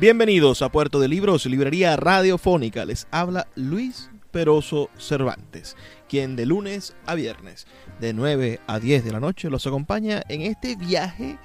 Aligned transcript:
Bienvenidos 0.00 0.60
a 0.62 0.70
Puerto 0.70 0.98
de 0.98 1.06
Libros, 1.06 1.46
librería 1.46 1.94
radiofónica. 1.94 2.84
Les 2.84 3.06
habla 3.12 3.46
Luis 3.54 4.10
Peroso 4.32 4.90
Cervantes, 4.98 5.76
quien 6.08 6.34
de 6.34 6.46
lunes 6.46 6.96
a 7.06 7.14
viernes, 7.14 7.68
de 8.00 8.12
9 8.12 8.60
a 8.66 8.80
10 8.80 9.04
de 9.04 9.12
la 9.12 9.20
noche, 9.20 9.50
los 9.50 9.68
acompaña 9.68 10.24
en 10.28 10.42
este 10.42 10.74
viaje 10.74 11.38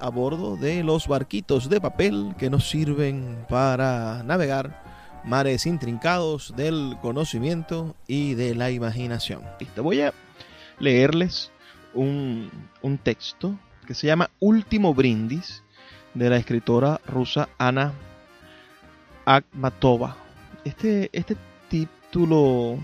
a 0.00 0.08
bordo 0.08 0.56
de 0.56 0.82
los 0.84 1.06
barquitos 1.06 1.68
de 1.68 1.78
papel 1.78 2.34
que 2.38 2.48
nos 2.48 2.66
sirven 2.66 3.44
para 3.46 4.22
navegar 4.22 4.82
mares 5.26 5.66
intrincados 5.66 6.54
del 6.56 6.96
conocimiento 7.02 7.94
y 8.06 8.32
de 8.34 8.54
la 8.54 8.70
imaginación. 8.70 9.42
Te 9.74 9.82
voy 9.82 10.00
a 10.00 10.14
leerles 10.78 11.52
un, 11.92 12.50
un 12.80 12.96
texto 12.96 13.58
que 13.86 13.92
se 13.92 14.06
llama 14.06 14.30
Último 14.40 14.94
Brindis 14.94 15.62
de 16.16 16.30
la 16.30 16.38
escritora 16.38 17.00
rusa 17.06 17.50
Ana 17.58 17.92
Akhmatova. 19.26 20.16
Este, 20.64 21.10
este 21.12 21.36
título 21.68 22.78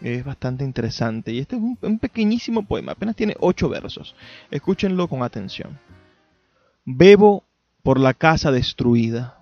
es 0.00 0.24
bastante 0.24 0.64
interesante 0.64 1.32
y 1.32 1.38
este 1.38 1.56
es 1.56 1.62
un, 1.62 1.98
pequeñísimo 1.98 2.62
poema, 2.62 2.92
apenas 2.92 3.14
tiene 3.14 3.36
ocho 3.40 3.68
versos. 3.68 4.14
Escúchenlo 4.50 5.06
con 5.06 5.22
atención. 5.22 5.78
Bebo 6.86 7.44
por 7.82 8.00
la 8.00 8.14
casa 8.14 8.50
destruida, 8.50 9.38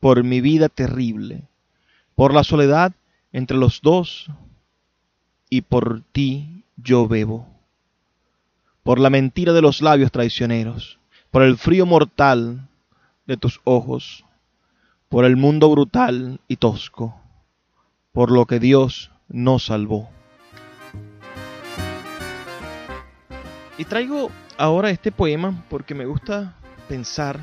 por 0.00 0.24
mi 0.24 0.40
vida 0.40 0.68
terrible, 0.68 1.44
por 2.16 2.34
la 2.34 2.42
soledad 2.42 2.92
entre 3.32 3.56
los 3.56 3.82
dos 3.82 4.28
y 5.48 5.60
por 5.60 6.02
ti 6.10 6.64
yo 6.76 7.06
bebo, 7.06 7.46
por 8.82 8.98
la 8.98 9.10
mentira 9.10 9.52
de 9.52 9.62
los 9.62 9.80
labios 9.80 10.10
traicioneros 10.10 10.99
por 11.30 11.42
el 11.42 11.56
frío 11.56 11.86
mortal 11.86 12.68
de 13.26 13.36
tus 13.36 13.60
ojos, 13.64 14.24
por 15.08 15.24
el 15.24 15.36
mundo 15.36 15.70
brutal 15.70 16.40
y 16.48 16.56
tosco, 16.56 17.20
por 18.12 18.30
lo 18.32 18.46
que 18.46 18.58
Dios 18.58 19.12
nos 19.28 19.66
salvó. 19.66 20.10
Y 23.78 23.84
traigo 23.84 24.30
ahora 24.58 24.90
este 24.90 25.12
poema 25.12 25.64
porque 25.70 25.94
me 25.94 26.04
gusta 26.04 26.56
pensar 26.88 27.40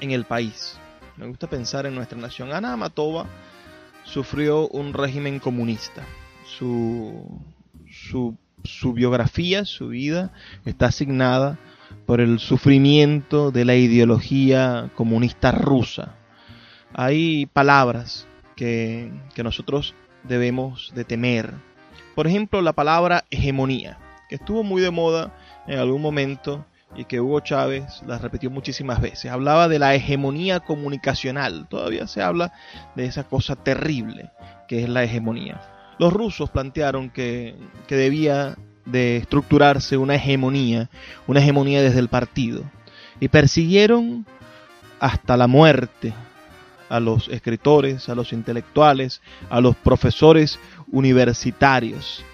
en 0.00 0.10
el 0.10 0.24
país, 0.24 0.78
me 1.16 1.26
gusta 1.26 1.48
pensar 1.48 1.86
en 1.86 1.94
nuestra 1.94 2.18
nación. 2.18 2.52
Ana 2.52 2.74
Amatova 2.74 3.26
sufrió 4.04 4.68
un 4.68 4.92
régimen 4.92 5.40
comunista. 5.40 6.02
Su, 6.44 7.40
su, 7.90 8.36
su 8.62 8.92
biografía, 8.92 9.64
su 9.64 9.88
vida, 9.88 10.32
está 10.64 10.86
asignada 10.86 11.58
por 12.06 12.20
el 12.20 12.38
sufrimiento 12.38 13.50
de 13.50 13.64
la 13.64 13.74
ideología 13.74 14.90
comunista 14.94 15.50
rusa. 15.50 16.14
Hay 16.94 17.46
palabras 17.46 18.26
que, 18.54 19.12
nosotros 19.36 19.94
debemos 20.22 20.92
de 20.94 21.04
temer. 21.04 21.52
Por 22.14 22.26
ejemplo, 22.26 22.62
la 22.62 22.72
palabra 22.72 23.24
hegemonía, 23.30 23.98
que 24.28 24.36
estuvo 24.36 24.62
muy 24.62 24.80
de 24.80 24.90
moda 24.90 25.36
en 25.66 25.78
algún 25.78 26.00
momento 26.00 26.64
y 26.94 27.04
que 27.04 27.20
Hugo 27.20 27.40
Chávez 27.40 28.02
la 28.06 28.18
repitió 28.18 28.50
muchísimas 28.50 29.00
veces. 29.00 29.30
Hablaba 29.30 29.68
de 29.68 29.78
la 29.78 29.94
hegemonía 29.94 30.60
comunicacional. 30.60 31.66
Todavía 31.68 32.06
se 32.06 32.22
habla 32.22 32.52
de 32.94 33.04
esa 33.06 33.24
cosa 33.24 33.56
terrible 33.56 34.30
que 34.68 34.82
es 34.82 34.88
la 34.88 35.02
hegemonía. 35.02 35.60
Los 35.98 36.12
rusos 36.12 36.50
plantearon 36.50 37.10
que, 37.10 37.56
que 37.86 37.96
debía 37.96 38.56
de 38.86 39.18
estructurarse 39.18 39.96
una 39.96 40.14
hegemonía, 40.14 40.88
una 41.26 41.40
hegemonía 41.40 41.82
desde 41.82 41.98
el 41.98 42.08
partido. 42.08 42.62
Y 43.20 43.28
persiguieron 43.28 44.26
hasta 45.00 45.36
la 45.36 45.46
muerte 45.46 46.14
a 46.88 47.00
los 47.00 47.28
escritores, 47.28 48.08
a 48.08 48.14
los 48.14 48.32
intelectuales, 48.32 49.20
a 49.50 49.60
los 49.60 49.76
profesores 49.76 50.58
universitarios. 50.90 52.24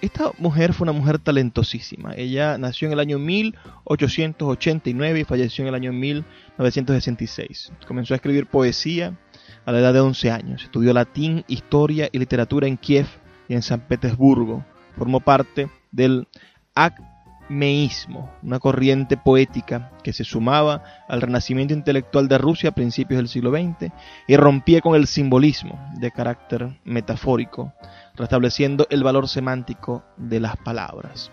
Esta 0.00 0.32
mujer 0.38 0.72
fue 0.72 0.86
una 0.86 0.98
mujer 0.98 1.18
talentosísima. 1.18 2.14
Ella 2.16 2.56
nació 2.56 2.88
en 2.88 2.94
el 2.94 3.00
año 3.00 3.18
1889 3.18 5.20
y 5.20 5.24
falleció 5.24 5.62
en 5.62 5.68
el 5.68 5.74
año 5.74 5.92
1966. 5.92 7.72
Comenzó 7.86 8.14
a 8.14 8.16
escribir 8.16 8.46
poesía 8.46 9.18
a 9.66 9.72
la 9.72 9.80
edad 9.80 9.92
de 9.92 10.00
11 10.00 10.30
años. 10.30 10.64
Estudió 10.64 10.94
latín, 10.94 11.44
historia 11.48 12.08
y 12.10 12.18
literatura 12.18 12.66
en 12.66 12.78
Kiev 12.78 13.08
y 13.48 13.54
en 13.54 13.62
San 13.62 13.80
Petersburgo. 13.80 14.64
Formó 14.96 15.20
parte 15.20 15.70
del 15.92 16.28
acmeísmo, 16.74 18.30
una 18.42 18.58
corriente 18.58 19.16
poética 19.16 19.92
que 20.02 20.12
se 20.12 20.24
sumaba 20.24 20.82
al 21.08 21.20
renacimiento 21.20 21.74
intelectual 21.74 22.28
de 22.28 22.38
Rusia 22.38 22.70
a 22.70 22.74
principios 22.74 23.18
del 23.18 23.28
siglo 23.28 23.50
XX 23.50 23.92
y 24.26 24.36
rompía 24.36 24.80
con 24.80 24.94
el 24.94 25.06
simbolismo 25.06 25.78
de 25.98 26.10
carácter 26.10 26.78
metafórico, 26.84 27.72
restableciendo 28.14 28.86
el 28.90 29.02
valor 29.02 29.28
semántico 29.28 30.04
de 30.16 30.40
las 30.40 30.56
palabras. 30.56 31.30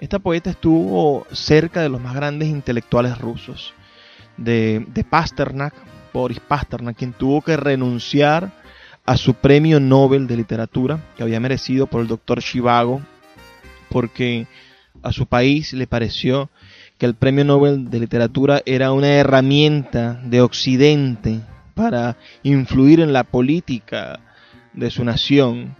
Esta 0.00 0.18
poeta 0.18 0.50
estuvo 0.50 1.26
cerca 1.32 1.80
de 1.80 1.88
los 1.88 2.00
más 2.00 2.14
grandes 2.14 2.48
intelectuales 2.48 3.18
rusos, 3.18 3.74
de, 4.36 5.06
Pasternak, 5.08 5.74
Boris 6.12 6.40
Pasternak, 6.40 6.96
quien 6.96 7.12
tuvo 7.12 7.42
que 7.42 7.56
renunciar 7.56 8.52
a 9.04 9.16
su 9.16 9.34
premio 9.34 9.80
Nobel 9.80 10.26
de 10.26 10.36
literatura 10.36 11.00
que 11.16 11.22
había 11.22 11.40
merecido 11.40 11.86
por 11.86 12.00
el 12.00 12.08
doctor 12.08 12.42
Chivago 12.42 13.02
porque 13.90 14.46
a 15.02 15.12
su 15.12 15.26
país 15.26 15.72
le 15.72 15.86
pareció 15.86 16.50
que 16.98 17.06
el 17.06 17.14
Premio 17.14 17.44
Nobel 17.44 17.90
de 17.90 18.00
Literatura 18.00 18.62
era 18.66 18.92
una 18.92 19.08
herramienta 19.08 20.20
de 20.24 20.40
Occidente 20.40 21.40
para 21.74 22.16
influir 22.42 23.00
en 23.00 23.12
la 23.12 23.24
política 23.24 24.20
de 24.72 24.90
su 24.90 25.04
nación 25.04 25.76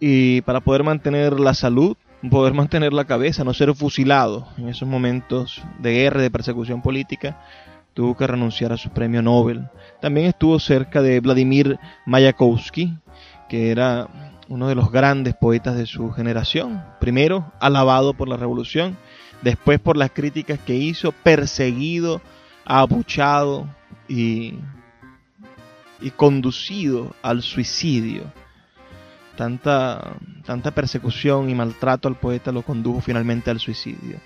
y 0.00 0.40
para 0.42 0.60
poder 0.60 0.84
mantener 0.84 1.38
la 1.38 1.54
salud, 1.54 1.96
poder 2.30 2.54
mantener 2.54 2.92
la 2.92 3.04
cabeza, 3.04 3.44
no 3.44 3.54
ser 3.54 3.74
fusilado 3.74 4.48
en 4.56 4.68
esos 4.68 4.88
momentos 4.88 5.62
de 5.78 5.92
guerra, 5.92 6.22
de 6.22 6.30
persecución 6.30 6.82
política, 6.82 7.40
tuvo 7.98 8.16
que 8.16 8.28
renunciar 8.28 8.72
a 8.72 8.76
su 8.76 8.90
premio 8.90 9.22
Nobel. 9.22 9.70
También 10.00 10.28
estuvo 10.28 10.60
cerca 10.60 11.02
de 11.02 11.18
Vladimir 11.18 11.80
Mayakovsky, 12.06 12.96
que 13.48 13.72
era 13.72 14.06
uno 14.46 14.68
de 14.68 14.76
los 14.76 14.92
grandes 14.92 15.34
poetas 15.34 15.76
de 15.76 15.84
su 15.84 16.12
generación, 16.12 16.80
primero 17.00 17.52
alabado 17.58 18.14
por 18.14 18.28
la 18.28 18.36
revolución, 18.36 18.96
después 19.42 19.80
por 19.80 19.96
las 19.96 20.12
críticas 20.12 20.60
que 20.60 20.76
hizo, 20.76 21.10
perseguido, 21.10 22.22
abuchado 22.64 23.66
y, 24.08 24.54
conducido 26.14 27.16
al 27.20 27.42
suicidio. 27.42 28.32
Tanta, 29.36 30.14
tanta 30.46 30.70
persecución 30.70 31.50
y 31.50 31.56
maltrato 31.56 32.06
al 32.06 32.14
poeta 32.14 32.52
lo 32.52 32.62
condujo 32.62 33.00
finalmente 33.00 33.50
al 33.50 33.58
suicidio. 33.58 34.20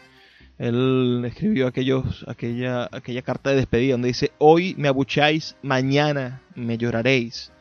Él 0.58 1.22
escribió 1.26 1.66
aquellos, 1.66 2.24
aquella, 2.28 2.88
aquella 2.92 3.22
carta 3.22 3.50
de 3.50 3.56
despedida 3.56 3.92
donde 3.92 4.08
dice, 4.08 4.32
hoy 4.38 4.74
me 4.78 4.88
abucháis, 4.88 5.56
mañana 5.62 6.40
me 6.54 6.78
lloraréis. 6.78 7.52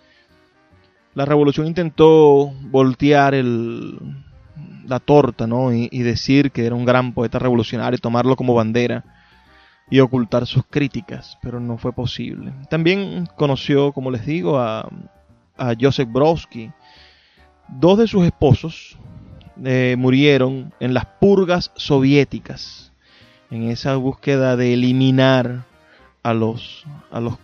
La 1.14 1.26
revolución 1.26 1.68
intentó 1.68 2.52
voltear 2.70 3.34
el, 3.34 3.98
la 4.88 5.00
torta 5.00 5.48
¿no? 5.48 5.74
Y, 5.74 5.90
decir 6.04 6.52
que 6.52 6.66
era 6.66 6.76
un 6.76 6.86
gran 6.86 7.14
poeta 7.14 7.40
revolucionario 7.40 7.98
y 7.98 8.02
tomarlo 8.02 8.36
como 8.36 8.54
bandera. 8.54 9.04
y 9.90 10.00
ocultar 10.00 10.48
sus 10.48 10.64
críticas, 10.70 11.38
pero 11.42 11.60
no 11.60 11.78
fue 11.78 11.92
posible. 11.92 12.54
También 12.70 13.28
conoció, 13.36 13.92
como 13.92 14.10
les 14.10 14.26
digo, 14.26 14.58
a, 14.58 14.88
a 15.58 15.74
Joseph 15.80 16.10
Brodsky. 16.10 16.72
Dos 17.68 17.98
de 17.98 18.08
sus 18.08 18.26
esposos 18.26 18.98
eh, 19.64 19.96
murieron 19.98 20.74
en 20.80 20.94
las 20.94 21.06
purgas 21.06 21.72
soviéticas, 21.76 22.92
en 23.50 23.70
esa 23.70 23.96
búsqueda 23.96 24.56
de 24.56 24.74
eliminar 24.74 25.66
a 26.24 26.34
los, 26.34 26.86
a 27.12 27.20
los 27.20 27.38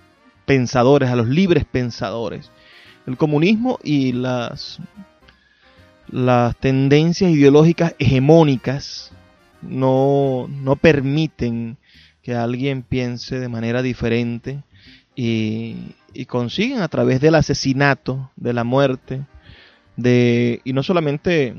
pensadores, 0.46 1.10
a 1.10 1.16
los 1.16 1.28
libres 1.28 1.66
pensadores. 1.66 2.52
El 3.06 3.18
comunismo 3.18 3.80
y 3.84 4.14
las, 4.14 4.80
las 6.10 6.56
tendencias 6.58 7.32
ideológicas 7.32 7.96
hegemónicas 8.00 9.12
no, 9.62 10.48
no 10.50 10.76
permiten 10.76 11.78
que 12.22 12.36
alguien 12.36 12.84
piense 12.84 13.40
de 13.40 13.50
manera 13.50 13.82
diferente 13.82 14.64
y, 15.16 15.96
y, 16.14 16.26
consiguen 16.26 16.82
a 16.82 16.90
través 16.90 17.22
del 17.22 17.36
asesinato, 17.36 18.30
de 18.36 18.54
la 18.54 18.64
muerte, 18.64 19.22
de, 19.96 20.62
y 20.64 20.74
no 20.74 20.84
solamente 20.84 21.56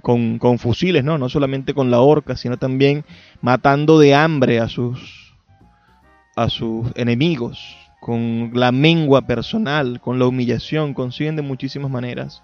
con, 0.00 0.58
fusiles, 0.58 1.04
¿no? 1.04 1.18
no 1.18 1.28
solamente 1.28 1.74
con 1.74 1.90
la 1.90 2.00
horca, 2.00 2.36
sino 2.36 2.56
también 2.56 3.04
matando 3.40 3.98
de 3.98 4.14
hambre 4.14 4.60
a 4.60 4.68
sus, 4.68 5.34
a 6.36 6.48
sus 6.48 6.90
enemigos, 6.94 7.76
con 8.00 8.52
la 8.54 8.72
mengua 8.72 9.22
personal, 9.22 10.00
con 10.00 10.18
la 10.18 10.26
humillación, 10.26 10.94
consiguen 10.94 11.36
de 11.36 11.42
muchísimas 11.42 11.90
maneras 11.90 12.42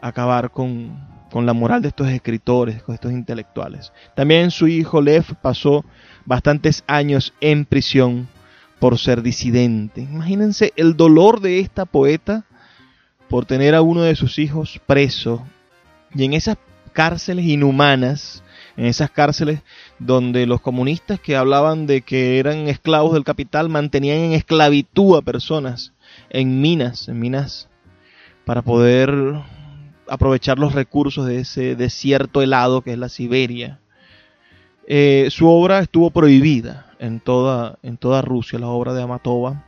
acabar 0.00 0.50
con, 0.50 0.98
con 1.30 1.46
la 1.46 1.52
moral 1.52 1.82
de 1.82 1.88
estos 1.88 2.08
escritores, 2.08 2.82
con 2.82 2.94
estos 2.94 3.12
intelectuales. 3.12 3.92
También 4.14 4.50
su 4.50 4.66
hijo 4.66 5.00
Lev 5.00 5.36
pasó 5.42 5.84
bastantes 6.24 6.84
años 6.86 7.34
en 7.40 7.64
prisión 7.64 8.28
por 8.78 8.98
ser 8.98 9.22
disidente. 9.22 10.00
Imagínense 10.00 10.72
el 10.76 10.96
dolor 10.96 11.40
de 11.40 11.60
esta 11.60 11.84
poeta 11.84 12.44
por 13.28 13.46
tener 13.46 13.74
a 13.74 13.82
uno 13.82 14.02
de 14.02 14.16
sus 14.16 14.38
hijos 14.38 14.80
preso 14.86 15.46
y 16.14 16.24
en 16.24 16.32
esas 16.32 16.56
cárceles 16.92 17.46
inhumanas, 17.46 18.42
en 18.76 18.86
esas 18.86 19.10
cárceles 19.10 19.60
donde 19.98 20.46
los 20.46 20.60
comunistas 20.60 21.20
que 21.20 21.36
hablaban 21.36 21.86
de 21.86 22.02
que 22.02 22.38
eran 22.38 22.68
esclavos 22.68 23.12
del 23.12 23.24
capital 23.24 23.68
mantenían 23.68 24.18
en 24.18 24.32
esclavitud 24.32 25.16
a 25.16 25.22
personas 25.22 25.92
en 26.30 26.60
minas, 26.60 27.08
en 27.08 27.18
minas 27.18 27.68
para 28.44 28.62
poder 28.62 29.12
aprovechar 30.08 30.58
los 30.58 30.74
recursos 30.74 31.26
de 31.26 31.40
ese 31.40 31.76
desierto 31.76 32.42
helado 32.42 32.82
que 32.82 32.92
es 32.92 32.98
la 32.98 33.08
Siberia. 33.08 33.80
Eh, 34.86 35.28
su 35.30 35.48
obra 35.48 35.80
estuvo 35.80 36.10
prohibida 36.10 36.86
en 36.98 37.20
toda, 37.20 37.78
en 37.82 37.96
toda 37.96 38.22
Rusia, 38.22 38.58
la 38.58 38.68
obra 38.68 38.92
de 38.92 39.02
Amatova. 39.02 39.64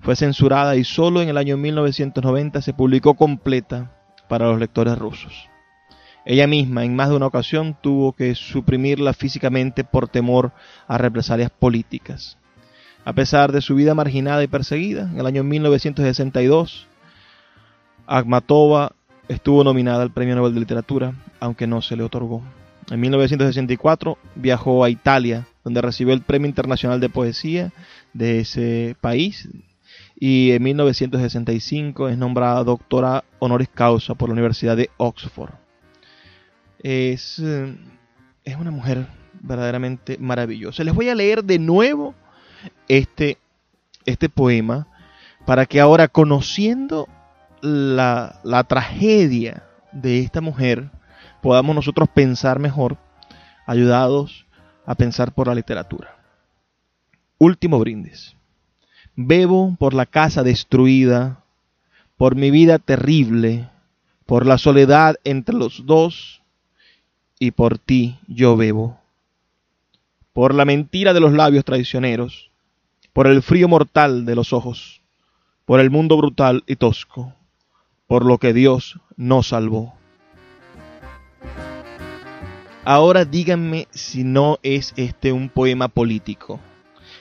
Fue 0.00 0.14
censurada 0.14 0.76
y 0.76 0.84
solo 0.84 1.22
en 1.22 1.28
el 1.28 1.36
año 1.36 1.56
1990 1.56 2.62
se 2.62 2.74
publicó 2.74 3.14
completa 3.14 3.96
para 4.28 4.46
los 4.46 4.58
lectores 4.58 4.98
rusos. 4.98 5.51
Ella 6.24 6.46
misma 6.46 6.84
en 6.84 6.94
más 6.94 7.08
de 7.08 7.16
una 7.16 7.26
ocasión 7.26 7.76
tuvo 7.80 8.12
que 8.12 8.34
suprimirla 8.34 9.12
físicamente 9.12 9.82
por 9.82 10.08
temor 10.08 10.52
a 10.86 10.98
represalias 10.98 11.50
políticas. 11.50 12.38
A 13.04 13.12
pesar 13.12 13.50
de 13.50 13.60
su 13.60 13.74
vida 13.74 13.94
marginada 13.94 14.44
y 14.44 14.46
perseguida, 14.46 15.10
en 15.10 15.18
el 15.18 15.26
año 15.26 15.42
1962, 15.42 16.86
Akhmatova 18.06 18.92
estuvo 19.28 19.64
nominada 19.64 20.02
al 20.02 20.12
Premio 20.12 20.36
Nobel 20.36 20.54
de 20.54 20.60
Literatura, 20.60 21.14
aunque 21.40 21.66
no 21.66 21.82
se 21.82 21.96
le 21.96 22.04
otorgó. 22.04 22.42
En 22.90 23.00
1964 23.00 24.18
viajó 24.36 24.84
a 24.84 24.90
Italia, 24.90 25.46
donde 25.64 25.82
recibió 25.82 26.14
el 26.14 26.22
Premio 26.22 26.48
Internacional 26.48 27.00
de 27.00 27.08
Poesía 27.08 27.72
de 28.12 28.40
ese 28.40 28.96
país, 29.00 29.48
y 30.14 30.52
en 30.52 30.62
1965 30.62 32.08
es 32.08 32.18
nombrada 32.18 32.62
doctora 32.62 33.24
honoris 33.40 33.68
causa 33.68 34.14
por 34.14 34.28
la 34.28 34.34
Universidad 34.34 34.76
de 34.76 34.90
Oxford. 34.96 35.61
Es, 36.82 37.38
eh, 37.38 37.76
es 38.44 38.56
una 38.56 38.70
mujer 38.70 39.06
verdaderamente 39.40 40.18
maravillosa. 40.18 40.84
Les 40.84 40.94
voy 40.94 41.08
a 41.08 41.14
leer 41.14 41.44
de 41.44 41.58
nuevo 41.58 42.14
este, 42.88 43.38
este 44.04 44.28
poema 44.28 44.86
para 45.46 45.66
que 45.66 45.80
ahora 45.80 46.08
conociendo 46.08 47.08
la, 47.60 48.40
la 48.44 48.64
tragedia 48.64 49.64
de 49.92 50.20
esta 50.20 50.40
mujer, 50.40 50.90
podamos 51.40 51.74
nosotros 51.74 52.08
pensar 52.08 52.58
mejor, 52.58 52.96
ayudados 53.66 54.46
a 54.86 54.94
pensar 54.94 55.32
por 55.32 55.48
la 55.48 55.54
literatura. 55.54 56.16
Último 57.38 57.78
brindis. 57.78 58.36
Bebo 59.14 59.76
por 59.78 59.94
la 59.94 60.06
casa 60.06 60.42
destruida, 60.42 61.44
por 62.16 62.36
mi 62.36 62.50
vida 62.50 62.78
terrible, 62.78 63.68
por 64.26 64.46
la 64.46 64.58
soledad 64.58 65.16
entre 65.24 65.54
los 65.54 65.84
dos, 65.84 66.41
y 67.42 67.50
por 67.50 67.76
ti 67.76 68.20
yo 68.28 68.56
bebo. 68.56 69.00
Por 70.32 70.54
la 70.54 70.64
mentira 70.64 71.12
de 71.12 71.18
los 71.18 71.32
labios 71.32 71.64
traicioneros, 71.64 72.52
por 73.12 73.26
el 73.26 73.42
frío 73.42 73.66
mortal 73.66 74.24
de 74.24 74.36
los 74.36 74.52
ojos, 74.52 75.02
por 75.64 75.80
el 75.80 75.90
mundo 75.90 76.16
brutal 76.16 76.62
y 76.68 76.76
tosco, 76.76 77.34
por 78.06 78.24
lo 78.24 78.38
que 78.38 78.52
Dios 78.52 79.00
no 79.16 79.42
salvó. 79.42 79.92
Ahora 82.84 83.24
díganme 83.24 83.88
si 83.90 84.22
no 84.22 84.60
es 84.62 84.94
este 84.94 85.32
un 85.32 85.48
poema 85.48 85.88
político. 85.88 86.60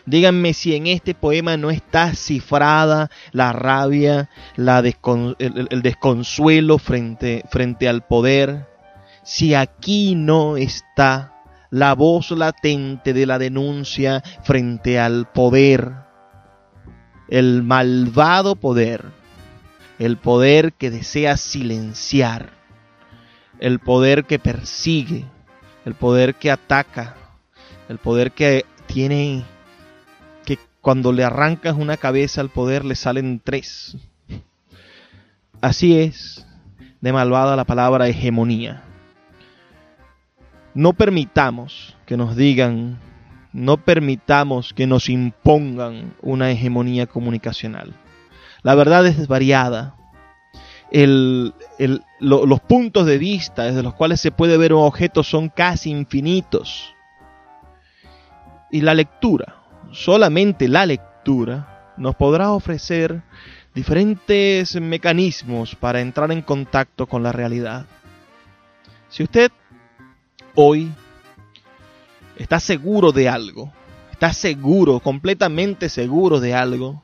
Díganme 0.06 0.54
si 0.54 0.76
en 0.76 0.86
este 0.86 1.16
poema 1.16 1.58
no 1.58 1.72
está 1.72 2.14
cifrada 2.14 3.10
la 3.32 3.54
rabia, 3.54 4.30
la 4.56 4.82
el, 4.82 5.68
el, 5.72 5.82
desconsuelo 5.82 6.78
frente, 6.78 7.44
frente 7.50 7.90
al 7.90 8.06
poder. 8.06 8.71
Si 9.24 9.54
aquí 9.54 10.16
no 10.16 10.58
está 10.58 11.34
la 11.70 11.94
voz 11.96 12.32
latente 12.32 13.14
de 13.14 13.26
la 13.26 13.40
denuncia 13.40 14.22
frente 14.44 15.00
al 15.00 15.32
poder, 15.32 15.94
el 17.30 17.64
malvado 17.64 18.56
poder 18.56 19.22
el 20.02 20.18
poder 20.18 20.74
que 20.74 20.90
desea 20.90 21.38
silenciar, 21.38 22.50
el 23.60 23.78
poder 23.78 24.26
que 24.26 24.40
persigue, 24.40 25.26
el 25.86 25.94
poder 25.94 26.34
que 26.34 26.50
ataca, 26.50 27.16
el 27.88 28.00
poder 28.00 28.32
que 28.32 28.66
tiene 28.88 29.44
que 30.44 30.58
cuando 30.82 31.12
le 31.12 31.24
arrancas 31.24 31.76
una 31.76 31.98
cabeza 31.98 32.42
al 32.42 32.50
poder 32.50 32.84
le 32.84 32.96
salen 32.96 33.40
tres. 33.44 33.96
Así 35.62 36.00
es 36.00 36.48
de 37.00 37.14
malvada 37.14 37.56
la 37.56 37.66
palabra 37.66 38.08
hegemonía. 38.08 38.82
No 40.74 40.94
permitamos 40.94 41.96
que 42.06 42.16
nos 42.16 42.36
digan, 42.36 42.98
no 43.52 43.78
permitamos 43.78 44.74
que 44.74 44.88
nos 44.88 45.10
impongan 45.10 46.14
una 46.22 46.50
hegemonía 46.52 47.08
comunicacional. 47.08 47.94
La 48.64 48.76
verdad 48.76 49.06
es 49.06 49.28
variada. 49.28 49.96
los 50.92 52.60
puntos 52.62 53.06
de 53.06 53.18
vista 53.18 53.64
desde 53.64 53.84
los 53.84 53.94
cuales 53.94 54.22
se 54.22 54.32
puede 54.32 54.58
ver 54.58 54.74
un 54.74 54.84
objeto 54.84 55.24
son 55.24 55.50
casi 55.50 55.90
infinitos. 55.90 56.94
Y 58.72 58.82
la 58.82 58.94
lectura, 58.94 59.58
solamente 59.92 60.70
la 60.70 60.86
lectura, 60.86 61.94
nos 61.98 62.16
podrá 62.16 62.52
ofrecer 62.52 63.22
diferentes 63.76 64.80
mecanismos 64.80 65.76
para 65.76 66.00
entrar 66.00 66.32
en 66.32 66.42
contacto 66.42 67.08
con 67.08 67.24
la 67.24 67.34
realidad. 67.34 67.86
Si 69.10 69.24
usted 69.24 69.52
hoy 70.56 70.92
está 72.38 72.60
seguro 72.60 73.12
de 73.12 73.30
algo, 73.30 73.72
está 74.12 74.34
seguro, 74.34 75.00
completamente 75.00 75.90
seguro 75.90 76.40
de 76.40 76.54
algo, 76.54 77.04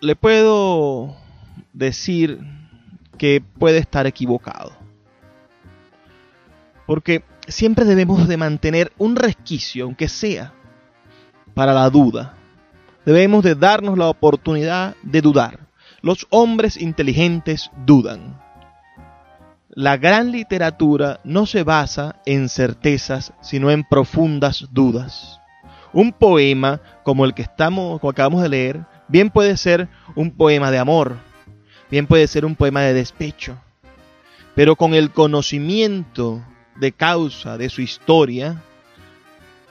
le 0.00 0.16
puedo 0.16 1.16
decir 1.72 2.40
que 3.18 3.42
puede 3.58 3.78
estar 3.78 4.06
equivocado. 4.06 4.72
Porque 6.86 7.22
siempre 7.46 7.84
debemos 7.84 8.26
de 8.26 8.36
mantener 8.36 8.92
un 8.98 9.16
resquicio, 9.16 9.84
aunque 9.84 10.08
sea, 10.08 10.52
para 11.54 11.72
la 11.72 11.90
duda. 11.90 12.34
Debemos 13.04 13.44
de 13.44 13.54
darnos 13.54 13.98
la 13.98 14.08
oportunidad 14.08 14.96
de 15.02 15.20
dudar. 15.20 15.60
Los 16.02 16.26
hombres 16.30 16.76
inteligentes 16.76 17.70
dudan. 17.84 18.40
La 19.80 19.96
gran 19.96 20.30
literatura 20.30 21.20
no 21.24 21.46
se 21.46 21.62
basa 21.62 22.16
en 22.26 22.50
certezas, 22.50 23.32
sino 23.40 23.70
en 23.70 23.82
profundas 23.82 24.68
dudas. 24.72 25.40
Un 25.94 26.12
poema 26.12 26.82
como 27.02 27.24
el 27.24 27.32
que 27.32 27.40
estamos, 27.40 27.98
como 27.98 28.10
acabamos 28.10 28.42
de 28.42 28.50
leer, 28.50 28.80
Bien 29.08 29.30
puede 29.30 29.56
ser 29.56 29.88
un 30.14 30.30
poema 30.30 30.70
de 30.70 30.78
amor, 30.78 31.16
bien 31.90 32.06
puede 32.06 32.28
ser 32.28 32.44
un 32.44 32.54
poema 32.54 32.82
de 32.82 32.92
despecho, 32.92 33.56
pero 34.54 34.76
con 34.76 34.92
el 34.92 35.10
conocimiento 35.10 36.44
de 36.76 36.92
causa 36.92 37.56
de 37.56 37.70
su 37.70 37.80
historia, 37.80 38.62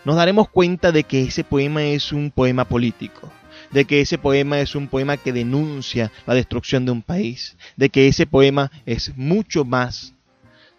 nos 0.04 0.18
daremos 0.18 0.50
cuenta 0.50 0.92
de 0.92 1.04
que 1.04 1.22
ese 1.22 1.46
poema 1.46 1.84
es 1.84 2.12
un 2.12 2.32
poema 2.32 2.66
político, 2.66 3.32
de 3.72 3.86
que 3.86 4.02
ese 4.02 4.18
poema 4.18 4.60
es 4.60 4.76
un 4.76 4.88
poema 4.88 5.18
que 5.18 5.34
denuncia 5.34 6.12
la 6.26 6.34
destrucción 6.34 6.86
de 6.86 6.92
un 6.92 7.02
país, 7.02 7.58
de 7.78 7.90
que 7.90 8.08
ese 8.08 8.26
poema 8.26 8.72
es 8.86 9.16
mucho 9.16 9.66
más 9.66 10.14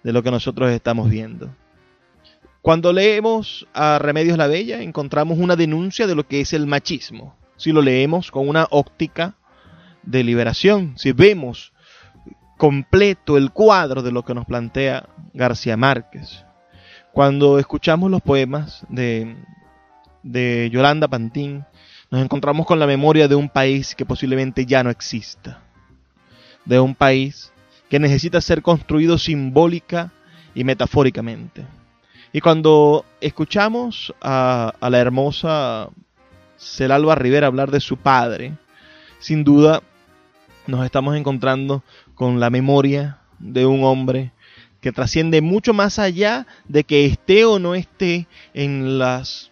de 0.03 0.13
lo 0.13 0.23
que 0.23 0.31
nosotros 0.31 0.71
estamos 0.71 1.11
viendo. 1.11 1.55
Cuando 2.63 2.93
leemos 2.93 3.67
a 3.73 3.99
Remedios 3.99 4.37
la 4.37 4.47
Bella 4.47 4.83
encontramos 4.83 5.39
una 5.39 5.57
denuncia 5.57 6.07
de 6.07 6.15
lo 6.15 6.27
que 6.27 6.41
es 6.41 6.53
el 6.53 6.67
machismo. 6.67 7.37
Si 7.57 7.73
lo 7.73 7.83
leemos 7.83 8.31
con 8.31 8.49
una 8.49 8.67
óptica 8.71 9.35
de 10.03 10.25
liberación, 10.25 10.95
si 10.97 11.13
vemos 11.13 11.73
completo 12.57 13.39
el 13.39 13.53
cuadro 13.53 14.03
de 14.03 14.13
lo 14.13 14.23
que 14.25 14.35
nos 14.35 14.45
plantea 14.45 15.09
García 15.33 15.79
Márquez. 15.79 16.45
Cuando 17.13 17.59
escuchamos 17.59 18.11
los 18.11 18.21
poemas 18.21 18.85
de, 18.91 19.37
de 20.23 20.69
Yolanda 20.71 21.09
Pantín, 21.09 21.65
nos 22.11 22.23
encontramos 22.23 22.67
con 22.67 22.79
la 22.79 22.87
memoria 22.87 23.29
de 23.29 23.37
un 23.37 23.49
país 23.49 23.95
que 23.95 24.05
posiblemente 24.05 24.67
ya 24.67 24.83
no 24.83 24.91
exista, 24.91 25.63
de 26.65 26.81
un 26.81 26.95
país 26.95 27.53
que 27.89 27.99
necesita 27.99 28.41
ser 28.41 28.63
construido 28.63 29.17
simbólica 29.19 30.13
y 30.55 30.65
metafóricamente. 30.65 31.65
Y 32.33 32.41
cuando 32.41 33.05
escuchamos 33.21 34.15
a, 34.21 34.75
la 34.81 34.99
hermosa 34.99 35.89
Celalba 36.59 37.15
Rivera 37.15 37.47
hablar 37.47 37.71
de 37.71 37.81
su 37.81 37.97
padre, 37.97 38.55
sin 39.19 39.45
duda 39.45 39.83
nos 40.67 40.85
estamos 40.85 41.17
encontrando 41.17 41.83
con 42.15 42.39
la 42.39 42.51
memoria 42.51 43.19
de 43.39 43.67
un 43.67 43.85
hombre 43.85 44.33
que 44.81 44.93
trasciende 44.93 45.41
mucho 45.41 45.75
más 45.75 45.99
allá 45.99 46.47
de 46.69 46.85
que 46.85 47.07
esté 47.07 47.45
o 47.45 47.59
no 47.59 47.75
esté 47.75 48.27
en, 48.55 48.99
las, 48.99 49.51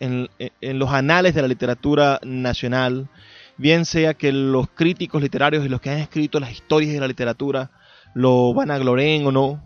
en, 0.00 0.28
los 0.60 0.90
anales 0.90 1.34
de 1.34 1.42
la 1.42 1.48
literatura 1.48 2.20
nacional, 2.22 3.08
bien 3.56 3.84
sea 3.84 4.14
que 4.14 4.32
los 4.32 4.68
críticos 4.68 5.22
literarios 5.22 5.64
y 5.64 5.68
los 5.68 5.80
que 5.80 5.90
han 5.90 5.98
escrito 5.98 6.40
las 6.40 6.52
historias 6.52 6.92
de 6.92 7.00
la 7.00 7.08
literatura 7.08 7.70
lo 8.14 8.54
van 8.54 8.70
a 8.70 8.78
gloreen 8.78 9.26
o 9.26 9.32
no, 9.32 9.62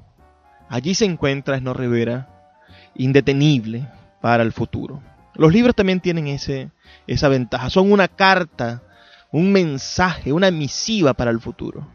allí 0.69 0.95
se 0.95 1.05
encuentra 1.05 1.57
Esno 1.57 1.75
Rivera, 1.75 2.29
indetenible 2.95 3.89
para 4.21 4.43
el 4.43 4.53
futuro. 4.53 5.03
Los 5.35 5.53
libros 5.53 5.75
también 5.75 6.01
tienen 6.01 6.27
ese, 6.27 6.71
esa 7.07 7.29
ventaja, 7.29 7.71
son 7.71 7.93
una 7.93 8.09
carta, 8.09 8.83
un 9.31 9.53
mensaje, 9.53 10.33
una 10.33 10.51
misiva 10.51 11.15
para 11.15 11.31
el 11.31 11.41
futuro. 11.41 11.87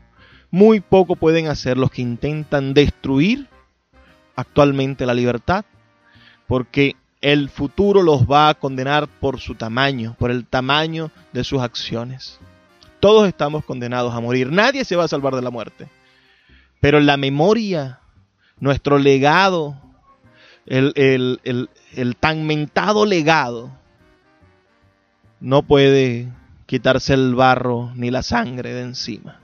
Muy 0.52 0.80
poco 0.80 1.16
pueden 1.16 1.48
hacer 1.48 1.78
los 1.78 1.92
que 1.92 2.02
intentan 2.02 2.74
destruir 2.74 3.48
actualmente 4.36 5.06
la 5.06 5.14
libertad, 5.14 5.66
porque 6.48 6.96
el 7.26 7.50
futuro 7.50 8.04
los 8.04 8.30
va 8.30 8.50
a 8.50 8.54
condenar 8.54 9.08
por 9.08 9.40
su 9.40 9.56
tamaño, 9.56 10.16
por 10.20 10.30
el 10.30 10.46
tamaño 10.46 11.10
de 11.34 11.44
sus 11.44 11.60
acciones. 11.60 12.40
Todos 13.00 13.28
estamos 13.28 13.66
condenados 13.66 14.14
a 14.14 14.20
morir, 14.20 14.52
nadie 14.52 14.86
se 14.86 14.96
va 14.96 15.06
a 15.06 15.08
salvar 15.08 15.34
de 15.34 15.42
la 15.42 15.50
muerte. 15.50 15.90
Pero 16.80 17.00
la 17.00 17.18
memoria, 17.18 18.00
nuestro 18.60 19.00
legado, 19.00 19.76
el, 20.68 21.40
el 21.96 22.16
tan 22.18 22.46
mentado 22.46 23.08
legado, 23.08 23.72
no 25.40 25.64
puede 25.64 26.28
quitarse 26.68 27.16
el 27.16 27.34
barro 27.34 27.92
ni 27.96 28.12
la 28.12 28.22
sangre 28.22 28.72
de 28.72 28.82
encima 28.84 29.40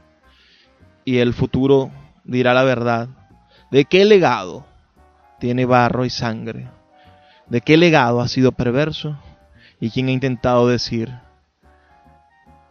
y 1.03 1.17
el 1.17 1.33
futuro 1.33 1.89
dirá 2.25 2.53
la 2.53 2.63
verdad. 2.63 3.09
¿De 3.71 3.85
qué 3.85 4.05
legado 4.05 4.67
tiene 5.39 5.65
barro 5.65 6.05
y 6.05 6.11
sangre? 6.11 6.69
¿De 7.51 7.59
qué 7.59 7.75
legado 7.75 8.21
ha 8.21 8.29
sido 8.29 8.53
perverso? 8.53 9.17
¿Y 9.81 9.89
quién 9.89 10.07
ha 10.07 10.11
intentado 10.11 10.69
decir 10.69 11.11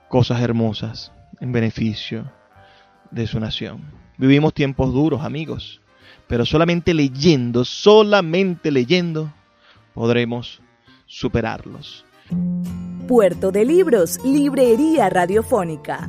cosas 0.09 0.41
hermosas 0.41 1.13
en 1.39 1.53
beneficio 1.53 2.33
de 3.11 3.27
su 3.27 3.39
nación? 3.41 3.83
Vivimos 4.17 4.55
tiempos 4.55 4.91
duros, 4.95 5.23
amigos, 5.23 5.83
pero 6.27 6.47
solamente 6.47 6.95
leyendo, 6.95 7.67
solamente 7.67 8.71
leyendo, 8.71 9.31
podremos 9.93 10.63
superarlos. 11.05 12.07
Puerto 13.07 13.53
de 13.53 13.67
Libros, 13.67 14.19
Librería 14.25 15.11
Radiofónica 15.11 16.09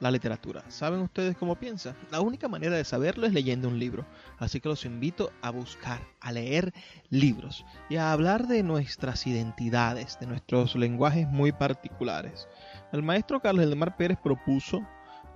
la 0.00 0.10
literatura. 0.10 0.62
¿Saben 0.68 1.00
ustedes 1.00 1.36
cómo 1.36 1.56
piensa? 1.56 1.94
La 2.10 2.20
única 2.20 2.48
manera 2.48 2.76
de 2.76 2.84
saberlo 2.84 3.26
es 3.26 3.32
leyendo 3.32 3.68
un 3.68 3.78
libro. 3.78 4.06
Así 4.38 4.60
que 4.60 4.68
los 4.68 4.84
invito 4.84 5.32
a 5.42 5.50
buscar, 5.50 6.00
a 6.20 6.32
leer 6.32 6.72
libros 7.10 7.64
y 7.88 7.96
a 7.96 8.12
hablar 8.12 8.46
de 8.46 8.62
nuestras 8.62 9.26
identidades, 9.26 10.18
de 10.20 10.26
nuestros 10.26 10.76
lenguajes 10.76 11.26
muy 11.28 11.52
particulares. 11.52 12.48
El 12.92 13.02
maestro 13.02 13.40
Carlos 13.40 13.64
Eldemar 13.64 13.96
Pérez 13.96 14.18
propuso 14.22 14.80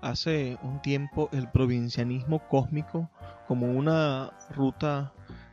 hace 0.01 0.59
un 0.63 0.83
tiempo 0.83 1.29
el 1.33 1.49
provincianismo 1.51 2.47
cósmico 2.49 3.09
como 3.47 3.67
una 3.67 4.33
ruta 4.51 5.13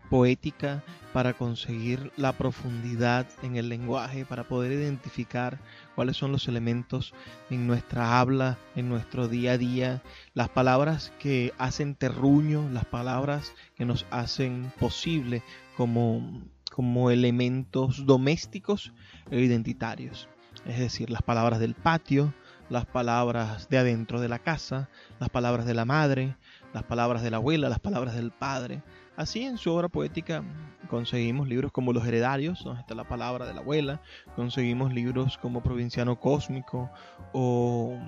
poética 0.09 0.83
para 1.13 1.33
conseguir 1.33 2.11
la 2.17 2.33
profundidad 2.33 3.27
en 3.43 3.55
el 3.55 3.69
lenguaje, 3.69 4.25
para 4.25 4.43
poder 4.43 4.71
identificar 4.71 5.59
cuáles 5.99 6.15
son 6.15 6.31
los 6.31 6.47
elementos 6.47 7.13
en 7.49 7.67
nuestra 7.67 8.21
habla, 8.21 8.57
en 8.77 8.87
nuestro 8.87 9.27
día 9.27 9.51
a 9.51 9.57
día, 9.57 10.01
las 10.33 10.47
palabras 10.47 11.11
que 11.19 11.51
hacen 11.57 11.93
terruño, 11.93 12.69
las 12.69 12.85
palabras 12.85 13.51
que 13.75 13.83
nos 13.83 14.05
hacen 14.09 14.71
posible 14.79 15.43
como, 15.75 16.41
como 16.71 17.11
elementos 17.11 18.05
domésticos 18.05 18.93
e 19.29 19.41
identitarios. 19.41 20.29
Es 20.65 20.79
decir, 20.79 21.09
las 21.09 21.21
palabras 21.21 21.59
del 21.59 21.75
patio, 21.75 22.33
las 22.69 22.85
palabras 22.85 23.67
de 23.67 23.79
adentro 23.79 24.21
de 24.21 24.29
la 24.29 24.39
casa, 24.39 24.87
las 25.19 25.27
palabras 25.27 25.65
de 25.65 25.73
la 25.73 25.83
madre, 25.83 26.37
las 26.73 26.83
palabras 26.83 27.23
de 27.23 27.31
la 27.31 27.37
abuela, 27.37 27.67
las 27.67 27.81
palabras 27.81 28.15
del 28.15 28.31
padre. 28.31 28.83
Así 29.19 29.43
en 29.43 29.57
su 29.57 29.73
obra 29.73 29.89
poética 29.89 30.45
conseguimos 30.89 31.49
libros 31.49 31.73
como 31.73 31.91
Los 31.91 32.07
Heredarios, 32.07 32.63
donde 32.63 32.79
está 32.79 32.95
la 32.95 33.03
palabra 33.03 33.45
de 33.45 33.53
la 33.53 33.59
abuela, 33.59 34.01
conseguimos 34.37 34.93
libros 34.93 35.37
como 35.37 35.61
Provinciano 35.61 36.17
Cósmico 36.17 36.89
o, 37.33 37.99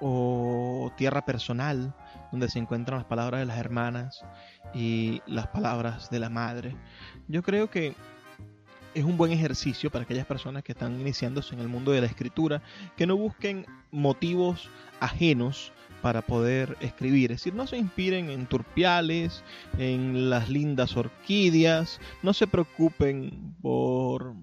o 0.00 0.92
Tierra 0.96 1.24
Personal, 1.24 1.92
donde 2.30 2.48
se 2.48 2.60
encuentran 2.60 2.98
las 2.98 3.08
palabras 3.08 3.40
de 3.40 3.46
las 3.46 3.58
hermanas 3.58 4.24
y 4.72 5.20
las 5.26 5.48
palabras 5.48 6.10
de 6.10 6.20
la 6.20 6.28
madre. 6.28 6.76
Yo 7.26 7.42
creo 7.42 7.68
que 7.68 7.96
es 8.94 9.02
un 9.02 9.16
buen 9.16 9.32
ejercicio 9.32 9.90
para 9.90 10.04
aquellas 10.04 10.26
personas 10.26 10.62
que 10.62 10.70
están 10.70 11.00
iniciándose 11.00 11.56
en 11.56 11.60
el 11.60 11.66
mundo 11.66 11.90
de 11.90 12.02
la 12.02 12.06
escritura, 12.06 12.62
que 12.96 13.08
no 13.08 13.16
busquen 13.16 13.66
motivos 13.90 14.70
ajenos 15.00 15.72
para 16.02 16.22
poder 16.22 16.76
escribir. 16.80 17.32
Es 17.32 17.38
decir, 17.38 17.54
no 17.54 17.66
se 17.66 17.76
inspiren 17.76 18.30
en 18.30 18.46
turpiales, 18.46 19.42
en 19.78 20.30
las 20.30 20.48
lindas 20.48 20.96
orquídeas, 20.96 22.00
no 22.22 22.32
se 22.32 22.46
preocupen 22.46 23.54
por 23.60 24.34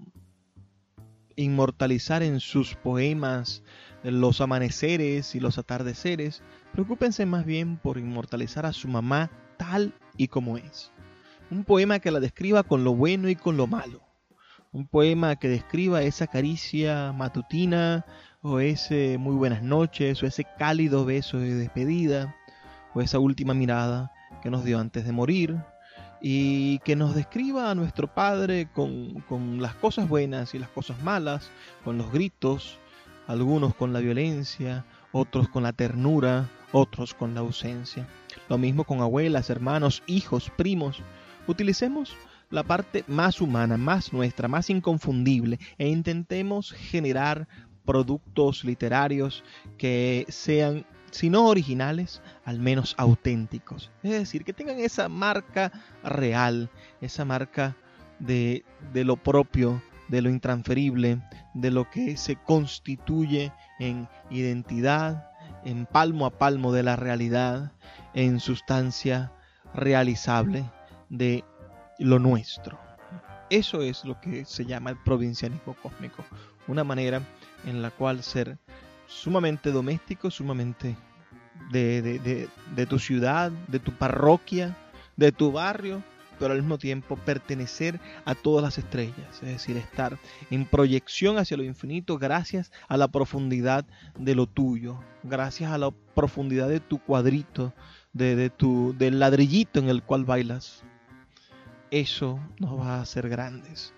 inmortalizar 1.36 2.22
en 2.22 2.40
sus 2.40 2.74
poemas 2.74 3.62
los 4.02 4.40
amaneceres 4.40 5.34
y 5.34 5.40
los 5.40 5.58
atardeceres, 5.58 6.42
preocúpense 6.72 7.26
más 7.26 7.44
bien 7.44 7.76
por 7.76 7.98
inmortalizar 7.98 8.66
a 8.66 8.72
su 8.72 8.88
mamá 8.88 9.30
tal 9.56 9.94
y 10.16 10.28
como 10.28 10.56
es. 10.56 10.92
Un 11.50 11.64
poema 11.64 11.98
que 12.00 12.10
la 12.10 12.20
describa 12.20 12.62
con 12.62 12.84
lo 12.84 12.94
bueno 12.94 13.28
y 13.28 13.36
con 13.36 13.56
lo 13.56 13.66
malo. 13.66 14.00
Un 14.72 14.86
poema 14.86 15.36
que 15.36 15.48
describa 15.48 16.02
esa 16.02 16.26
caricia 16.26 17.12
matutina 17.12 18.04
o 18.46 18.60
ese 18.60 19.18
muy 19.18 19.34
buenas 19.34 19.62
noches 19.62 20.22
o 20.22 20.26
ese 20.26 20.44
cálido 20.56 21.04
beso 21.04 21.38
de 21.38 21.54
despedida 21.54 22.36
o 22.94 23.00
esa 23.00 23.18
última 23.18 23.54
mirada 23.54 24.12
que 24.40 24.50
nos 24.50 24.64
dio 24.64 24.78
antes 24.78 25.04
de 25.04 25.10
morir 25.10 25.56
y 26.20 26.78
que 26.80 26.94
nos 26.94 27.14
describa 27.14 27.70
a 27.70 27.74
nuestro 27.74 28.06
Padre 28.06 28.68
con, 28.72 29.20
con, 29.28 29.60
las 29.60 29.74
cosas 29.74 30.08
buenas 30.08 30.54
y 30.54 30.58
las 30.58 30.68
cosas 30.68 31.02
malas, 31.02 31.50
con 31.84 31.98
los 31.98 32.10
gritos, 32.12 32.78
algunos 33.26 33.74
con 33.74 33.92
la 33.92 34.00
violencia, 34.00 34.84
otros 35.12 35.48
con 35.48 35.64
la 35.64 35.72
ternura, 35.72 36.48
otros 36.72 37.14
con 37.14 37.34
la 37.34 37.40
ausencia. 37.40 38.06
Lo 38.48 38.58
mismo 38.58 38.84
con 38.84 39.00
abuelas, 39.00 39.50
hermanos, 39.50 40.02
hijos, 40.06 40.50
primos. 40.56 41.02
Utilicemos 41.46 42.16
la 42.50 42.62
parte 42.62 43.04
más 43.08 43.40
humana, 43.40 43.76
más 43.76 44.12
nuestra, 44.12 44.48
más 44.48 44.70
inconfundible 44.70 45.58
e 45.78 45.88
intentemos 45.88 46.72
generar 46.72 47.48
productos 47.86 48.64
literarios 48.64 49.44
que 49.78 50.26
sean, 50.28 50.84
si 51.10 51.30
no 51.30 51.46
originales, 51.46 52.20
al 52.44 52.58
menos 52.58 52.94
auténticos. 52.98 53.90
Es 54.02 54.10
decir, 54.10 54.44
que 54.44 54.52
tengan 54.52 54.78
esa 54.78 55.08
marca 55.08 55.72
real, 56.02 56.70
esa 57.00 57.24
marca 57.24 57.76
de, 58.18 58.64
de 58.92 59.04
lo 59.04 59.16
propio, 59.16 59.82
de 60.08 60.22
lo 60.22 60.28
intransferible, 60.28 61.20
de 61.54 61.70
lo 61.70 61.88
que 61.90 62.16
se 62.16 62.36
constituye 62.36 63.52
en 63.78 64.08
identidad, 64.30 65.30
en 65.64 65.86
palmo 65.86 66.26
a 66.26 66.38
palmo 66.38 66.72
de 66.72 66.82
la 66.82 66.96
realidad, 66.96 67.72
en 68.14 68.40
sustancia 68.40 69.32
realizable 69.74 70.64
de 71.08 71.44
lo 71.98 72.18
nuestro. 72.18 72.78
Eso 73.50 73.82
es 73.82 74.04
lo 74.04 74.20
que 74.20 74.44
se 74.44 74.64
llama 74.64 74.90
el 74.90 74.96
provincianismo 74.96 75.74
cósmico, 75.80 76.24
una 76.66 76.82
manera 76.82 77.22
en 77.66 77.82
la 77.82 77.90
cual 77.90 78.22
ser 78.22 78.58
sumamente 79.06 79.70
doméstico, 79.70 80.30
sumamente 80.30 80.96
de, 81.70 82.00
de, 82.02 82.48
de 82.74 82.86
tu 82.86 82.98
ciudad, 82.98 83.50
de 83.68 83.78
tu 83.78 83.92
parroquia, 83.92 84.76
de 85.16 85.32
tu 85.32 85.52
barrio, 85.52 86.02
pero 86.38 86.52
al 86.52 86.60
mismo 86.60 86.78
tiempo 86.78 87.16
pertenecer 87.16 88.00
a 88.24 88.34
todas 88.34 88.62
las 88.62 88.78
estrellas, 88.78 89.42
es 89.42 89.48
decir, 89.48 89.76
estar 89.76 90.18
en 90.50 90.66
proyección 90.66 91.38
hacia 91.38 91.56
lo 91.56 91.64
infinito 91.64 92.18
gracias 92.18 92.72
a 92.88 92.96
la 92.96 93.08
profundidad 93.08 93.84
de 94.18 94.34
lo 94.34 94.46
tuyo, 94.46 95.00
gracias 95.22 95.72
a 95.72 95.78
la 95.78 95.90
profundidad 96.14 96.68
de 96.68 96.80
tu 96.80 96.98
cuadrito, 96.98 97.72
de, 98.12 98.36
de 98.36 98.50
tu, 98.50 98.94
del 98.96 99.18
ladrillito 99.18 99.78
en 99.78 99.88
el 99.88 100.02
cual 100.02 100.24
bailas. 100.24 100.84
Eso 101.90 102.40
nos 102.58 102.78
va 102.78 102.96
a 102.96 103.00
hacer 103.02 103.28
grandes. 103.28 103.94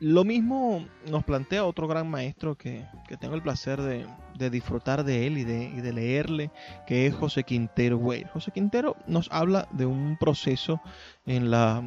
Lo 0.00 0.24
mismo 0.24 0.86
nos 1.10 1.24
plantea 1.24 1.66
otro 1.66 1.86
gran 1.86 2.08
maestro 2.08 2.56
que, 2.56 2.86
tengo 3.20 3.34
el 3.34 3.42
placer 3.42 3.82
de, 3.82 4.50
disfrutar 4.50 5.04
de 5.04 5.26
él 5.26 5.36
y 5.36 5.44
de, 5.44 5.92
leerle, 5.92 6.50
que 6.86 7.06
es 7.06 7.14
José 7.14 7.44
Quintero 7.44 7.98
Güey. 7.98 8.24
José 8.32 8.50
Quintero 8.50 8.96
nos 9.06 9.28
habla 9.30 9.68
de 9.72 9.84
un 9.84 10.16
proceso 10.18 10.80
en 11.26 11.50
la, 11.50 11.82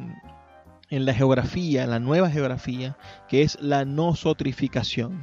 en 0.90 1.04
la 1.04 1.12
geografía, 1.12 1.82
en 1.82 1.90
la 1.90 1.98
nueva 1.98 2.30
geografía, 2.30 2.96
que 3.28 3.42
es 3.42 3.60
la 3.60 3.84
nosotrificación. 3.84 5.20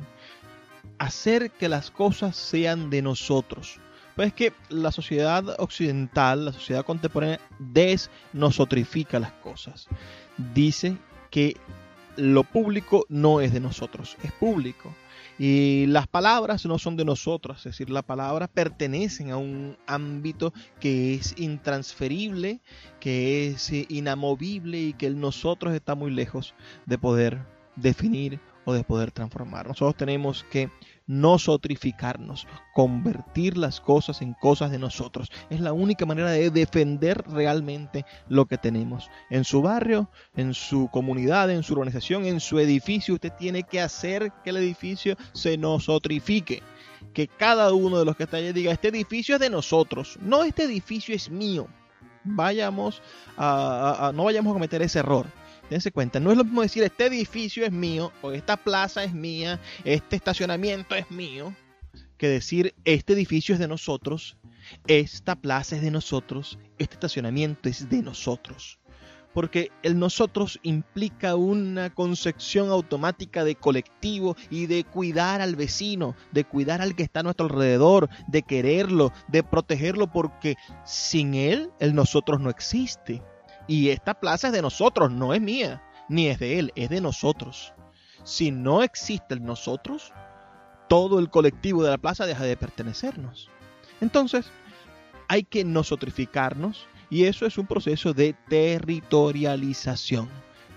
Hacer 0.99 1.51
que 1.51 1.69
las 1.69 1.91
cosas 1.91 2.35
sean 2.35 2.89
de 2.89 3.01
nosotros. 3.01 3.79
Pues 4.17 4.27
es 4.27 4.33
que 4.33 4.53
la 4.67 4.91
sociedad 4.91 5.55
occidental, 5.59 6.43
la 6.43 6.51
sociedad 6.51 6.83
contemporánea, 6.83 7.39
desnosotrifica 7.57 9.17
las 9.17 9.31
cosas. 9.31 9.87
Dice 10.53 10.97
que 11.29 11.55
lo 12.17 12.43
público 12.43 13.05
no 13.09 13.41
es 13.41 13.53
de 13.53 13.59
nosotros, 13.59 14.17
es 14.23 14.31
público. 14.31 14.93
Y 15.39 15.85
las 15.87 16.07
palabras 16.07 16.65
no 16.65 16.77
son 16.77 16.97
de 16.97 17.05
nosotros, 17.05 17.59
es 17.59 17.63
decir, 17.63 17.89
las 17.89 18.03
palabras 18.03 18.49
pertenecen 18.53 19.31
a 19.31 19.37
un 19.37 19.77
ámbito 19.87 20.53
que 20.79 21.15
es 21.15 21.33
intransferible, 21.37 22.61
que 22.99 23.47
es 23.47 23.71
inamovible 23.89 24.79
y 24.79 24.93
que 24.93 25.09
nosotros 25.09 25.73
está 25.73 25.95
muy 25.95 26.11
lejos 26.11 26.53
de 26.85 26.97
poder 26.97 27.39
definir 27.75 28.39
o 28.65 28.73
de 28.73 28.83
poder 28.83 29.11
transformar. 29.11 29.67
Nosotros 29.67 29.95
tenemos 29.95 30.43
que 30.51 30.69
nosotrificarnos, 31.11 32.47
convertir 32.73 33.57
las 33.57 33.81
cosas 33.81 34.21
en 34.21 34.33
cosas 34.33 34.71
de 34.71 34.79
nosotros. 34.79 35.29
Es 35.49 35.59
la 35.59 35.73
única 35.73 36.05
manera 36.05 36.31
de 36.31 36.49
defender 36.49 37.21
realmente 37.27 38.05
lo 38.29 38.45
que 38.45 38.57
tenemos. 38.57 39.09
En 39.29 39.43
su 39.43 39.61
barrio, 39.61 40.09
en 40.37 40.53
su 40.53 40.87
comunidad, 40.89 41.51
en 41.51 41.63
su 41.63 41.73
organización, 41.73 42.25
en 42.25 42.39
su 42.39 42.59
edificio, 42.59 43.15
usted 43.15 43.33
tiene 43.37 43.63
que 43.63 43.81
hacer 43.81 44.31
que 44.41 44.51
el 44.51 44.57
edificio 44.57 45.17
se 45.33 45.57
nosotrifique. 45.57 46.63
Que 47.13 47.27
cada 47.27 47.73
uno 47.73 47.99
de 47.99 48.05
los 48.05 48.15
que 48.15 48.23
está 48.23 48.37
allí 48.37 48.53
diga, 48.53 48.71
este 48.71 48.87
edificio 48.87 49.35
es 49.35 49.41
de 49.41 49.49
nosotros, 49.49 50.17
no 50.21 50.43
este 50.43 50.63
edificio 50.63 51.13
es 51.13 51.29
mío. 51.29 51.67
Vayamos 52.23 53.01
a, 53.35 54.11
no 54.15 54.23
vayamos 54.23 54.51
a 54.51 54.53
cometer 54.53 54.81
ese 54.81 54.99
error 54.99 55.25
Dense 55.71 55.89
cuenta, 55.89 56.19
no 56.19 56.33
es 56.33 56.37
lo 56.37 56.43
mismo 56.43 56.63
decir 56.63 56.83
este 56.83 57.05
edificio 57.05 57.65
es 57.65 57.71
mío, 57.71 58.11
o 58.21 58.33
esta 58.33 58.57
plaza 58.57 59.05
es 59.05 59.13
mía, 59.13 59.57
este 59.85 60.17
estacionamiento 60.17 60.95
es 60.95 61.09
mío, 61.09 61.55
que 62.17 62.27
decir 62.27 62.75
este 62.83 63.13
edificio 63.13 63.53
es 63.53 63.59
de 63.59 63.69
nosotros, 63.69 64.35
esta 64.87 65.37
plaza 65.37 65.77
es 65.77 65.81
de 65.81 65.89
nosotros, 65.89 66.59
este 66.77 66.95
estacionamiento 66.95 67.69
es 67.69 67.87
de 67.87 68.01
nosotros. 68.01 68.79
Porque 69.33 69.71
el 69.81 69.97
nosotros 69.97 70.59
implica 70.61 71.35
una 71.35 71.89
concepción 71.89 72.69
automática 72.69 73.45
de 73.45 73.55
colectivo 73.55 74.35
y 74.49 74.65
de 74.65 74.83
cuidar 74.83 75.39
al 75.39 75.55
vecino, 75.55 76.17
de 76.33 76.43
cuidar 76.43 76.81
al 76.81 76.97
que 76.97 77.03
está 77.03 77.21
a 77.21 77.23
nuestro 77.23 77.45
alrededor, 77.45 78.09
de 78.27 78.43
quererlo, 78.43 79.13
de 79.29 79.41
protegerlo, 79.41 80.11
porque 80.11 80.57
sin 80.83 81.33
él 81.33 81.71
el 81.79 81.95
nosotros 81.95 82.41
no 82.41 82.49
existe. 82.49 83.21
Y 83.71 83.89
esta 83.91 84.13
plaza 84.15 84.47
es 84.47 84.53
de 84.53 84.61
nosotros, 84.61 85.13
no 85.13 85.33
es 85.33 85.39
mía, 85.39 85.81
ni 86.09 86.27
es 86.27 86.39
de 86.39 86.59
él, 86.59 86.73
es 86.75 86.89
de 86.89 86.99
nosotros. 86.99 87.73
Si 88.25 88.51
no 88.51 88.83
existe 88.83 89.33
el 89.33 89.45
nosotros, 89.45 90.11
todo 90.89 91.19
el 91.19 91.29
colectivo 91.29 91.81
de 91.81 91.91
la 91.91 91.97
plaza 91.97 92.25
deja 92.25 92.43
de 92.43 92.57
pertenecernos. 92.57 93.49
Entonces, 94.01 94.51
hay 95.29 95.43
que 95.43 95.63
nosotrificarnos 95.63 96.85
y 97.09 97.23
eso 97.23 97.45
es 97.45 97.57
un 97.57 97.65
proceso 97.65 98.13
de 98.13 98.35
territorialización 98.49 100.27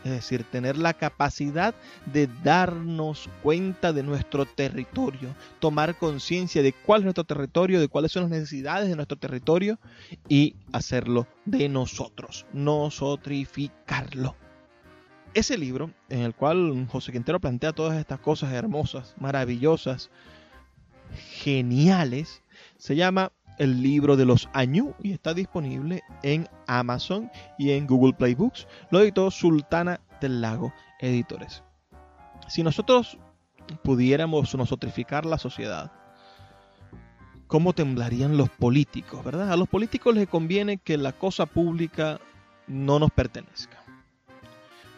es 0.05 0.11
decir, 0.11 0.45
tener 0.45 0.77
la 0.77 0.95
capacidad 0.95 1.75
de 2.07 2.29
darnos 2.43 3.29
cuenta 3.43 3.93
de 3.93 4.03
nuestro 4.03 4.45
territorio, 4.45 5.35
tomar 5.61 5.97
conciencia 5.97 6.62
de 6.62 6.73
cuál 6.73 7.01
es 7.01 7.05
nuestro 7.05 7.25
territorio, 7.25 7.81
de 7.81 7.88
cuáles 7.88 8.12
son 8.12 8.25
las 8.25 8.31
necesidades 8.31 8.88
de 8.88 8.97
nuestro 8.97 9.19
territorio 9.19 9.79
y 10.29 10.57
hacerlo 10.73 11.27
de 11.47 11.69
nosotros, 11.69 12.47
nosotrificarlo. 12.53 14.37
Ese 15.33 15.59
libro, 15.59 15.90
en 16.11 16.21
el 16.21 16.35
cual 16.35 16.87
José 16.88 17.11
Quintero 17.11 17.40
plantea 17.40 17.73
todas 17.73 17.99
estas 17.99 18.21
cosas 18.21 18.53
hermosas, 18.53 19.14
maravillosas, 19.19 20.11
geniales, 21.14 22.43
se 22.77 22.95
llama 22.95 23.33
el 23.59 23.83
libro 23.83 24.17
de 24.17 24.25
los 24.25 24.49
Añú 24.53 24.95
y 25.03 25.12
está 25.12 25.35
disponible 25.35 26.03
en 26.23 26.49
Amazon 26.67 27.31
y 27.59 27.71
en 27.71 27.87
Google 27.87 28.14
Play 28.14 28.35
Books. 28.35 28.67
Lo 28.90 29.01
editó 29.01 29.31
Sultana 29.31 30.01
del 30.21 30.40
Lago 30.40 30.73
Editores. 31.01 31.62
Si 32.49 32.62
nosotros 32.62 33.19
pudiéramos 33.83 34.55
nosotrificar 34.55 35.25
la 35.25 35.38
sociedad, 35.38 35.93
¿cómo 37.47 37.73
temblarían 37.73 38.37
los 38.37 38.51
políticos, 38.51 39.25
verdad? 39.25 39.53
A 39.53 39.57
los 39.57 39.69
políticos 39.69 40.14
les 40.14 40.29
conviene 40.29 40.79
que 40.79 40.97
la 40.99 41.12
cosa 41.12 41.47
pública 41.47 42.21
no 42.67 42.99
nos 42.99 43.11
pertenezca. 43.11 43.83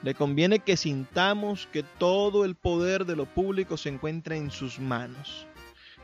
Le 0.02 0.14
conviene 0.14 0.60
que 0.60 0.76
sintamos 0.76 1.66
que 1.72 1.82
todo 1.82 2.44
el 2.44 2.54
poder 2.54 3.06
de 3.06 3.16
lo 3.16 3.26
público 3.26 3.76
se 3.76 3.88
encuentra 3.88 4.36
en 4.36 4.50
sus 4.50 4.78
manos 4.78 5.46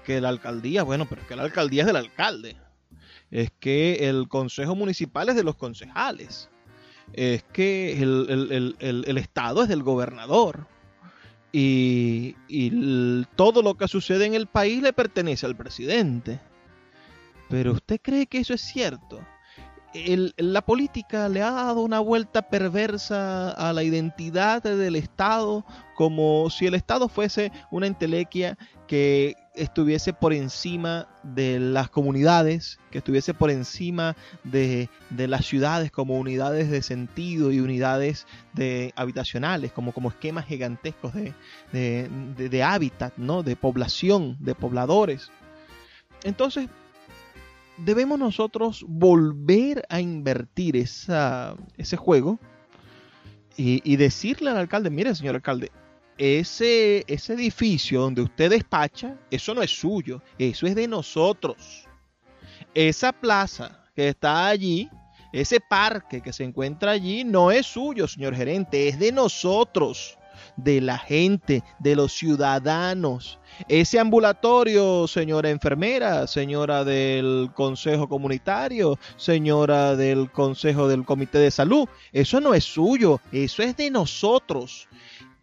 que 0.03 0.21
la 0.21 0.29
alcaldía, 0.29 0.83
bueno, 0.83 1.07
pero 1.09 1.23
es 1.23 1.29
que 1.29 1.37
la 1.37 1.43
alcaldía 1.43 1.83
es 1.83 1.87
del 1.87 1.97
alcalde. 1.97 2.57
Es 3.31 3.51
que 3.61 4.09
el 4.09 4.29
consejo 4.29 4.75
municipal 4.75 5.29
es 5.29 5.37
de 5.37 5.45
los 5.45 5.57
concejales. 5.57 6.51
Es 7.13 7.43
que 7.53 8.01
el, 8.01 9.19
Estado 9.19 9.63
es 9.63 9.69
del 9.69 9.83
gobernador. 9.83 10.67
y, 11.53 12.35
todo 13.37 13.63
lo 13.63 13.75
que 13.77 13.89
sucede 13.89 14.27
en 14.27 14.35
el 14.35 14.47
país 14.47 14.83
le 14.83 14.93
pertenece 14.93 15.47
al 15.47 15.57
presidente. 15.57 16.41
Pero 17.49 17.73
¿usted 17.73 18.01
cree 18.03 18.27
que 18.27 18.39
eso 18.39 18.55
es 18.55 18.63
cierto? 18.63 19.21
la 20.37 20.63
política 20.63 21.29
le 21.29 21.43
ha 21.43 21.51
dado 21.51 21.83
una 21.83 22.01
vuelta 22.01 22.43
perversa 22.43 23.51
a 23.51 23.73
la 23.73 23.83
identidad 23.83 24.63
del 24.63 24.97
Estado, 24.97 25.65
como 25.95 26.49
si 26.51 26.67
el 26.67 26.75
Estado 26.75 27.09
fuese 27.09 27.53
una 27.71 27.87
entelequia 27.87 28.57
que 28.87 29.35
estuviese 29.55 30.13
por 30.13 30.33
encima 30.33 31.09
de 31.23 31.61
las 31.61 31.91
comunidades, 31.91 32.79
que 32.91 32.99
estuviese 32.99 33.35
por 33.35 33.51
encima 33.51 34.17
de, 34.45 34.89
las 35.11 35.45
ciudades 35.45 35.91
como 35.91 36.19
unidades 36.19 36.71
de 36.71 36.83
sentido 36.83 37.53
y 37.53 37.61
unidades 37.61 38.27
de 38.55 38.93
habitacionales, 38.97 39.73
como, 39.73 39.93
como 39.93 40.09
esquemas 40.09 40.47
gigantescos 40.47 41.13
de, 41.15 41.35
de, 41.73 42.63
hábitat, 42.63 43.15
¿no? 43.17 43.43
de 43.43 43.57
población, 43.57 44.37
de 44.41 44.55
pobladores. 44.55 45.31
Entonces, 46.25 46.69
debemos 47.77 48.19
nosotros 48.19 48.85
volver 48.89 49.85
a 49.89 50.01
invertir 50.01 50.77
esa, 50.77 51.57
ese 51.77 51.97
juego 51.97 52.39
y, 53.57 53.83
y 53.85 53.97
decirle 53.97 54.51
al 54.51 54.57
alcalde, 54.57 54.89
mire 54.89 55.15
señor 55.15 55.35
alcalde, 55.35 55.71
ese, 56.23 57.03
ese 57.09 57.33
edificio 57.33 58.03
donde 58.03 58.23
usted 58.23 58.51
despacha, 58.51 59.19
eso 59.29 59.55
no 59.55 59.63
es 59.63 59.73
suyo, 59.73 60.23
eso 60.39 60.69
es 60.69 60.77
de 60.77 60.87
nosotros. 60.87 61.89
Esa 62.75 63.11
plaza 63.11 63.85
que 63.97 64.11
está 64.11 64.47
allí, 64.47 64.89
ese 65.33 65.59
parque 65.59 66.21
que 66.21 66.33
se 66.33 66.45
encuentra 66.45 66.93
allí, 66.93 67.25
no 67.25 67.51
es 67.51 67.67
suyo, 67.67 68.07
señor 68.07 68.37
gerente, 68.37 68.87
es 68.87 69.01
de 69.01 69.11
nosotros, 69.11 70.17
de 70.57 70.81
la 70.81 70.97
gente, 70.97 71.65
de 71.81 71.97
los 71.97 72.13
ciudadanos. 72.13 73.41
Ese 73.67 73.99
ambulatorio, 73.99 75.09
señora 75.09 75.51
enfermera, 75.51 76.29
señora 76.29 76.85
del 76.85 77.51
Consejo 77.53 78.09
Comunitario, 78.09 78.97
señora 79.17 79.97
del 79.97 80.31
Consejo 80.31 80.87
del 80.87 81.05
Comité 81.05 81.39
de 81.39 81.51
Salud, 81.51 81.89
eso 82.13 82.41
no 82.41 82.55
es 82.55 82.63
suyo, 82.63 83.21
eso 83.33 83.65
es 83.65 83.77
de 83.77 83.91
nosotros. 83.91 84.87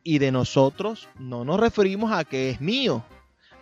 Y 0.03 0.19
de 0.19 0.31
nosotros 0.31 1.09
no 1.19 1.43
nos 1.43 1.59
referimos 1.59 2.11
a 2.11 2.23
que 2.23 2.49
es 2.49 2.61
mío, 2.61 3.03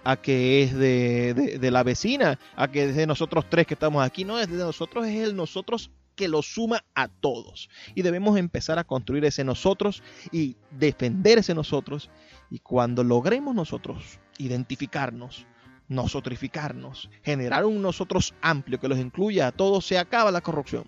a 0.03 0.15
que 0.15 0.63
es 0.63 0.73
de, 0.73 1.69
la 1.69 1.83
vecina, 1.83 2.39
a 2.55 2.69
que 2.69 2.85
es 2.85 2.95
de 2.95 3.05
nosotros 3.05 3.45
tres 3.49 3.67
que 3.67 3.73
estamos 3.73 4.05
aquí. 4.05 4.23
No, 4.23 4.39
es 4.39 4.49
de 4.49 4.55
nosotros, 4.57 5.05
es 5.05 5.27
el 5.27 5.35
nosotros 5.35 5.91
que 6.15 6.29
lo 6.29 6.41
suma 6.41 6.85
a 6.95 7.09
todos. 7.09 7.69
Y 7.93 8.03
debemos 8.03 8.37
empezar 8.37 8.79
a 8.79 8.85
construir 8.85 9.25
ese 9.25 9.43
nosotros 9.43 10.01
y 10.31 10.55
defender 10.71 11.39
ese 11.39 11.53
nosotros. 11.53 12.09
Y 12.49 12.59
cuando 12.59 13.03
logremos 13.03 13.53
nosotros 13.53 14.19
identificarnos, 14.37 15.45
nosotrificarnos, 15.89 17.09
generar 17.23 17.65
un 17.65 17.81
nosotros 17.81 18.33
amplio 18.41 18.79
que 18.79 18.87
los 18.87 18.99
incluya 18.99 19.47
a 19.47 19.51
todos, 19.51 19.85
se 19.85 19.97
acaba 19.97 20.31
la 20.31 20.41
corrupción. 20.41 20.85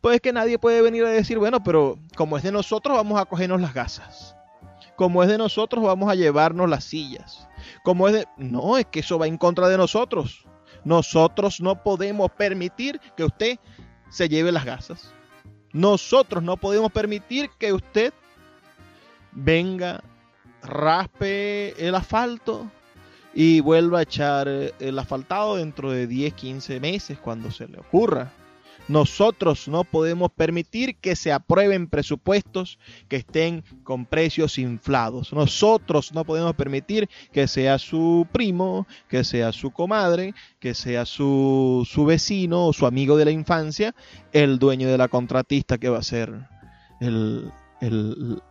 Pues 0.00 0.20
que 0.20 0.32
nadie 0.32 0.58
puede 0.58 0.80
venir 0.80 1.04
a 1.04 1.10
decir, 1.10 1.38
bueno, 1.38 1.62
pero 1.62 1.98
como 2.16 2.38
es 2.38 2.44
de 2.44 2.52
nosotros, 2.52 2.96
vamos 2.96 3.20
a 3.20 3.26
cogernos 3.26 3.60
las 3.60 3.74
gasas 3.74 4.37
como 4.98 5.22
es 5.22 5.28
de 5.28 5.38
nosotros, 5.38 5.84
vamos 5.84 6.10
a 6.10 6.16
llevarnos 6.16 6.68
las 6.68 6.82
sillas. 6.82 7.48
Como 7.84 8.08
es 8.08 8.14
de... 8.14 8.26
No, 8.36 8.76
es 8.76 8.86
que 8.86 8.98
eso 8.98 9.16
va 9.16 9.28
en 9.28 9.38
contra 9.38 9.68
de 9.68 9.76
nosotros. 9.76 10.44
Nosotros 10.82 11.60
no 11.60 11.84
podemos 11.84 12.32
permitir 12.32 13.00
que 13.16 13.22
usted 13.22 13.60
se 14.10 14.28
lleve 14.28 14.50
las 14.50 14.64
gasas. 14.64 15.14
Nosotros 15.72 16.42
no 16.42 16.56
podemos 16.56 16.90
permitir 16.90 17.48
que 17.60 17.72
usted 17.72 18.12
venga, 19.30 20.02
raspe 20.62 21.86
el 21.86 21.94
asfalto 21.94 22.68
y 23.32 23.60
vuelva 23.60 24.00
a 24.00 24.02
echar 24.02 24.48
el 24.48 24.98
asfaltado 24.98 25.54
dentro 25.54 25.92
de 25.92 26.08
10, 26.08 26.34
15 26.34 26.80
meses 26.80 27.18
cuando 27.20 27.52
se 27.52 27.68
le 27.68 27.78
ocurra. 27.78 28.32
Nosotros 28.88 29.68
no 29.68 29.84
podemos 29.84 30.30
permitir 30.32 30.96
que 30.96 31.14
se 31.14 31.30
aprueben 31.30 31.88
presupuestos 31.88 32.78
que 33.08 33.16
estén 33.16 33.62
con 33.84 34.06
precios 34.06 34.58
inflados. 34.58 35.32
Nosotros 35.34 36.14
no 36.14 36.24
podemos 36.24 36.54
permitir 36.54 37.08
que 37.30 37.46
sea 37.48 37.78
su 37.78 38.26
primo, 38.32 38.86
que 39.08 39.24
sea 39.24 39.52
su 39.52 39.70
comadre, 39.70 40.34
que 40.58 40.74
sea 40.74 41.04
su, 41.04 41.86
vecino 42.06 42.66
o 42.66 42.72
su 42.72 42.86
amigo 42.86 43.18
de 43.18 43.26
la 43.26 43.30
infancia 43.30 43.94
el 44.32 44.58
dueño 44.58 44.88
de 44.88 44.98
la 44.98 45.08
contratista 45.08 45.76
que 45.76 45.90
va 45.90 45.98
a 45.98 46.02
ser 46.02 46.48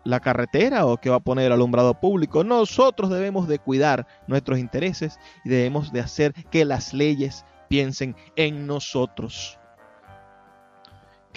la 0.03 0.19
carretera 0.19 0.85
o 0.85 0.97
que 0.97 1.09
va 1.09 1.15
a 1.15 1.21
poner 1.21 1.51
alumbrado 1.51 1.99
público. 1.99 2.43
Nosotros 2.43 3.09
debemos 3.09 3.47
de 3.47 3.57
cuidar 3.57 4.05
nuestros 4.27 4.59
intereses 4.59 5.19
y 5.43 5.49
debemos 5.49 5.91
de 5.91 6.01
hacer 6.01 6.33
que 6.51 6.63
las 6.63 6.93
leyes 6.93 7.43
piensen 7.69 8.15
en 8.35 8.67
nosotros 8.67 9.57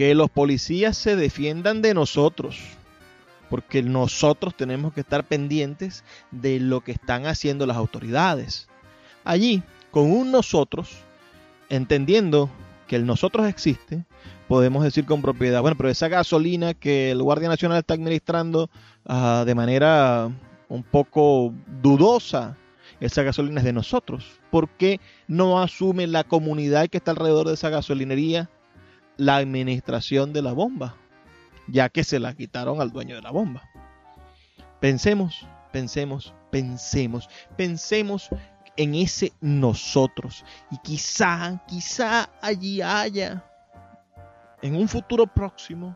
que 0.00 0.14
los 0.14 0.30
policías 0.30 0.96
se 0.96 1.14
defiendan 1.14 1.82
de 1.82 1.92
nosotros, 1.92 2.58
porque 3.50 3.82
nosotros 3.82 4.54
tenemos 4.56 4.94
que 4.94 5.02
estar 5.02 5.24
pendientes 5.24 6.04
de 6.30 6.58
lo 6.58 6.80
que 6.80 6.92
están 6.92 7.26
haciendo 7.26 7.66
las 7.66 7.76
autoridades. 7.76 8.66
Allí, 9.24 9.62
con 9.90 10.10
un 10.10 10.32
nosotros, 10.32 10.88
entendiendo 11.68 12.48
que 12.86 12.96
el 12.96 13.04
nosotros 13.04 13.46
existe, 13.46 14.06
podemos 14.48 14.84
decir 14.84 15.04
con 15.04 15.20
propiedad, 15.20 15.60
bueno, 15.60 15.76
pero 15.76 15.90
esa 15.90 16.08
gasolina 16.08 16.72
que 16.72 17.10
el 17.10 17.22
Guardia 17.22 17.50
Nacional 17.50 17.76
está 17.76 17.92
administrando 17.92 18.70
ah, 19.04 19.44
de 19.44 19.54
manera 19.54 20.30
un 20.70 20.82
poco 20.82 21.52
dudosa, 21.82 22.56
esa 23.00 23.22
gasolina 23.22 23.60
es 23.60 23.66
de 23.66 23.74
nosotros. 23.74 24.40
¿Por 24.50 24.70
qué 24.70 24.98
no 25.28 25.60
asume 25.60 26.06
la 26.06 26.24
comunidad 26.24 26.88
que 26.88 26.96
está 26.96 27.10
alrededor 27.10 27.48
de 27.48 27.52
esa 27.52 27.68
gasolinería 27.68 28.48
la 29.20 29.36
administración 29.36 30.32
de 30.32 30.40
la 30.40 30.54
bomba, 30.54 30.96
ya 31.68 31.90
que 31.90 32.04
se 32.04 32.18
la 32.18 32.32
quitaron 32.34 32.80
al 32.80 32.90
dueño 32.90 33.16
de 33.16 33.20
la 33.20 33.30
bomba. 33.30 33.68
Pensemos, 34.80 35.46
pensemos, 35.72 36.32
pensemos, 36.50 37.28
pensemos 37.54 38.30
en 38.78 38.94
ese 38.94 39.34
nosotros. 39.42 40.42
Y 40.70 40.78
quizá, 40.78 41.62
quizá 41.68 42.30
allí 42.40 42.80
haya, 42.80 43.44
en 44.62 44.74
un 44.74 44.88
futuro 44.88 45.26
próximo, 45.26 45.94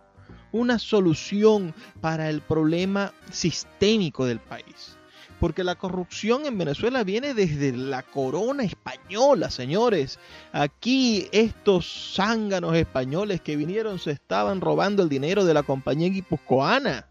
una 0.52 0.78
solución 0.78 1.74
para 2.02 2.28
el 2.28 2.42
problema 2.42 3.10
sistémico 3.30 4.26
del 4.26 4.38
país. 4.38 4.98
Porque 5.40 5.64
la 5.64 5.74
corrupción 5.74 6.46
en 6.46 6.56
Venezuela 6.56 7.04
viene 7.04 7.34
desde 7.34 7.76
la 7.76 8.02
corona 8.02 8.64
española, 8.64 9.50
señores. 9.50 10.18
Aquí 10.52 11.28
estos 11.32 12.14
zánganos 12.14 12.74
españoles 12.76 13.40
que 13.40 13.56
vinieron 13.56 13.98
se 13.98 14.12
estaban 14.12 14.60
robando 14.60 15.02
el 15.02 15.08
dinero 15.08 15.44
de 15.44 15.54
la 15.54 15.62
compañía 15.62 16.08
guipuzcoana. 16.08 17.08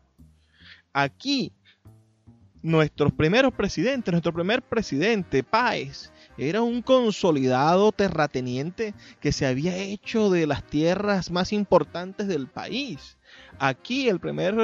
Aquí 0.93 1.51
nuestros 2.63 3.11
primeros 3.11 3.53
presidentes, 3.53 4.11
nuestro 4.11 4.33
primer 4.33 4.61
presidente, 4.61 5.43
Páez, 5.43 6.11
era 6.37 6.61
un 6.61 6.81
consolidado 6.81 7.91
terrateniente 7.91 8.95
que 9.19 9.31
se 9.31 9.45
había 9.45 9.75
hecho 9.77 10.29
de 10.29 10.47
las 10.47 10.63
tierras 10.63 11.29
más 11.29 11.53
importantes 11.53 12.27
del 12.27 12.47
país. 12.47 13.17
Aquí 13.59 14.07
el 14.07 14.19
primer 14.19 14.55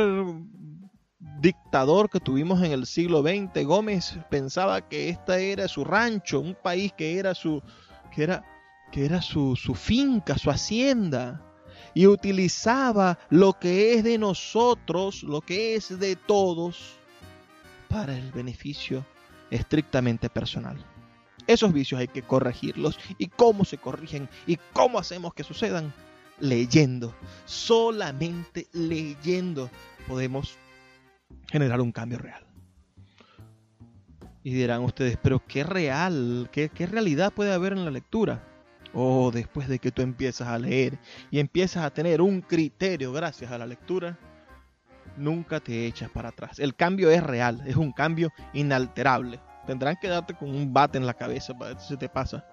dictador 1.19 2.09
que 2.09 2.19
tuvimos 2.19 2.63
en 2.63 2.71
el 2.71 2.85
siglo 2.85 3.21
XX, 3.21 3.65
Gómez 3.65 4.17
pensaba 4.29 4.87
que 4.87 5.09
esta 5.09 5.39
era 5.39 5.67
su 5.67 5.83
rancho, 5.83 6.39
un 6.39 6.55
país 6.55 6.93
que 6.93 7.19
era 7.19 7.35
su, 7.35 7.61
que 8.13 8.23
era, 8.23 8.43
que 8.91 9.05
era 9.05 9.21
su, 9.21 9.55
su 9.55 9.75
finca, 9.75 10.37
su 10.37 10.49
hacienda, 10.49 11.41
y 11.93 12.07
utilizaba 12.07 13.17
lo 13.29 13.53
que 13.53 13.93
es 13.93 14.03
de 14.03 14.17
nosotros, 14.17 15.23
lo 15.23 15.41
que 15.41 15.75
es 15.75 15.99
de 15.99 16.15
todos, 16.15 16.99
para 17.89 18.15
el 18.15 18.31
beneficio 18.31 19.05
estrictamente 19.49 20.29
personal. 20.29 20.77
Esos 21.47 21.73
vicios 21.73 21.99
hay 21.99 22.07
que 22.07 22.21
corregirlos. 22.21 22.99
¿Y 23.17 23.27
cómo 23.27 23.65
se 23.65 23.79
corrigen? 23.79 24.29
¿Y 24.45 24.57
cómo 24.71 24.99
hacemos 24.99 25.33
que 25.33 25.43
sucedan? 25.43 25.91
Leyendo. 26.39 27.15
Solamente 27.45 28.67
leyendo 28.71 29.69
podemos 30.07 30.57
generar 31.51 31.81
un 31.81 31.91
cambio 31.91 32.19
real. 32.19 32.45
Y 34.43 34.53
dirán 34.53 34.83
ustedes, 34.83 35.17
pero 35.21 35.45
¿qué 35.45 35.63
real? 35.63 36.49
¿Qué, 36.51 36.69
realidad 36.89 37.33
puede 37.33 37.53
haber 37.53 37.73
en 37.73 37.85
la 37.85 37.91
lectura? 37.91 38.43
Oh, 38.93 39.31
después 39.31 39.67
de 39.67 39.79
que 39.79 39.91
tú 39.91 40.01
empiezas 40.01 40.47
a 40.47 40.57
leer 40.57 40.97
y 41.29 41.39
empiezas 41.39 41.83
a 41.83 41.91
tener 41.91 42.21
un 42.21 42.41
criterio 42.41 43.11
gracias 43.11 43.51
a 43.51 43.57
la 43.57 43.67
lectura, 43.67 44.17
nunca 45.17 45.59
te 45.59 45.85
echas 45.85 46.09
para 46.09 46.29
atrás. 46.29 46.57
El 46.59 46.75
cambio 46.75 47.11
es 47.11 47.21
real, 47.21 47.61
es 47.67 47.75
un 47.75 47.91
cambio 47.91 48.31
inalterable. 48.53 49.39
Tendrán 49.67 49.97
que 50.01 50.07
darte 50.07 50.33
con 50.33 50.49
un 50.49 50.73
bate 50.73 50.97
en 50.97 51.05
la 51.05 51.13
cabeza 51.13 51.55
para 51.55 51.73
ver 51.73 51.81
si 51.81 51.97
te 51.97 52.09
pasa. 52.09 52.45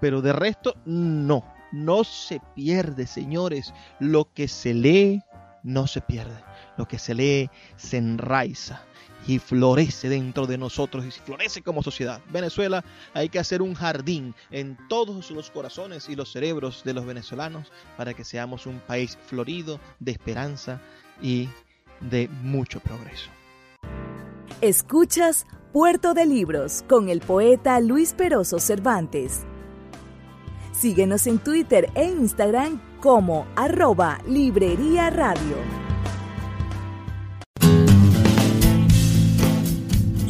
Pero 0.00 0.22
de 0.22 0.32
resto, 0.32 0.74
no. 0.86 1.44
No 1.72 2.04
se 2.04 2.40
pierde, 2.54 3.06
señores. 3.06 3.74
Lo 3.98 4.32
que 4.32 4.48
se 4.48 4.72
lee, 4.72 5.20
no 5.62 5.86
se 5.86 6.00
pierde 6.00 6.36
lo 6.76 6.86
que 6.86 6.98
se 6.98 7.14
lee 7.14 7.50
se 7.76 7.98
enraiza 7.98 8.82
y 9.26 9.38
florece 9.38 10.08
dentro 10.08 10.46
de 10.46 10.58
nosotros 10.58 11.04
y 11.04 11.10
florece 11.10 11.62
como 11.62 11.82
sociedad. 11.82 12.20
Venezuela 12.30 12.84
hay 13.14 13.28
que 13.28 13.38
hacer 13.38 13.62
un 13.62 13.74
jardín 13.74 14.34
en 14.50 14.76
todos 14.88 15.30
los 15.30 15.50
corazones 15.50 16.08
y 16.08 16.16
los 16.16 16.30
cerebros 16.30 16.82
de 16.84 16.94
los 16.94 17.06
venezolanos 17.06 17.72
para 17.96 18.14
que 18.14 18.24
seamos 18.24 18.66
un 18.66 18.80
país 18.80 19.18
florido 19.26 19.80
de 19.98 20.12
esperanza 20.12 20.80
y 21.22 21.48
de 22.00 22.28
mucho 22.42 22.80
progreso. 22.80 23.30
Escuchas 24.60 25.46
Puerto 25.72 26.14
de 26.14 26.26
Libros 26.26 26.84
con 26.88 27.08
el 27.08 27.20
poeta 27.20 27.80
Luis 27.80 28.12
Peroso 28.12 28.58
Cervantes. 28.58 29.42
Síguenos 30.72 31.26
en 31.26 31.38
Twitter 31.38 31.90
e 31.94 32.04
Instagram 32.04 32.80
como 33.00 33.46
arroba 33.56 34.20
Librería 34.26 35.10
Radio. 35.10 35.83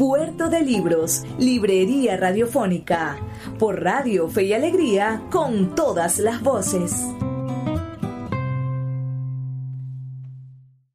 Puerto 0.00 0.48
de 0.48 0.62
Libros, 0.62 1.24
Librería 1.38 2.16
Radiofónica, 2.16 3.18
por 3.58 3.82
Radio 3.82 4.30
Fe 4.30 4.44
y 4.44 4.54
Alegría, 4.54 5.24
con 5.30 5.74
todas 5.74 6.18
las 6.18 6.40
voces. 6.40 7.06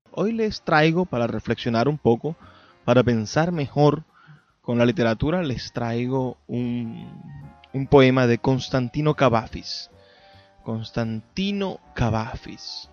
Hoy 0.10 0.32
les 0.32 0.64
traigo 0.64 1.06
para 1.06 1.28
reflexionar 1.28 1.88
un 1.88 2.00
poco, 2.00 2.36
para 2.84 3.04
pensar 3.04 3.52
mejor 3.52 4.06
con 4.64 4.80
la 4.80 4.88
literatura, 4.88 5.44
les 5.44 5.72
traigo 5.72 6.38
un, 6.48 7.08
un 7.74 7.86
poema 7.86 8.26
de 8.26 8.40
Constantino 8.40 9.14
Cavafis. 9.14 9.92
Constantino 10.64 11.80
Cavafis, 11.94 12.90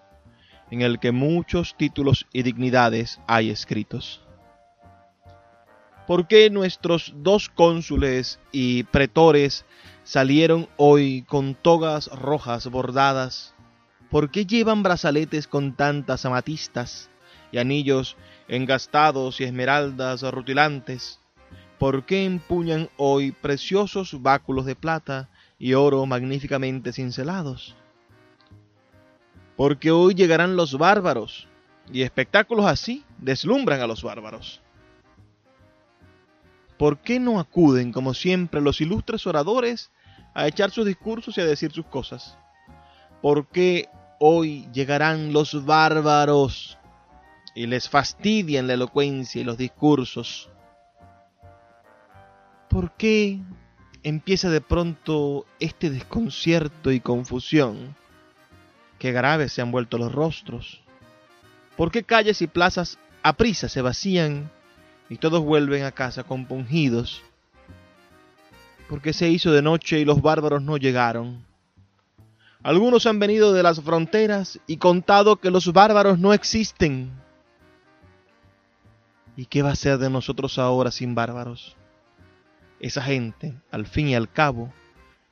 en 0.72 0.82
el 0.82 1.00
que 1.00 1.12
muchos 1.12 1.76
títulos 1.76 2.28
y 2.34 2.44
dignidades 2.44 3.20
hay 3.28 3.50
escritos. 3.50 4.22
¿Por 6.08 6.28
qué 6.28 6.50
nuestros 6.50 7.14
dos 7.18 7.50
cónsules 7.50 8.40
y 8.52 8.84
pretores 8.84 9.66
salieron 10.04 10.68
hoy 10.76 11.24
con 11.28 11.54
togas 11.54 12.08
rojas 12.08 12.66
bordadas? 12.68 13.54
¿Por 14.10 14.32
qué 14.32 14.48
llevan 14.48 14.82
brazaletes 14.82 15.48
con 15.48 15.76
tantas 15.76 16.26
amatistas 16.26 17.12
y 17.52 17.60
anillos 17.60 18.18
engastados 18.48 19.40
y 19.40 19.44
esmeraldas 19.44 20.24
rutilantes? 20.24 21.20
¿Por 21.78 22.06
qué 22.06 22.26
empuñan 22.26 22.90
hoy 22.98 23.32
preciosos 23.32 24.20
báculos 24.20 24.66
de 24.66 24.76
plata 24.76 25.30
y 25.60 25.76
oro 25.76 26.06
magníficamente 26.08 26.92
cincelados? 26.92 27.76
Porque 29.60 29.92
hoy 29.92 30.14
llegarán 30.14 30.56
los 30.56 30.78
bárbaros, 30.78 31.46
y 31.92 32.04
espectáculos 32.04 32.66
así 32.66 33.04
deslumbran 33.18 33.82
a 33.82 33.88
los 33.88 34.04
bárbaros. 34.04 34.62
¿Por 36.78 37.00
qué 37.00 37.20
no 37.20 37.42
acuden, 37.42 37.92
como 37.92 38.14
siempre, 38.14 38.62
los 38.62 38.80
ilustres 38.80 39.28
oradores 39.28 39.92
a 40.34 40.48
echar 40.48 40.72
sus 40.72 40.86
discursos 40.86 41.38
y 41.38 41.42
a 41.42 41.46
decir 41.46 41.74
sus 41.74 41.86
cosas? 41.88 42.38
¿Por 43.22 43.48
qué 43.48 43.90
hoy 44.18 44.70
llegarán 44.72 45.34
los 45.34 45.66
bárbaros 45.66 46.78
y 47.54 47.68
les 47.68 47.90
fastidian 47.90 48.66
la 48.66 48.76
elocuencia 48.76 49.42
y 49.42 49.44
los 49.44 49.58
discursos? 49.58 50.50
¿Por 52.70 52.94
qué 52.94 53.42
empieza 54.04 54.50
de 54.50 54.62
pronto 54.62 55.46
este 55.60 55.90
desconcierto 55.90 56.94
y 56.94 57.02
confusión? 57.02 57.98
Qué 59.00 59.14
graves 59.14 59.54
se 59.54 59.62
han 59.62 59.72
vuelto 59.72 59.98
los 59.98 60.12
rostros. 60.12 60.82
¿Por 61.78 61.92
qué 61.92 62.04
calles 62.04 62.42
y 62.42 62.48
plazas 62.48 63.00
a 63.24 63.34
prisa 63.34 63.70
se 63.70 63.82
vacían 63.82 64.52
y 65.10 65.16
todos 65.16 65.42
vuelven 65.42 65.86
a 65.86 65.92
casa 65.94 66.24
compungidos? 66.24 67.24
¿Por 68.90 69.02
qué 69.02 69.14
se 69.14 69.30
hizo 69.30 69.52
de 69.52 69.62
noche 69.62 70.00
y 70.00 70.06
los 70.06 70.22
bárbaros 70.22 70.62
no 70.62 70.76
llegaron? 70.76 71.46
Algunos 72.62 73.06
han 73.06 73.20
venido 73.20 73.54
de 73.54 73.64
las 73.64 73.80
fronteras 73.80 74.60
y 74.68 74.78
contado 74.78 75.38
que 75.38 75.50
los 75.50 75.72
bárbaros 75.72 76.20
no 76.20 76.34
existen. 76.34 77.10
¿Y 79.38 79.46
qué 79.46 79.62
va 79.62 79.72
a 79.72 79.76
ser 79.76 79.98
de 80.00 80.10
nosotros 80.10 80.60
ahora 80.60 80.92
sin 80.92 81.16
bárbaros? 81.16 81.78
Esa 82.82 83.02
gente, 83.02 83.54
al 83.72 83.86
fin 83.86 84.10
y 84.10 84.16
al 84.16 84.30
cabo, 84.30 84.74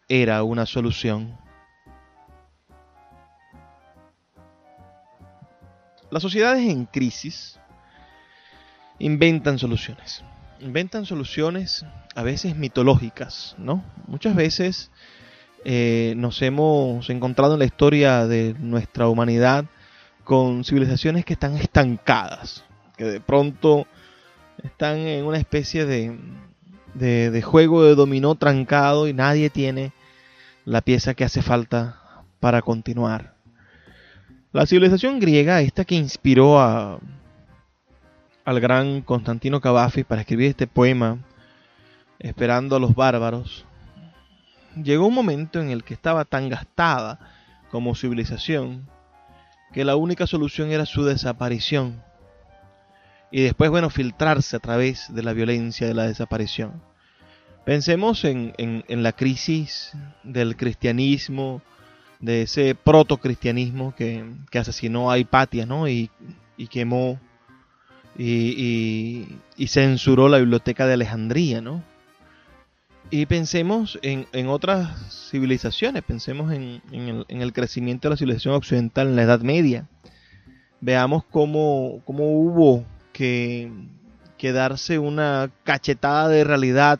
era 0.07 0.41
una 0.43 0.65
solución. 0.65 1.37
Las 6.09 6.21
sociedades 6.21 6.67
en 6.69 6.85
crisis 6.85 7.59
inventan 8.99 9.59
soluciones. 9.59 10.23
Inventan 10.59 11.05
soluciones 11.05 11.85
a 12.15 12.23
veces 12.23 12.55
mitológicas, 12.55 13.55
¿no? 13.57 13.83
Muchas 14.07 14.35
veces 14.35 14.89
eh, 15.65 16.13
nos 16.17 16.41
hemos 16.41 17.09
encontrado 17.09 17.53
en 17.53 17.59
la 17.59 17.65
historia 17.65 18.25
de 18.25 18.55
nuestra 18.57 19.07
humanidad 19.07 19.65
con 20.23 20.63
civilizaciones 20.63 21.25
que 21.25 21.33
están 21.33 21.55
estancadas, 21.55 22.63
que 22.97 23.05
de 23.05 23.19
pronto 23.21 23.85
están 24.63 24.97
en 24.97 25.25
una 25.25 25.37
especie 25.37 25.85
de, 25.85 26.17
de, 26.93 27.41
juego 27.41 27.83
de 27.83 27.95
dominó 27.95 28.35
trancado 28.35 29.07
y 29.07 29.13
nadie 29.13 29.49
tiene 29.49 29.93
la 30.65 30.81
pieza 30.81 31.13
que 31.13 31.23
hace 31.23 31.41
falta 31.41 32.01
para 32.39 32.61
continuar. 32.61 33.36
La 34.53 34.65
civilización 34.65 35.19
griega, 35.19 35.61
esta 35.61 35.83
que 35.83 35.95
inspiró 35.95 36.59
a, 36.59 36.99
al 38.45 38.59
gran 38.61 39.01
Constantino 39.01 39.59
Cavafis 39.59 40.05
para 40.05 40.21
escribir 40.21 40.49
este 40.49 40.67
poema, 40.67 41.19
esperando 42.19 42.77
a 42.77 42.79
los 42.79 42.95
bárbaros, 42.95 43.65
llegó 44.81 45.07
un 45.07 45.13
momento 45.13 45.59
en 45.59 45.69
el 45.69 45.83
que 45.83 45.93
estaba 45.93 46.23
tan 46.23 46.47
gastada 46.47 47.19
como 47.71 47.93
civilización 47.93 48.87
que 49.73 49.83
la 49.83 49.97
única 49.97 50.25
solución 50.27 50.71
era 50.71 50.85
su 50.85 51.03
desaparición 51.03 52.01
y 53.31 53.41
después, 53.41 53.69
bueno, 53.69 53.89
filtrarse 53.89 54.55
a 54.55 54.59
través 54.59 55.13
de 55.13 55.23
la 55.23 55.33
violencia 55.33 55.85
de 55.85 55.93
la 55.93 56.07
desaparición. 56.07 56.81
Pensemos 57.65 58.23
en, 58.23 58.53
en, 58.57 59.03
la 59.03 59.11
crisis 59.11 59.91
del 60.23 60.55
cristianismo, 60.55 61.61
de 62.19 62.43
ese 62.43 62.75
protocristianismo 62.75 63.95
que, 63.95 64.25
que 64.49 64.59
asesinó 64.59 65.11
a 65.11 65.19
Hipatia, 65.19 65.65
¿no? 65.65 65.87
Y, 65.87 66.09
y 66.57 66.67
quemó 66.67 67.19
y, 68.17 69.27
y, 69.55 69.67
censuró 69.67 70.27
la 70.27 70.39
biblioteca 70.39 70.87
de 70.87 70.93
Alejandría, 70.93 71.61
¿no? 71.61 71.83
Y 73.09 73.25
pensemos 73.27 73.99
en, 74.01 74.27
en 74.33 74.47
otras 74.47 75.29
civilizaciones, 75.29 76.03
pensemos 76.03 76.51
en, 76.51 76.81
el, 76.91 77.25
en, 77.29 77.41
el, 77.41 77.53
crecimiento 77.53 78.07
de 78.07 78.13
la 78.13 78.17
civilización 78.17 78.55
occidental 78.55 79.07
en 79.07 79.15
la 79.15 79.21
Edad 79.21 79.41
Media. 79.41 79.87
Veamos 80.81 81.23
cómo, 81.25 82.01
cómo 82.05 82.25
hubo 82.31 82.85
que, 83.13 83.71
darse 84.41 84.99
una 84.99 85.51
cachetada 85.63 86.27
de 86.27 86.43
realidad 86.43 86.99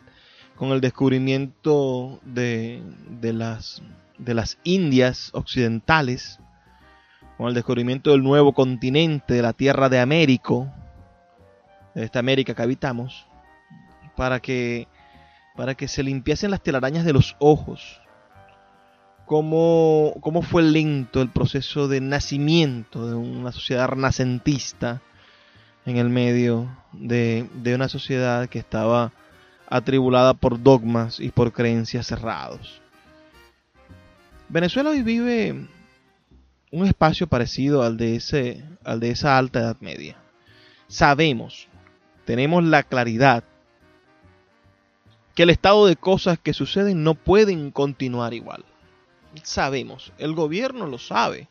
con 0.56 0.70
el 0.70 0.80
descubrimiento 0.80 2.20
de, 2.24 2.82
de, 3.20 3.32
las, 3.32 3.82
de 4.18 4.34
las 4.34 4.58
Indias 4.64 5.30
occidentales, 5.32 6.40
con 7.36 7.48
el 7.48 7.54
descubrimiento 7.54 8.10
del 8.10 8.22
nuevo 8.22 8.52
continente, 8.52 9.34
de 9.34 9.42
la 9.42 9.52
tierra 9.52 9.88
de 9.88 10.00
Américo, 10.00 10.68
de 11.94 12.04
esta 12.04 12.18
América 12.18 12.54
que 12.54 12.62
habitamos, 12.62 13.26
para 14.16 14.40
que, 14.40 14.88
para 15.56 15.74
que 15.74 15.88
se 15.88 16.02
limpiasen 16.02 16.50
las 16.50 16.62
telarañas 16.62 17.04
de 17.04 17.12
los 17.12 17.36
ojos, 17.38 18.00
cómo, 19.26 20.14
cómo 20.20 20.42
fue 20.42 20.62
lento 20.62 21.22
el 21.22 21.30
proceso 21.30 21.86
de 21.86 22.00
nacimiento 22.00 23.08
de 23.08 23.14
una 23.14 23.52
sociedad 23.52 23.88
renacentista, 23.88 25.00
en 25.88 25.96
el 25.96 26.10
medio 26.10 26.68
de, 26.92 27.48
una 27.74 27.88
sociedad 27.88 28.48
que 28.48 28.58
estaba 28.58 29.12
atribulada 29.68 30.34
por 30.34 30.62
dogmas 30.62 31.18
y 31.18 31.30
por 31.30 31.52
creencias 31.52 32.06
cerrados. 32.06 32.82
Venezuela 34.50 34.88
hoy 34.90 35.02
vive 35.02 35.68
un 36.70 36.86
espacio 36.86 37.26
parecido 37.26 37.82
al 37.82 37.98
de, 37.98 38.16
ese, 38.16 38.64
al 38.82 38.98
de 38.98 39.10
esa 39.10 39.36
alta 39.36 39.58
edad 39.58 39.76
media. 39.80 40.16
Sabemos, 40.86 41.68
tenemos 42.24 42.64
la 42.64 42.82
claridad 42.82 43.44
que 45.34 45.42
el 45.42 45.50
estado 45.50 45.86
de 45.86 45.96
cosas 45.96 46.38
que 46.38 46.54
suceden 46.54 47.04
no 47.04 47.14
pueden 47.14 47.70
continuar 47.70 48.32
igual. 48.32 48.64
Sabemos, 49.42 50.14
el 50.16 50.32
gobierno 50.32 50.86
lo 50.86 50.98
sabe, 50.98 51.48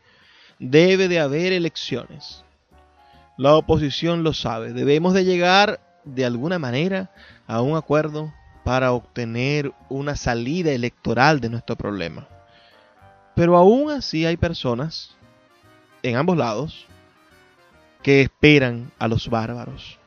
debe 0.57 1.07
de 1.07 1.19
haber 1.19 1.53
elecciones. 1.53 2.43
La 3.38 3.53
oposición 3.55 4.23
lo 4.23 4.33
sabe. 4.33 4.73
Debemos 4.73 5.13
de 5.13 5.23
llegar 5.23 5.79
de 6.03 6.25
alguna 6.25 6.57
manera 6.57 7.12
a 7.45 7.62
un 7.62 7.77
acuerdo 7.77 8.33
para 8.63 8.91
obtener 8.91 9.71
una 9.88 10.15
salida 10.15 10.71
electoral 10.71 11.39
de 11.39 11.49
nuestro 11.49 11.75
problema. 11.75 12.27
Pero 13.38 13.56
aún 13.56 13.91
así 13.91 14.26
hay 14.26 14.36
personas 14.36 15.12
en 16.02 16.15
ambos 16.15 16.36
lados 16.38 16.88
que 18.02 18.21
esperan 18.21 18.91
a 18.97 19.08
los 19.08 19.30
bárbaros, 19.30 20.00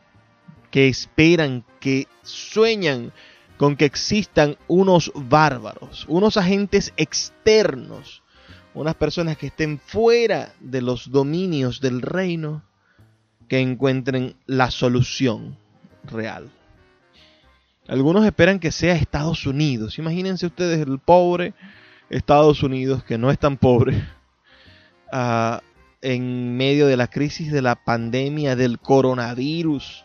que 0.73 0.88
esperan, 0.88 1.64
que 1.79 2.09
sueñan 2.25 3.12
con 3.57 3.77
que 3.77 3.85
existan 3.85 4.57
unos 4.66 5.12
bárbaros, 5.14 6.07
unos 6.09 6.37
agentes 6.37 6.93
externos, 6.97 8.25
unas 8.75 8.97
personas 8.97 9.37
que 9.37 9.47
estén 9.47 9.79
fuera 9.79 10.53
de 10.59 10.83
los 10.83 11.12
dominios 11.12 11.81
del 11.81 12.03
reino 12.03 12.64
que 13.47 13.61
encuentren 13.61 14.35
la 14.47 14.73
solución 14.73 15.57
real. 16.03 16.51
Algunos 17.87 18.27
esperan 18.27 18.59
que 18.59 18.73
sea 18.73 18.95
Estados 18.97 19.47
Unidos. 19.47 20.01
Imagínense 20.01 20.47
ustedes 20.47 20.85
el 20.85 20.99
pobre 20.99 21.55
Estados 22.11 22.62
Unidos, 22.62 23.03
que 23.05 23.18
no 23.18 23.31
es 23.31 23.38
tan 23.38 23.57
pobre, 23.57 24.05
ah, 25.12 25.62
en 26.03 26.57
medio 26.57 26.87
de 26.87 26.96
la 26.96 27.07
crisis 27.07 27.53
de 27.53 27.62
la 27.62 27.77
pandemia 27.77 28.57
del 28.57 28.79
coronavirus, 28.79 30.05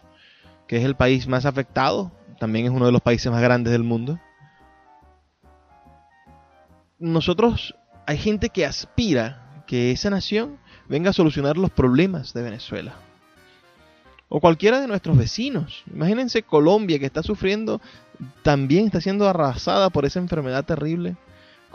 que 0.67 0.77
es 0.77 0.83
el 0.83 0.95
país 0.95 1.27
más 1.27 1.45
afectado, 1.45 2.11
también 2.39 2.65
es 2.65 2.71
uno 2.71 2.85
de 2.85 2.91
los 2.91 3.01
países 3.01 3.31
más 3.31 3.41
grandes 3.41 3.71
del 3.71 3.83
mundo. 3.83 4.19
Nosotros, 6.99 7.75
hay 8.05 8.17
gente 8.17 8.49
que 8.49 8.65
aspira 8.65 9.63
que 9.67 9.91
esa 9.91 10.09
nación 10.09 10.57
venga 10.87 11.09
a 11.09 11.13
solucionar 11.13 11.57
los 11.57 11.71
problemas 11.71 12.33
de 12.33 12.43
Venezuela 12.43 12.95
o 14.29 14.39
cualquiera 14.39 14.81
de 14.81 14.87
nuestros 14.87 15.17
vecinos. 15.17 15.83
Imagínense 15.93 16.43
Colombia 16.43 16.99
que 16.99 17.05
está 17.05 17.23
sufriendo, 17.23 17.81
también 18.43 18.85
está 18.85 19.01
siendo 19.01 19.27
arrasada 19.27 19.89
por 19.89 20.05
esa 20.05 20.19
enfermedad 20.19 20.65
terrible. 20.65 21.15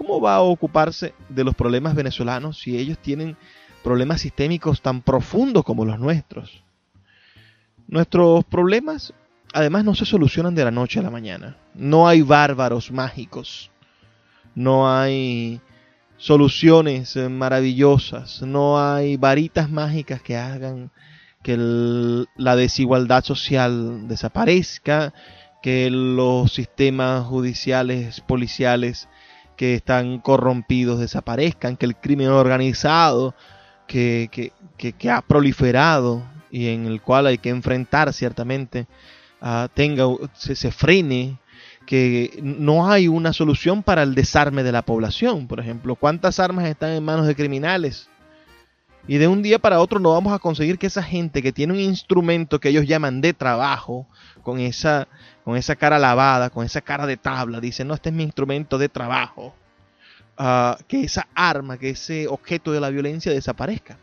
¿Cómo 0.01 0.19
va 0.19 0.37
a 0.37 0.41
ocuparse 0.41 1.13
de 1.29 1.45
los 1.45 1.55
problemas 1.55 1.95
venezolanos 1.95 2.59
si 2.59 2.79
ellos 2.79 2.97
tienen 2.97 3.37
problemas 3.85 4.23
sistémicos 4.23 4.81
tan 4.81 5.03
profundos 5.03 5.63
como 5.63 5.85
los 5.85 5.99
nuestros? 5.99 6.65
Nuestros 7.87 8.47
problemas 8.47 9.13
además 9.53 9.85
no 9.85 9.95
se 9.95 10.07
solucionan 10.07 10.55
de 10.55 10.65
la 10.65 10.71
noche 10.71 11.01
a 11.01 11.03
la 11.03 11.11
mañana. 11.11 11.59
No 11.75 12.09
hay 12.09 12.23
bárbaros 12.23 12.91
mágicos. 12.91 13.71
No 14.55 14.91
hay 14.91 15.61
soluciones 16.17 17.15
maravillosas. 17.17 18.41
No 18.41 18.83
hay 18.83 19.19
varitas 19.19 19.69
mágicas 19.69 20.23
que 20.23 20.39
hagan 20.39 20.91
que 21.43 21.59
la 22.39 22.57
desigualdad 22.57 23.23
social 23.23 24.09
desaparezca, 24.09 25.13
que 25.61 25.91
los 25.91 26.55
sistemas 26.55 27.27
judiciales, 27.27 28.23
policiales 28.23 29.07
que 29.61 29.75
están 29.75 30.21
corrompidos 30.21 31.01
desaparezcan, 31.01 31.77
que 31.77 31.85
el 31.85 31.95
crimen 31.95 32.29
organizado 32.29 33.35
que, 33.87 34.53
ha 35.13 35.21
proliferado 35.21 36.23
y 36.51 36.69
en 36.69 36.87
el 36.87 37.03
cual 37.03 37.27
hay 37.27 37.37
que 37.37 37.51
enfrentar 37.51 38.11
ciertamente 38.15 38.87
ah, 39.43 39.69
tenga 39.75 40.05
se, 40.33 40.57
se 40.57 40.73
frene 40.73 41.37
que 41.85 42.41
no 42.43 42.91
hay 42.91 43.07
una 43.07 43.35
solución 43.35 43.83
para 43.83 44.03
el 44.03 44.15
desarme 44.15 44.63
de 44.63 44.73
la 44.73 44.81
población. 44.81 45.47
Por 45.47 45.61
ejemplo, 45.61 45.95
¿cuántas 45.95 46.41
armas 46.41 46.65
están 46.65 46.93
en 46.93 47.05
manos 47.05 47.27
de 47.27 47.37
criminales? 47.37 48.09
Y 49.09 49.19
de 49.19 49.29
un 49.29 49.43
día 49.43 49.59
para 49.59 49.81
otro 49.81 49.99
no 49.99 50.13
vamos 50.13 50.33
a 50.33 50.39
conseguir 50.39 50.79
que 50.79 50.87
esa 50.87 51.03
gente 51.03 51.43
que 51.43 51.53
tiene 51.53 51.73
un 51.73 51.81
instrumento 51.81 52.61
que 52.61 52.69
ellos 52.69 52.87
llaman 52.87 53.21
de 53.21 53.33
trabajo, 53.33 54.07
con 54.43 54.61
esa, 54.61 55.09
con 55.45 55.57
esa 55.57 55.77
cara 55.77 55.99
lavada, 55.99 56.51
con 56.51 56.65
esa 56.65 56.81
cara 56.81 57.07
de 57.07 57.17
tabla, 57.17 57.61
dice, 57.61 57.85
no, 57.85 57.95
este 57.95 58.11
es 58.11 58.15
mi 58.15 58.23
instrumento 58.23 58.79
de 58.79 58.89
trabajo, 58.89 59.55
ah, 60.39 60.79
que 60.87 61.03
esa 61.03 61.29
arma, 61.35 61.79
que 61.79 61.91
ese 61.91 62.29
objeto 62.29 62.73
de 62.73 62.81
la 62.81 62.91
violencia 62.91 63.33
desaparezca. 63.33 63.99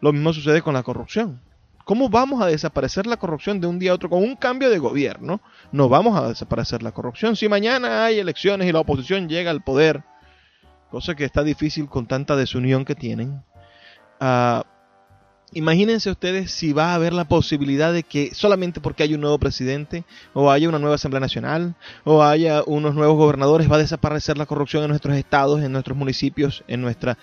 Lo 0.00 0.12
mismo 0.12 0.32
sucede 0.32 0.62
con 0.62 0.74
la 0.74 0.82
corrupción. 0.82 1.40
¿Cómo 1.84 2.08
vamos 2.08 2.40
a 2.40 2.46
desaparecer 2.46 3.06
la 3.06 3.16
corrupción 3.16 3.60
de 3.60 3.66
un 3.66 3.78
día 3.78 3.90
a 3.90 3.94
otro 3.94 4.08
con 4.08 4.22
un 4.22 4.36
cambio 4.36 4.70
de 4.70 4.78
gobierno? 4.78 5.40
No 5.72 5.88
vamos 5.88 6.18
a 6.18 6.28
desaparecer 6.28 6.82
la 6.82 6.92
corrupción. 6.92 7.36
Si 7.36 7.48
mañana 7.48 8.04
hay 8.04 8.18
elecciones 8.18 8.68
y 8.68 8.72
la 8.72 8.80
oposición 8.80 9.28
llega 9.28 9.50
al 9.50 9.62
poder, 9.62 10.04
cosa 10.90 11.14
que 11.14 11.24
está 11.24 11.42
difícil 11.42 11.88
con 11.88 12.06
tanta 12.06 12.36
desunión 12.36 12.84
que 12.84 12.94
tienen, 12.94 13.42
Ah, 14.20 14.64
imagínense 15.52 16.10
ustedes 16.10 16.50
si 16.52 16.72
va 16.72 16.92
a 16.92 16.94
haber 16.94 17.12
la 17.14 17.24
posibilidad 17.24 17.92
de 17.92 18.02
que 18.02 18.34
solamente 18.34 18.80
porque 18.80 19.02
hay 19.02 19.14
un 19.14 19.22
nuevo 19.22 19.38
presidente 19.38 20.04
o 20.34 20.50
haya 20.50 20.68
una 20.68 20.78
nueva 20.78 20.96
Asamblea 20.96 21.20
Nacional 21.20 21.74
o 22.04 22.22
haya 22.22 22.62
unos 22.66 22.94
nuevos 22.94 23.16
gobernadores 23.16 23.70
va 23.70 23.76
a 23.76 23.80
desaparecer 23.80 24.38
la 24.38 24.46
corrupción 24.46 24.84
en 24.84 24.90
nuestros 24.90 25.16
estados, 25.16 25.62
en 25.62 25.72
nuestros 25.72 25.96
municipios, 25.96 26.62
en 26.68 26.82
nuestra, 26.82 27.18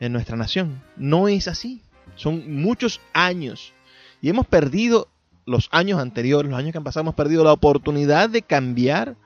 en 0.00 0.12
nuestra 0.12 0.36
nación. 0.36 0.82
No 0.96 1.28
es 1.28 1.48
así. 1.48 1.82
Son 2.14 2.62
muchos 2.62 3.00
años 3.12 3.74
y 4.22 4.30
hemos 4.30 4.46
perdido 4.46 5.08
los 5.44 5.68
años 5.70 6.00
anteriores, 6.00 6.50
los 6.50 6.58
años 6.58 6.72
que 6.72 6.78
han 6.78 6.84
pasado, 6.84 7.02
hemos 7.02 7.14
perdido 7.14 7.44
la 7.44 7.52
oportunidad 7.52 8.30
de 8.30 8.42
cambiar 8.42 9.16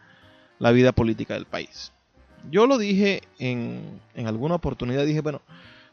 la 0.59 0.73
vida 0.73 0.93
política 0.93 1.35
del 1.35 1.47
país. 1.47 1.93
Yo 2.51 2.67
lo 2.67 2.79
dije 2.79 3.23
en, 3.39 4.01
en 4.15 4.27
alguna 4.27 4.55
oportunidad, 4.57 5.05
dije, 5.05 5.21
bueno, 5.21 5.43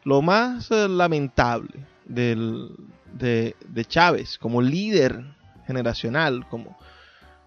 lo 0.08 0.22
más 0.22 0.70
eh, 0.70 0.88
lamentable 0.88 1.68
del, 2.06 2.70
de, 3.12 3.54
de, 3.68 3.84
Chávez 3.84 4.38
como 4.38 4.62
líder 4.62 5.22
generacional, 5.66 6.48
como, 6.48 6.78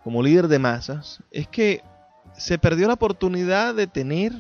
como 0.04 0.22
líder 0.22 0.48
de 0.48 0.60
masas, 0.60 1.24
es 1.32 1.48
que 1.48 1.82
se 2.38 2.60
perdió 2.60 2.86
la 2.86 2.94
oportunidad 2.94 3.74
de 3.74 3.88
tener 3.88 4.34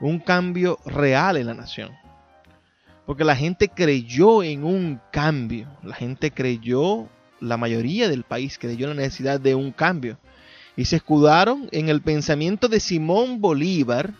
un 0.00 0.18
cambio 0.18 0.78
real 0.84 1.38
en 1.38 1.46
la 1.46 1.54
nación. 1.54 1.92
Porque 3.06 3.24
la 3.24 3.34
gente 3.34 3.70
creyó 3.70 4.42
en 4.42 4.62
un 4.62 5.00
cambio, 5.10 5.66
la 5.82 5.94
gente 5.94 6.32
creyó, 6.32 7.08
la 7.40 7.56
mayoría 7.56 8.10
del 8.10 8.24
país 8.24 8.58
creyó 8.58 8.90
en 8.90 8.96
la 8.96 9.02
necesidad 9.02 9.40
de 9.40 9.54
un 9.54 9.72
cambio. 9.72 10.18
Y 10.76 10.84
se 10.84 10.96
escudaron 10.96 11.70
en 11.72 11.88
el 11.88 12.02
pensamiento 12.02 12.68
de 12.68 12.80
Simón 12.80 13.40
Bolívar, 13.40 14.12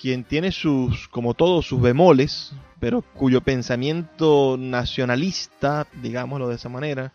quien 0.00 0.24
tiene 0.24 0.52
sus, 0.52 1.08
como 1.08 1.34
todos, 1.34 1.66
sus 1.66 1.80
bemoles, 1.80 2.52
pero 2.80 3.02
cuyo 3.02 3.40
pensamiento 3.40 4.56
nacionalista, 4.58 5.86
digámoslo 6.02 6.48
de 6.48 6.56
esa 6.56 6.68
manera, 6.68 7.12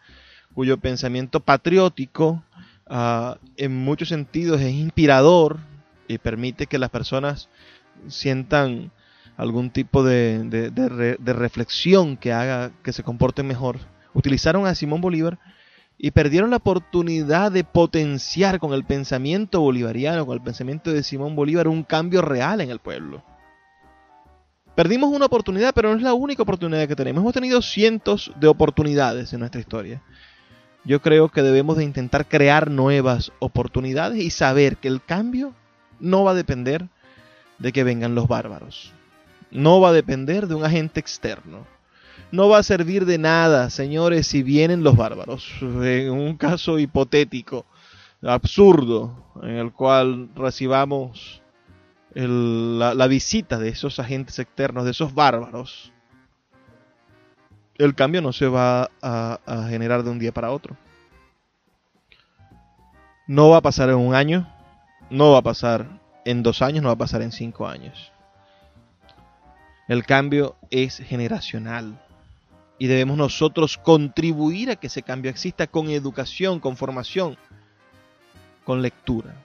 cuyo 0.54 0.78
pensamiento 0.78 1.40
patriótico, 1.40 2.44
uh, 2.90 3.36
en 3.58 3.76
muchos 3.78 4.10
sentidos 4.10 4.62
es 4.62 4.74
inspirador 4.74 5.60
y 6.08 6.18
permite 6.18 6.66
que 6.68 6.80
las 6.80 6.90
personas 6.90 7.50
sientan 8.08 8.92
algún 9.38 9.70
tipo 9.70 10.04
de, 10.04 10.44
de, 10.44 10.70
de, 10.70 11.18
de, 11.18 11.34
reflexión 11.34 12.18
que 12.18 12.34
haga 12.34 12.72
que 12.84 12.92
se 12.92 13.04
comporten 13.04 13.48
mejor. 13.48 13.78
Utilizaron 14.14 14.66
a 14.66 14.76
Simón 14.76 15.02
Bolívar 15.02 15.40
y 16.02 16.12
perdieron 16.12 16.50
la 16.50 16.56
oportunidad 16.58 17.52
de 17.52 17.66
potenciar 17.66 18.60
con 18.60 18.74
el 18.74 18.86
pensamiento 18.86 19.60
bolivariano, 19.60 20.26
con 20.26 20.34
el 20.34 20.42
pensamiento 20.42 20.94
de 20.94 21.04
Simón 21.04 21.36
Bolívar, 21.36 21.68
un 21.68 21.84
cambio 21.84 22.22
real 22.22 22.62
en 22.62 22.72
el 22.72 22.80
pueblo. 22.80 23.22
Perdimos 24.76 25.14
una 25.14 25.26
oportunidad, 25.26 25.74
pero 25.74 25.92
no 25.92 25.98
es 25.98 26.02
la 26.02 26.14
única 26.14 26.44
oportunidad 26.44 26.88
que 26.88 26.96
tenemos. 26.96 27.22
Hemos 27.22 27.34
tenido 27.34 27.62
cientos 27.62 28.32
de 28.40 28.48
oportunidades 28.48 29.34
en 29.34 29.42
nuestra 29.42 29.60
historia. 29.60 30.02
Yo 30.86 31.02
creo 31.02 31.28
que 31.28 31.42
debemos 31.42 31.76
de 31.76 31.84
intentar 31.84 32.30
crear 32.30 32.72
nuevas 32.72 33.34
oportunidades 33.40 34.24
y 34.24 34.30
saber 34.30 34.78
que 34.78 34.88
el 34.88 35.04
cambio 35.04 35.54
no 36.00 36.24
va 36.24 36.32
a 36.32 36.36
depender 36.36 36.88
de 37.58 37.74
que 37.74 37.84
vengan 37.84 38.16
los 38.16 38.30
bárbaros. 38.30 38.94
No 39.52 39.82
va 39.82 39.90
a 39.90 39.94
depender 39.94 40.48
de 40.48 40.56
un 40.56 40.64
agente 40.64 41.02
externo 41.02 41.66
no 42.32 42.50
va 42.50 42.60
a 42.60 42.64
servir 42.64 43.06
de 43.06 43.18
nada, 43.18 43.70
señores, 43.70 44.28
si 44.28 44.44
vienen 44.44 44.84
los 44.84 44.96
bárbaros. 44.96 45.52
En 45.62 46.12
un 46.12 46.38
caso 46.38 46.78
hipotético, 46.78 47.66
absurdo, 48.22 49.26
en 49.42 49.56
el 49.56 49.72
cual 49.72 50.30
recibamos 50.36 51.42
la, 52.14 53.08
visita 53.08 53.58
de 53.58 53.70
esos 53.70 54.00
agentes 54.00 54.40
externos, 54.40 54.86
de 54.86 54.92
esos 54.92 55.14
bárbaros, 55.14 55.92
el 57.78 57.96
cambio 57.96 58.22
no 58.22 58.34
se 58.34 58.48
va 58.48 58.92
a 59.02 59.68
generar 59.70 60.04
de 60.04 60.10
un 60.10 60.20
día 60.20 60.34
para 60.34 60.52
otro. 60.52 60.76
No 63.26 63.50
va 63.50 63.58
a 63.58 63.62
pasar 63.62 63.90
en 63.90 63.96
un 63.96 64.16
año, 64.16 64.52
no 65.10 65.32
va 65.32 65.40
a 65.40 65.44
pasar 65.44 66.00
en 66.26 66.44
dos 66.44 66.62
años, 66.62 66.84
no 66.84 66.90
va 66.90 66.94
a 66.94 66.98
pasar 66.98 67.22
en 67.22 67.32
cinco 67.32 67.68
años. 67.68 68.12
El 69.88 70.06
cambio 70.06 70.56
es 70.70 70.98
generacional 70.98 72.00
y 72.80 72.88
debemos 72.88 73.18
nosotros 73.18 73.78
contribuir 73.78 74.72
a 74.72 74.78
que 74.78 74.88
ese 74.88 75.04
cambio 75.04 75.30
exista 75.30 75.68
con 75.68 75.90
educación, 75.90 76.62
con 76.62 76.78
formación, 76.78 77.38
con 78.64 78.82
lectura. 78.82 79.36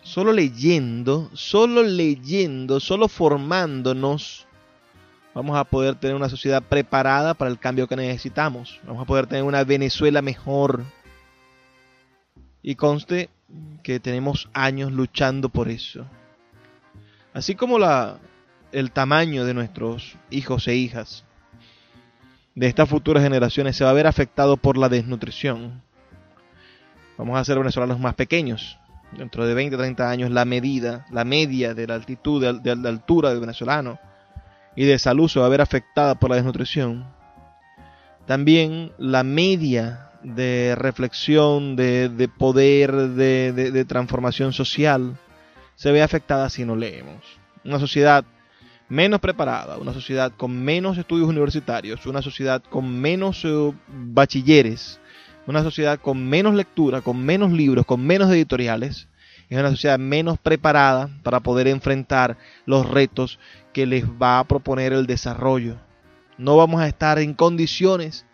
Solo 0.00 0.32
leyendo, 0.32 1.30
solo 1.34 1.82
leyendo, 1.82 2.80
solo 2.80 3.08
formándonos, 3.08 4.46
vamos 5.34 5.56
a 5.56 5.64
poder 5.64 5.96
tener 5.96 6.16
una 6.16 6.30
sociedad 6.30 6.62
preparada 6.62 7.34
para 7.34 7.50
el 7.50 7.58
cambio 7.58 7.86
que 7.86 7.94
necesitamos. 7.94 8.80
Vamos 8.86 9.02
a 9.02 9.06
poder 9.06 9.26
tener 9.26 9.44
una 9.44 9.64
Venezuela 9.64 10.22
mejor. 10.22 10.82
Y 12.62 12.74
conste 12.76 13.28
que 13.82 14.00
tenemos 14.00 14.48
años 14.54 14.92
luchando 14.92 15.50
por 15.50 15.68
eso. 15.68 16.06
Así 17.34 17.54
como 17.54 17.78
la, 17.78 18.18
el 18.72 18.92
tamaño 18.92 19.44
de 19.44 19.52
nuestros 19.52 20.16
hijos 20.30 20.66
e 20.68 20.74
hijas 20.74 21.24
de 22.54 22.66
estas 22.66 22.88
futuras 22.88 23.22
generaciones 23.22 23.76
se 23.76 23.84
va 23.84 23.90
a 23.90 23.94
ver 23.94 24.06
afectado 24.06 24.56
por 24.56 24.76
la 24.76 24.88
desnutrición. 24.88 25.82
Vamos 27.16 27.38
a 27.38 27.44
ser 27.44 27.58
venezolanos 27.58 27.98
más 27.98 28.14
pequeños. 28.14 28.78
Dentro 29.16 29.46
de 29.46 29.54
20, 29.54 29.76
30 29.76 30.10
años 30.10 30.30
la 30.30 30.44
medida, 30.44 31.06
la 31.10 31.24
media 31.24 31.74
de 31.74 31.86
la 31.86 31.94
altitud, 31.94 32.60
de, 32.62 32.76
la 32.76 32.88
altura 32.88 33.30
del 33.30 33.40
venezolano 33.40 33.98
y 34.74 34.86
de 34.86 34.98
salud 34.98 35.28
se 35.28 35.38
va 35.38 35.46
a 35.46 35.50
ver 35.50 35.60
afectada 35.60 36.14
por 36.14 36.30
la 36.30 36.36
desnutrición. 36.36 37.06
También 38.26 38.92
la 38.98 39.22
media 39.22 40.10
de 40.22 40.74
reflexión, 40.76 41.76
de, 41.76 42.08
de 42.08 42.28
poder, 42.28 42.92
de, 42.92 43.52
de 43.52 43.84
transformación 43.84 44.52
social 44.52 45.16
se 45.74 45.92
ve 45.92 46.02
afectada 46.02 46.48
si 46.48 46.64
no 46.64 46.76
leemos. 46.76 47.22
Una 47.64 47.78
sociedad 47.78 48.24
menos 48.92 49.20
preparada, 49.20 49.78
una 49.78 49.94
sociedad 49.94 50.32
con 50.36 50.62
menos 50.62 50.98
estudios 50.98 51.26
universitarios, 51.26 52.04
una 52.04 52.20
sociedad 52.20 52.62
con 52.62 53.00
menos 53.00 53.42
eh, 53.42 53.72
bachilleres, 53.88 55.00
una 55.46 55.62
sociedad 55.62 55.98
con 55.98 56.28
menos 56.28 56.54
lectura, 56.54 57.00
con 57.00 57.24
menos 57.24 57.52
libros, 57.52 57.86
con 57.86 58.06
menos 58.06 58.30
editoriales, 58.30 59.08
es 59.48 59.58
una 59.58 59.70
sociedad 59.70 59.98
menos 59.98 60.38
preparada 60.38 61.08
para 61.22 61.40
poder 61.40 61.68
enfrentar 61.68 62.36
los 62.66 62.86
retos 62.86 63.38
que 63.72 63.86
les 63.86 64.04
va 64.04 64.38
a 64.38 64.44
proponer 64.44 64.92
el 64.92 65.06
desarrollo. 65.06 65.78
No 66.36 66.58
vamos 66.58 66.82
a 66.82 66.86
estar 66.86 67.18
en 67.18 67.32
condiciones 67.32 68.26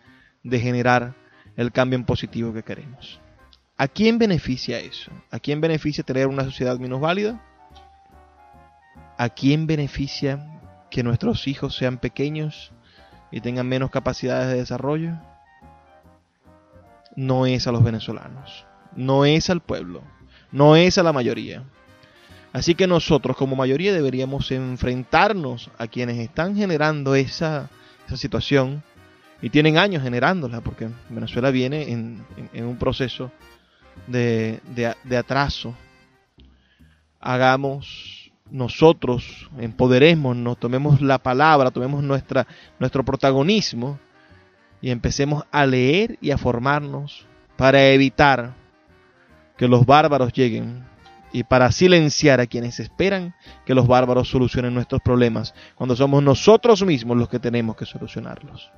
de 0.43 0.59
generar 0.59 1.15
el 1.55 1.71
cambio 1.71 1.97
en 1.97 2.05
positivo 2.05 2.53
que 2.53 2.63
queremos. 2.63 3.21
¿A 3.77 3.87
quién 3.87 4.19
beneficia 4.19 4.77
eso? 4.79 5.09
¿A 5.31 5.39
quién 5.39 5.61
beneficia 5.61 6.03
tener 6.03 6.27
una 6.27 6.43
sociedad 6.43 6.77
menos 6.79 6.99
válida? 6.99 7.41
¿A 9.19 9.27
quién 9.27 9.67
beneficia 9.67 10.39
que 10.89 11.03
nuestros 11.03 11.45
hijos 11.49 11.75
sean 11.75 11.97
pequeños 11.97 12.71
y 13.31 13.41
tengan 13.41 13.67
menos 13.67 13.91
capacidades 13.91 14.47
de 14.47 14.59
desarrollo? 14.59 15.19
No 17.17 17.45
es 17.45 17.67
a 17.67 17.73
los 17.73 17.83
venezolanos, 17.83 18.65
no 18.95 19.25
es 19.25 19.49
al 19.49 19.59
pueblo, 19.59 20.03
no 20.53 20.77
es 20.77 20.97
a 20.97 21.03
la 21.03 21.11
mayoría. 21.11 21.65
Así 22.53 22.75
que 22.75 22.87
nosotros 22.87 23.35
como 23.35 23.57
mayoría 23.57 23.91
deberíamos 23.91 24.51
enfrentarnos 24.51 25.69
a 25.77 25.87
quienes 25.87 26.17
están 26.17 26.55
generando 26.55 27.13
esa, 27.13 27.69
situación 28.15 28.83
y 29.41 29.49
tienen 29.49 29.77
años 29.77 30.01
generándola, 30.01 30.61
porque 30.61 30.87
Venezuela 31.09 31.51
viene 31.51 31.91
en, 31.91 32.25
un 32.65 32.77
proceso 32.77 33.33
de, 34.07 34.61
de 35.03 35.17
atraso. 35.17 35.75
Hagamos 37.19 38.18
nosotros 38.51 39.49
empoderemos, 39.59 40.57
tomemos 40.59 41.01
la 41.01 41.19
palabra, 41.19 41.71
tomemos 41.71 42.03
nuestra, 42.03 42.47
nuestro 42.79 43.03
protagonismo 43.03 43.99
y 44.81 44.91
empecemos 44.91 45.43
a 45.51 45.65
leer 45.65 46.17
y 46.21 46.31
a 46.31 46.37
formarnos 46.37 47.25
para 47.57 47.87
evitar 47.89 48.53
que 49.57 49.67
los 49.67 49.85
bárbaros 49.85 50.31
lleguen 50.33 50.83
y 51.31 51.43
para 51.43 51.71
silenciar 51.71 52.39
a 52.39 52.47
quienes 52.47 52.79
esperan 52.79 53.35
que 53.65 53.75
los 53.75 53.87
bárbaros 53.87 54.29
solucionen 54.29 54.73
nuestros 54.73 55.01
problemas 55.01 55.53
cuando 55.75 55.95
somos 55.95 56.23
nosotros 56.23 56.83
mismos 56.83 57.17
los 57.17 57.29
que 57.29 57.39
tenemos 57.39 57.75
que 57.75 57.85
solucionarlos. 57.85 58.71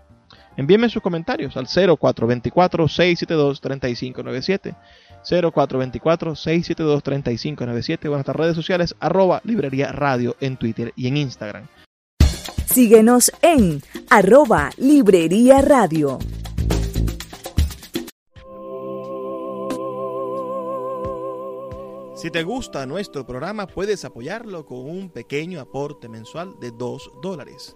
Envíenme 0.57 0.89
sus 0.89 1.01
comentarios 1.01 1.55
al 1.55 1.67
0424 1.67 2.87
672 2.87 3.61
3597 3.61 4.75
0424-672-3597 5.23 8.05
o 8.05 8.07
en 8.07 8.13
nuestras 8.13 8.35
redes 8.35 8.55
sociales 8.55 8.95
arroba 8.99 9.41
librería 9.43 9.91
radio 9.91 10.35
en 10.39 10.57
Twitter 10.57 10.91
y 10.95 11.07
en 11.07 11.17
Instagram. 11.17 11.67
Síguenos 12.65 13.31
en 13.41 13.81
arroba 14.09 14.71
librería 14.77 15.61
radio. 15.61 16.17
Si 22.21 22.29
te 22.29 22.43
gusta 22.43 22.85
nuestro 22.85 23.25
programa, 23.25 23.65
puedes 23.65 24.05
apoyarlo 24.05 24.67
con 24.67 24.87
un 24.87 25.09
pequeño 25.09 25.59
aporte 25.59 26.07
mensual 26.07 26.53
de 26.61 26.69
2 26.69 27.13
dólares. 27.19 27.75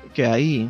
que 0.13 0.25
hay 0.25 0.69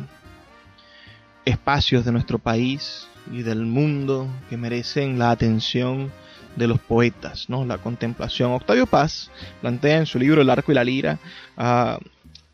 espacios 1.44 2.04
de 2.04 2.12
nuestro 2.12 2.38
país 2.38 3.08
y 3.32 3.42
del 3.42 3.64
mundo 3.66 4.28
que 4.48 4.56
merecen 4.56 5.18
la 5.18 5.30
atención 5.30 6.10
de 6.56 6.66
los 6.66 6.80
poetas, 6.80 7.48
¿no? 7.48 7.64
La 7.64 7.78
contemplación. 7.78 8.52
Octavio 8.52 8.86
Paz 8.86 9.30
plantea 9.60 9.98
en 9.98 10.06
su 10.06 10.18
libro 10.18 10.42
El 10.42 10.50
arco 10.50 10.72
y 10.72 10.74
la 10.74 10.84
lira 10.84 11.18
ah, 11.56 11.98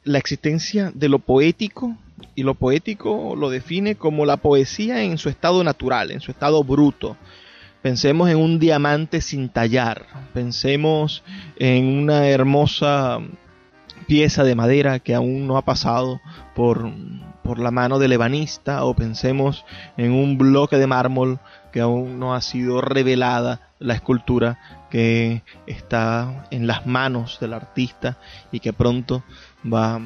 la 0.04 0.18
existencia 0.18 0.90
de 0.94 1.08
lo 1.08 1.18
poético 1.18 1.96
y 2.34 2.42
lo 2.42 2.54
poético 2.54 3.34
lo 3.36 3.50
define 3.50 3.96
como 3.96 4.24
la 4.24 4.38
poesía 4.38 5.02
en 5.02 5.18
su 5.18 5.28
estado 5.28 5.62
natural, 5.64 6.10
en 6.10 6.20
su 6.20 6.30
estado 6.30 6.62
bruto. 6.64 7.16
Pensemos 7.82 8.28
en 8.28 8.38
un 8.38 8.58
diamante 8.58 9.20
sin 9.20 9.50
tallar, 9.50 10.06
pensemos 10.34 11.22
en 11.56 11.86
una 11.86 12.28
hermosa 12.28 13.20
pieza 14.08 14.42
de 14.42 14.54
madera 14.56 14.98
que 14.98 15.14
aún 15.14 15.46
no 15.46 15.58
ha 15.58 15.62
pasado 15.62 16.20
por, 16.56 16.90
por 17.44 17.58
la 17.60 17.70
mano 17.70 17.98
del 17.98 18.12
ebanista 18.12 18.84
o 18.84 18.94
pensemos 18.94 19.64
en 19.96 20.12
un 20.12 20.38
bloque 20.38 20.78
de 20.78 20.86
mármol 20.86 21.38
que 21.72 21.80
aún 21.80 22.18
no 22.18 22.34
ha 22.34 22.40
sido 22.40 22.80
revelada 22.80 23.60
la 23.78 23.94
escultura 23.94 24.58
que 24.90 25.42
está 25.66 26.46
en 26.50 26.66
las 26.66 26.86
manos 26.86 27.38
del 27.38 27.52
artista 27.52 28.16
y 28.50 28.60
que 28.60 28.72
pronto 28.72 29.22
va 29.70 30.00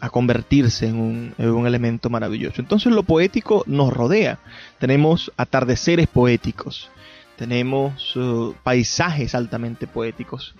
a 0.00 0.10
convertirse 0.10 0.86
en 0.86 1.34
un, 1.38 1.66
elemento 1.66 2.08
maravilloso. 2.10 2.60
Entonces 2.60 2.92
lo 2.92 3.02
poético 3.02 3.64
nos 3.66 3.92
rodea. 3.92 4.38
Tenemos 4.78 5.32
atardeceres 5.36 6.06
poéticos, 6.06 6.90
tenemos 7.36 8.16
uh, 8.16 8.54
paisajes 8.62 9.34
altamente 9.34 9.86
poéticos. 9.86 10.54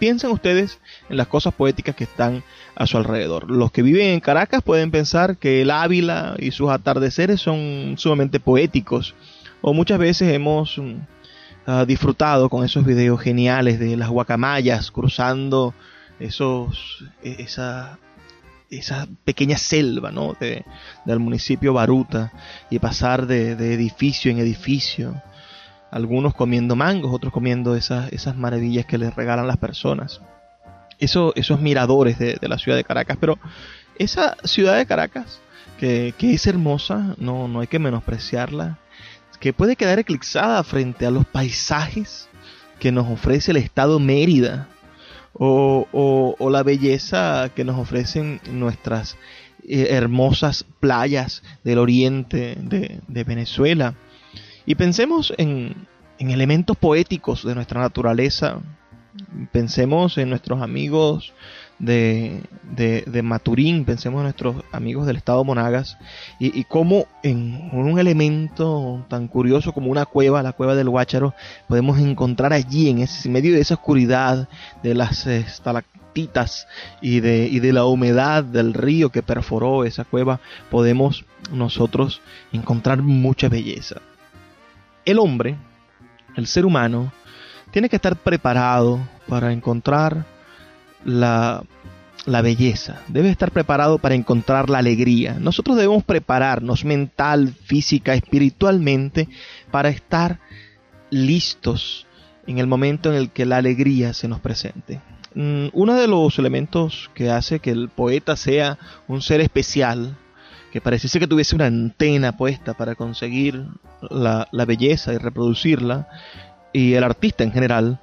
Piensen 0.00 0.30
ustedes 0.30 0.80
en 1.10 1.18
las 1.18 1.28
cosas 1.28 1.54
poéticas 1.54 1.94
que 1.94 2.04
están 2.04 2.42
a 2.74 2.86
su 2.86 2.96
alrededor. 2.96 3.50
Los 3.50 3.70
que 3.70 3.82
viven 3.82 4.08
en 4.08 4.20
Caracas 4.20 4.62
pueden 4.62 4.90
pensar 4.90 5.36
que 5.36 5.60
el 5.60 5.70
Ávila 5.70 6.36
y 6.38 6.50
sus 6.52 6.70
atardeceres 6.70 7.40
son 7.40 7.96
sumamente 7.98 8.40
poéticos. 8.40 9.14
O 9.60 9.74
muchas 9.74 9.98
veces 9.98 10.32
hemos 10.32 10.78
mm, 10.78 10.94
ah, 11.66 11.84
disfrutado 11.86 12.48
con 12.48 12.64
esos 12.64 12.86
videos 12.86 13.20
geniales 13.20 13.78
de 13.78 13.94
las 13.98 14.08
guacamayas 14.08 14.90
cruzando 14.90 15.74
esos, 16.18 17.04
e, 17.22 17.36
esa, 17.40 17.98
esa 18.70 19.06
pequeña 19.24 19.58
selva 19.58 20.10
¿no? 20.10 20.34
de, 20.40 20.64
del 21.04 21.18
municipio 21.18 21.74
Baruta 21.74 22.32
y 22.70 22.78
pasar 22.78 23.26
de, 23.26 23.52
edificio 23.52 24.30
en 24.30 24.38
edificio, 24.38 25.20
algunos 25.90 26.34
comiendo 26.34 26.76
mangos, 26.76 27.12
otros 27.12 27.32
comiendo 27.32 27.74
esas, 27.74 28.12
esas 28.12 28.36
maravillas 28.36 28.86
que 28.86 28.98
les 28.98 29.14
regalan 29.14 29.46
las 29.46 29.56
personas. 29.56 30.20
Eso, 30.98 31.32
esos 31.36 31.60
miradores 31.60 32.18
de, 32.18 32.38
la 32.42 32.58
ciudad 32.58 32.76
de 32.76 32.84
Caracas, 32.84 33.16
pero 33.20 33.38
esa 33.98 34.36
ciudad 34.44 34.76
de 34.76 34.86
Caracas, 34.86 35.40
que, 35.78 36.14
que 36.18 36.34
es 36.34 36.46
hermosa, 36.46 37.14
no, 37.18 37.48
no 37.48 37.60
hay 37.60 37.66
que 37.66 37.78
menospreciarla, 37.78 38.78
que 39.40 39.52
puede 39.52 39.76
quedar 39.76 39.98
eclipsada 39.98 40.62
frente 40.62 41.06
a 41.06 41.10
los 41.10 41.24
paisajes 41.24 42.28
que 42.78 42.92
nos 42.92 43.08
ofrece 43.08 43.52
el 43.52 43.56
estado 43.56 43.98
Mérida, 43.98 44.68
o, 45.32 46.48
la 46.50 46.62
belleza 46.62 47.50
que 47.54 47.64
nos 47.64 47.78
ofrecen 47.78 48.40
nuestras 48.50 49.16
eh, 49.66 49.88
hermosas 49.90 50.64
playas 50.80 51.42
del 51.64 51.78
oriente 51.78 52.56
de, 52.58 53.24
Venezuela. 53.24 53.94
Y 54.66 54.74
pensemos 54.74 55.32
en, 55.38 55.86
en 56.18 56.30
elementos 56.30 56.76
poéticos 56.76 57.44
de 57.44 57.54
nuestra 57.54 57.80
naturaleza. 57.80 58.58
Pensemos 59.52 60.18
en 60.18 60.30
nuestros 60.30 60.62
amigos 60.62 61.32
de, 61.80 62.42
de, 63.06 63.22
Maturín, 63.22 63.84
pensemos 63.84 64.20
en 64.20 64.24
nuestros 64.24 64.56
amigos 64.70 65.06
del 65.06 65.16
estado 65.16 65.42
Monagas, 65.44 65.96
y, 66.38 66.58
y 66.58 66.64
cómo 66.64 67.06
en 67.22 67.70
un 67.72 67.98
elemento 67.98 69.04
tan 69.08 69.28
curioso 69.28 69.72
como 69.72 69.90
una 69.90 70.06
cueva, 70.06 70.42
la 70.42 70.52
cueva 70.52 70.74
del 70.74 70.90
Guácharo, 70.90 71.34
podemos 71.68 71.98
encontrar 71.98 72.52
allí, 72.52 72.90
en, 72.90 72.98
ese, 72.98 73.28
medio 73.28 73.54
de 73.54 73.60
esa 73.60 73.74
oscuridad, 73.74 74.48
de 74.82 74.94
las 74.94 75.26
estalactitas 75.26 76.68
y 77.00 77.20
de, 77.20 77.48
y 77.48 77.60
de 77.60 77.72
la 77.72 77.86
humedad 77.86 78.44
del 78.44 78.74
río 78.74 79.10
que 79.10 79.22
perforó 79.22 79.84
esa 79.84 80.04
cueva, 80.04 80.40
podemos 80.70 81.24
nosotros 81.50 82.20
encontrar 82.52 83.02
mucha 83.02 83.48
belleza. 83.48 84.02
El 85.04 85.18
hombre, 85.18 85.56
el 86.36 86.46
ser 86.46 86.66
humano, 86.66 87.12
tiene 87.70 87.88
que 87.88 87.96
estar 87.96 88.16
preparado 88.16 89.00
para 89.28 89.52
encontrar 89.52 90.26
la, 91.04 91.62
belleza, 92.26 93.00
debe 93.08 93.30
estar 93.30 93.50
preparado 93.50 93.98
para 93.98 94.14
encontrar 94.14 94.68
la 94.68 94.78
alegría. 94.78 95.36
Nosotros 95.40 95.76
debemos 95.76 96.04
prepararnos 96.04 96.84
mental, 96.84 97.54
física, 97.64 98.14
espiritualmente 98.14 99.28
para 99.70 99.88
estar 99.88 100.40
listos 101.10 102.06
en 102.46 102.58
el 102.58 102.66
momento 102.66 103.10
en 103.10 103.16
el 103.16 103.30
que 103.30 103.46
la 103.46 103.58
alegría 103.58 104.12
se 104.12 104.28
nos 104.28 104.40
presente. 104.40 105.00
Mm, 105.34 105.68
uno 105.72 105.94
de 105.94 106.08
los 106.08 106.38
elementos 106.38 107.10
que 107.14 107.30
hace 107.30 107.60
que 107.60 107.70
el 107.70 107.88
poeta 107.88 108.36
sea 108.36 108.78
un 109.06 109.22
ser 109.22 109.40
especial, 109.40 110.16
que 110.72 110.80
pareciese 110.80 111.18
que 111.18 111.26
tuviese 111.26 111.54
una 111.54 111.66
antena 111.66 112.36
puesta 112.36 112.74
para 112.74 112.94
conseguir 112.94 113.66
la, 114.08 114.48
la 114.52 114.64
belleza 114.64 115.12
y 115.12 115.18
reproducirla, 115.18 116.08
y 116.72 116.94
el 116.94 117.04
artista 117.04 117.44
en 117.44 117.52
general, 117.52 118.00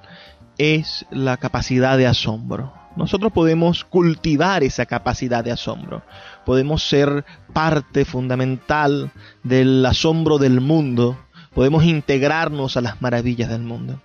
es 0.58 1.06
la 1.10 1.36
capacidad 1.36 1.96
de 1.96 2.06
asombro 2.06 2.72
nosotros 2.98 3.32
podemos 3.32 3.84
cultivar 3.84 4.64
esa 4.64 4.84
capacidad 4.84 5.44
de 5.44 5.52
asombro. 5.52 6.02
Podemos 6.44 6.82
ser 6.82 7.24
parte 7.52 8.04
fundamental 8.04 9.12
del 9.44 9.86
asombro 9.86 10.38
del 10.38 10.60
mundo. 10.60 11.16
Podemos 11.54 11.84
integrarnos 11.84 12.76
a 12.76 12.80
las 12.80 13.00
maravillas 13.00 13.50
del 13.50 13.62
mundo. 13.62 14.00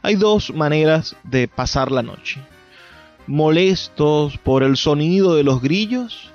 Hay 0.00 0.14
dos 0.14 0.54
maneras 0.54 1.16
de 1.22 1.48
pasar 1.48 1.92
la 1.92 2.02
noche. 2.02 2.40
Molestos 3.26 4.38
por 4.38 4.62
el 4.62 4.78
sonido 4.78 5.34
de 5.34 5.44
los 5.44 5.60
grillos 5.60 6.32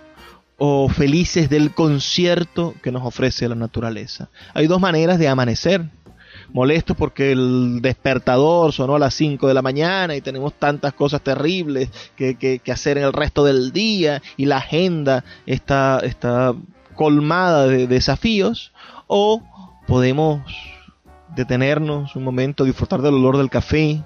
o 0.57 0.87
felices 0.89 1.49
del 1.49 1.71
concierto 1.71 2.73
que 2.81 2.91
nos 2.91 3.05
ofrece 3.05 3.47
la 3.49 3.55
naturaleza. 3.55 4.29
Hay 4.53 4.67
dos 4.67 4.79
maneras 4.79 5.19
de 5.19 5.27
amanecer 5.27 5.89
molestos 6.53 6.95
porque 6.95 7.31
el 7.31 7.81
despertador 7.81 8.71
sonó 8.71 8.95
a 8.95 8.99
las 8.99 9.13
5 9.15 9.47
de 9.47 9.53
la 9.53 9.61
mañana 9.61 10.15
y 10.15 10.21
tenemos 10.21 10.53
tantas 10.53 10.93
cosas 10.93 11.21
terribles 11.21 11.89
que, 12.15 12.61
hacer 12.71 12.97
en 12.97 13.03
el 13.03 13.13
resto 13.13 13.43
del 13.43 13.71
día 13.71 14.21
y 14.37 14.45
la 14.45 14.57
agenda 14.57 15.23
está, 15.45 15.99
está 16.03 16.53
colmada 16.95 17.67
de 17.67 17.87
desafíos, 17.87 18.71
o 19.07 19.43
podemos 19.87 20.41
detenernos 21.35 22.15
un 22.15 22.23
momento, 22.23 22.63
disfrutar 22.63 23.01
del 23.01 23.15
olor 23.15 23.37
del 23.37 23.49
café, 23.49 24.01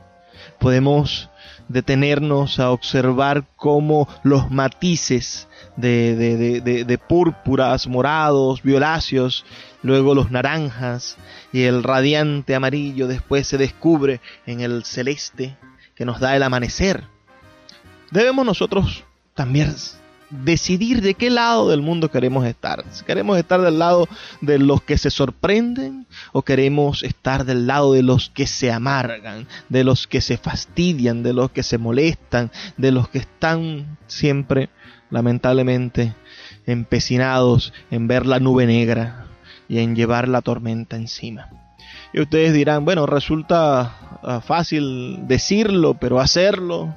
podemos 0.60 1.30
detenernos 1.70 2.60
a 2.60 2.72
observar 2.72 3.46
cómo 3.56 4.10
los 4.24 4.52
matices 4.52 5.48
de, 5.78 6.16
de, 6.16 6.84
de, 6.84 6.98
púrpuras, 6.98 7.88
morados, 7.88 8.62
violáceos, 8.64 9.46
luego 9.82 10.14
los 10.14 10.32
naranjas 10.32 11.16
y 11.54 11.64
el 11.64 11.84
radiante 11.84 12.56
amarillo 12.56 13.08
después 13.08 13.48
se 13.48 13.58
descubre 13.58 14.20
en 14.46 14.60
el 14.60 14.84
celeste 14.84 15.56
que 15.96 16.06
nos 16.06 16.20
da 16.20 16.36
el 16.36 16.44
amanecer. 16.44 17.06
Debemos 18.12 18.46
nosotros 18.46 19.06
también 19.36 19.74
decidir 20.30 21.02
de 21.02 21.16
qué 21.16 21.30
lado 21.30 21.70
del 21.70 21.82
mundo 21.82 22.10
queremos 22.12 22.46
estar. 22.46 22.84
Si 22.92 23.04
queremos 23.04 23.38
estar 23.38 23.62
del 23.62 23.80
lado 23.80 24.08
de 24.42 24.60
los 24.60 24.82
que 24.82 24.98
se 24.98 25.10
sorprenden 25.10 26.06
o 26.32 26.44
queremos 26.44 27.04
estar 27.04 27.46
del 27.46 27.68
lado 27.68 27.94
de 27.94 28.04
los 28.04 28.30
que 28.30 28.48
se 28.48 28.72
amargan, 28.72 29.48
de 29.70 29.84
los 29.84 30.08
que 30.08 30.22
se 30.22 30.38
fastidian, 30.38 31.24
de 31.24 31.34
los 31.34 31.52
que 31.52 31.64
se 31.64 31.78
molestan, 31.78 32.52
de 32.78 32.92
los 32.92 33.10
que 33.10 33.20
están 33.20 33.98
siempre, 34.08 34.70
lamentablemente, 35.10 36.14
empecinados 36.66 37.74
en 37.90 38.08
ver 38.08 38.26
la 38.26 38.40
nube 38.40 38.66
negra 38.66 39.26
y 39.68 39.80
en 39.80 39.96
llevar 39.96 40.28
la 40.28 40.42
tormenta 40.42 40.96
encima. 40.96 41.50
Y 42.14 42.22
ustedes 42.22 42.54
dirán, 42.54 42.86
bueno, 42.86 43.06
resulta 43.06 44.20
ah, 44.24 44.42
fácil 44.42 45.28
decirlo, 45.28 45.96
pero 45.96 46.20
hacerlo 46.20 46.96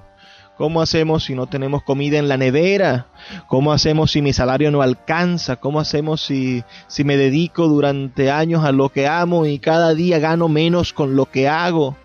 ¿Cómo 0.57 0.83
hacemos 0.83 1.25
si 1.25 1.35
no 1.35 1.47
tenemos 1.47 1.83
comida 1.83 2.19
en 2.19 2.29
la 2.29 2.37
nevera? 2.37 3.07
¿Cómo 3.49 3.73
hacemos 3.73 4.11
si 4.11 4.21
mi 4.21 4.35
salario 4.35 4.71
no 4.71 4.83
alcanza? 4.83 5.57
¿Cómo 5.57 5.81
hacemos 5.81 6.21
si, 6.21 6.63
si 6.89 7.05
me 7.05 7.17
dedico 7.17 7.69
durante 7.69 8.31
años 8.31 8.65
a 8.65 8.71
lo 8.71 8.91
que 8.91 9.07
amo 9.07 9.47
y 9.47 9.59
cada 9.59 9.95
día 9.95 10.19
gano 10.19 10.49
menos 10.49 10.93
con 10.93 11.17
lo 11.17 11.27
que 11.27 11.49
hago? 11.49 11.97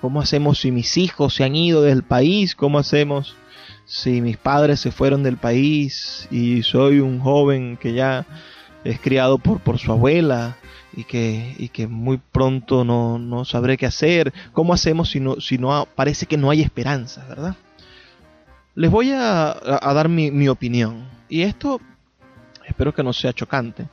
¿Cómo 0.00 0.22
hacemos 0.22 0.60
si 0.60 0.70
mis 0.70 0.96
hijos 0.96 1.34
se 1.34 1.44
han 1.44 1.54
ido 1.54 1.82
del 1.82 2.02
país? 2.02 2.54
¿Cómo 2.54 2.78
hacemos 2.78 3.36
si 3.84 4.22
mis 4.22 4.38
padres 4.38 4.80
se 4.80 4.92
fueron 4.92 5.22
del 5.22 5.36
país 5.36 6.26
y 6.30 6.62
soy 6.62 7.00
un 7.00 7.20
joven 7.20 7.76
que 7.76 7.92
ya 7.92 8.24
es 8.82 8.98
criado 8.98 9.36
por, 9.36 9.60
por 9.60 9.78
su 9.78 9.92
abuela 9.92 10.56
y 10.96 11.04
que, 11.04 11.54
y 11.58 11.68
que 11.68 11.86
muy 11.86 12.16
pronto 12.16 12.82
no, 12.82 13.18
no 13.18 13.44
sabré 13.44 13.76
qué 13.76 13.84
hacer? 13.84 14.32
¿Cómo 14.54 14.72
hacemos 14.72 15.10
si 15.10 15.20
no, 15.20 15.38
si 15.38 15.58
no 15.58 15.86
parece 15.94 16.24
que 16.24 16.38
no 16.38 16.48
hay 16.48 16.62
esperanza, 16.62 17.26
verdad? 17.28 17.56
Les 18.80 18.90
voy 18.90 19.12
a, 19.12 19.60
dar 19.92 20.08
mi, 20.08 20.48
opinión. 20.48 21.06
Y 21.28 21.42
esto 21.42 21.82
espero 22.66 22.94
que 22.94 23.02
no 23.02 23.12
sea 23.12 23.34
chocante. 23.34 23.86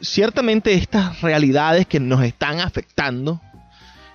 Ciertamente 0.00 0.72
estas 0.74 1.20
realidades 1.20 1.88
que 1.88 1.98
nos 1.98 2.22
están 2.22 2.60
afectando, 2.60 3.40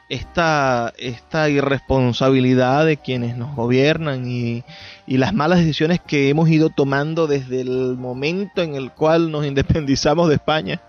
esta, 0.08 0.94
esta 0.98 1.50
irresponsabilidad 1.50 2.86
de 2.86 2.96
quienes 2.96 3.36
nos 3.36 3.54
gobiernan 3.58 4.26
y, 4.26 4.64
y, 5.06 5.18
las 5.18 5.34
malas 5.34 5.60
decisiones 5.60 6.00
que 6.00 6.30
hemos 6.30 6.48
ido 6.48 6.70
tomando 6.70 7.28
desde 7.28 7.60
el 7.60 7.98
momento 7.98 8.62
en 8.62 8.76
el 8.76 8.92
cual 8.92 9.32
nos 9.32 9.46
independizamos 9.46 10.30
de 10.30 10.36
España 10.36 10.82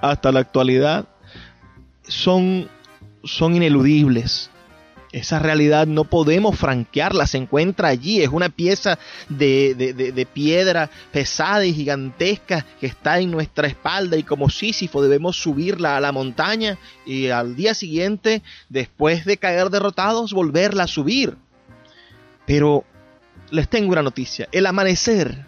hasta 0.00 0.30
la 0.30 0.38
actualidad, 0.38 1.06
son, 2.06 2.68
son 3.24 3.56
ineludibles. 3.56 4.51
Esa 5.12 5.38
realidad 5.38 5.86
no 5.86 6.04
podemos 6.04 6.58
franquearla, 6.58 7.26
se 7.26 7.36
encuentra 7.36 7.88
allí, 7.88 8.22
es 8.22 8.30
una 8.30 8.48
pieza 8.48 8.98
de, 9.28 10.26
piedra 10.32 10.88
pesada 11.12 11.66
y 11.66 11.74
gigantesca 11.74 12.64
que 12.80 12.86
está 12.86 13.20
en 13.20 13.30
nuestra 13.30 13.68
espalda 13.68 14.16
y 14.16 14.22
como 14.22 14.48
Sísifo 14.48 15.02
debemos 15.02 15.36
subirla 15.36 15.98
a 15.98 16.00
la 16.00 16.12
montaña 16.12 16.78
y 17.04 17.28
al 17.28 17.56
día 17.56 17.74
siguiente, 17.74 18.42
después 18.70 19.26
de 19.26 19.36
caer 19.36 19.68
derrotados, 19.68 20.32
volverla 20.32 20.84
a 20.84 20.88
subir. 20.88 21.36
Pero 22.46 22.84
les 23.50 23.68
tengo 23.68 23.92
una 23.92 24.02
noticia, 24.02 24.48
el 24.50 24.64
amanecer, 24.64 25.44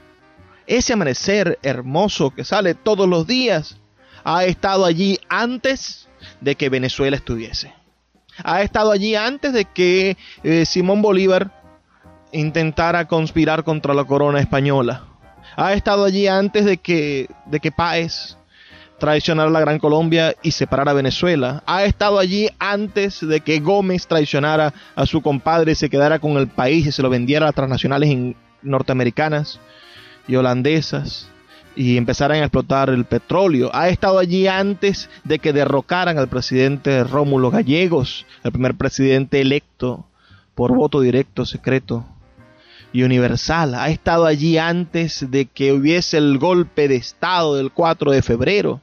ese 0.66 0.92
amanecer 0.92 1.58
hermoso 1.62 2.34
que 2.34 2.44
sale 2.44 2.74
todos 2.74 3.08
los 3.08 3.26
días, 3.26 3.78
ha 4.24 4.44
estado 4.44 4.84
allí 4.84 5.18
antes 5.30 6.06
de 6.42 6.54
que 6.54 6.68
Venezuela 6.68 7.16
estuviese 7.16 7.72
ha 8.42 8.62
estado 8.62 8.90
allí 8.90 9.14
antes 9.14 9.52
de 9.52 9.64
que 9.64 10.16
eh, 10.42 10.64
Simón 10.66 11.02
Bolívar 11.02 11.50
intentara 12.32 13.06
conspirar 13.06 13.64
contra 13.64 13.94
la 13.94 14.04
corona 14.04 14.40
española. 14.40 15.04
Ha 15.56 15.72
estado 15.74 16.04
allí 16.04 16.26
antes 16.26 16.64
de 16.64 16.78
que, 16.78 17.28
de 17.46 17.60
que 17.60 17.70
Páez 17.70 18.36
traicionara 18.98 19.50
la 19.50 19.60
Gran 19.60 19.78
Colombia 19.78 20.34
y 20.42 20.50
separara 20.50 20.92
a 20.92 20.94
Venezuela. 20.94 21.62
Ha 21.66 21.84
estado 21.84 22.18
allí 22.18 22.48
antes 22.58 23.20
de 23.26 23.40
que 23.40 23.60
Gómez 23.60 24.06
traicionara 24.06 24.72
a 24.96 25.06
su 25.06 25.20
compadre 25.20 25.74
se 25.74 25.90
quedara 25.90 26.18
con 26.18 26.32
el 26.36 26.48
país 26.48 26.86
y 26.86 26.92
se 26.92 27.02
lo 27.02 27.10
vendiera 27.10 27.44
a 27.44 27.48
las 27.48 27.54
transnacionales 27.54 28.34
norteamericanas 28.62 29.60
y 30.26 30.36
holandesas 30.36 31.28
y 31.76 31.96
empezaran 31.96 32.38
a 32.38 32.46
explotar 32.46 32.90
el 32.90 33.04
petróleo. 33.04 33.70
Ha 33.72 33.88
estado 33.88 34.18
allí 34.18 34.46
antes 34.46 35.08
de 35.24 35.38
que 35.38 35.52
derrocaran 35.52 36.18
al 36.18 36.28
presidente 36.28 37.04
Rómulo 37.04 37.50
Gallegos, 37.50 38.26
el 38.42 38.52
primer 38.52 38.74
presidente 38.74 39.40
electo 39.40 40.06
por 40.54 40.74
voto 40.74 41.00
directo, 41.00 41.44
secreto 41.44 42.04
y 42.92 43.02
universal. 43.02 43.74
Ha 43.74 43.88
estado 43.88 44.26
allí 44.26 44.58
antes 44.58 45.30
de 45.30 45.46
que 45.46 45.72
hubiese 45.72 46.18
el 46.18 46.38
golpe 46.38 46.88
de 46.88 46.96
Estado 46.96 47.56
del 47.56 47.72
4 47.72 48.12
de 48.12 48.22
febrero, 48.22 48.80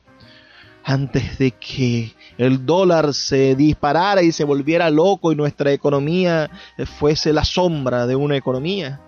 antes 0.83 1.37
de 1.37 1.51
que 1.51 2.13
el 2.37 2.65
dólar 2.65 3.13
se 3.13 3.55
disparara 3.55 4.23
y 4.23 4.31
se 4.31 4.43
volviera 4.43 4.89
loco 4.89 5.31
y 5.31 5.35
nuestra 5.35 5.71
economía 5.71 6.49
fuese 6.97 7.31
la 7.31 7.45
sombra 7.45 8.07
de 8.07 8.15
una 8.15 8.35
economía 8.35 8.99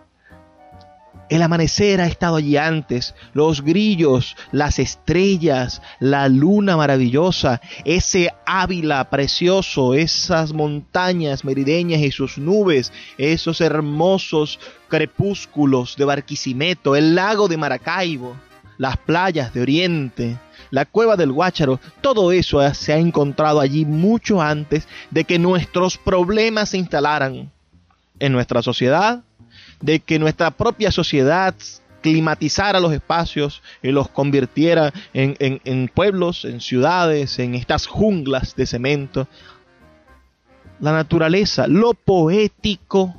el 1.30 1.42
amanecer 1.42 2.02
ha 2.02 2.08
estado 2.08 2.36
allí 2.36 2.58
antes, 2.58 3.16
los 3.34 3.64
grillos, 3.64 4.36
las 4.52 4.80
estrellas, 4.80 5.82
la 6.00 6.28
luna 6.30 6.78
maravillosa, 6.78 7.62
ese 7.86 8.32
Ávila 8.46 9.10
precioso, 9.10 9.94
esas 9.94 10.54
montañas 10.54 11.44
merideñas 11.44 12.02
y 12.02 12.12
sus 12.12 12.38
nubes, 12.38 12.92
esos 13.18 13.62
hermosos 13.62 14.60
crepúsculos 14.88 15.96
de 15.98 16.06
Barquisimeto, 16.06 16.96
el 16.96 17.16
lago 17.16 17.48
de 17.48 17.58
Maracaibo, 17.58 18.36
las 18.78 18.98
playas 18.98 19.54
de 19.54 19.62
Oriente, 19.62 20.38
la 20.72 20.86
cueva 20.86 21.16
del 21.16 21.32
Guácharo, 21.32 21.80
todo 22.02 22.32
eso 22.32 22.60
se 22.74 22.94
ha 22.94 22.98
encontrado 22.98 23.60
allí 23.60 23.86
mucho 23.86 24.42
antes 24.42 24.88
de 25.12 25.24
que 25.24 25.40
nuestros 25.40 25.98
problemas 25.98 26.70
se 26.70 26.78
instalaran 26.78 27.52
en 28.20 28.32
nuestra 28.32 28.62
sociedad, 28.62 29.24
de 29.84 30.00
que 30.00 30.18
nuestra 30.18 30.50
propia 30.50 30.92
sociedad 30.92 31.54
climatizara 32.02 32.80
los 32.80 32.94
espacios 32.94 33.62
y 33.82 33.92
los 33.92 34.08
convirtiera 34.08 34.94
en, 35.14 35.92
pueblos, 35.94 36.46
en 36.46 36.62
ciudades, 36.62 37.38
en 37.40 37.54
estas 37.54 37.86
junglas 37.86 38.56
de 38.56 38.66
cemento. 38.66 39.28
La 40.80 40.94
naturaleza, 40.94 41.68
lo 41.68 41.94
poético, 41.94 43.14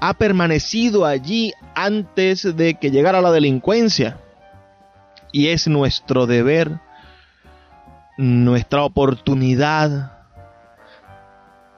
ha 0.00 0.14
permanecido 0.14 1.06
allí 1.06 1.52
antes 1.74 2.56
de 2.56 2.74
que 2.74 2.90
llegara 2.90 3.22
la 3.22 3.32
delincuencia. 3.32 4.18
Y 5.32 5.48
es 5.48 5.66
nuestro 5.66 6.26
deber, 6.26 6.80
nuestra 8.18 8.82
oportunidad, 8.82 10.12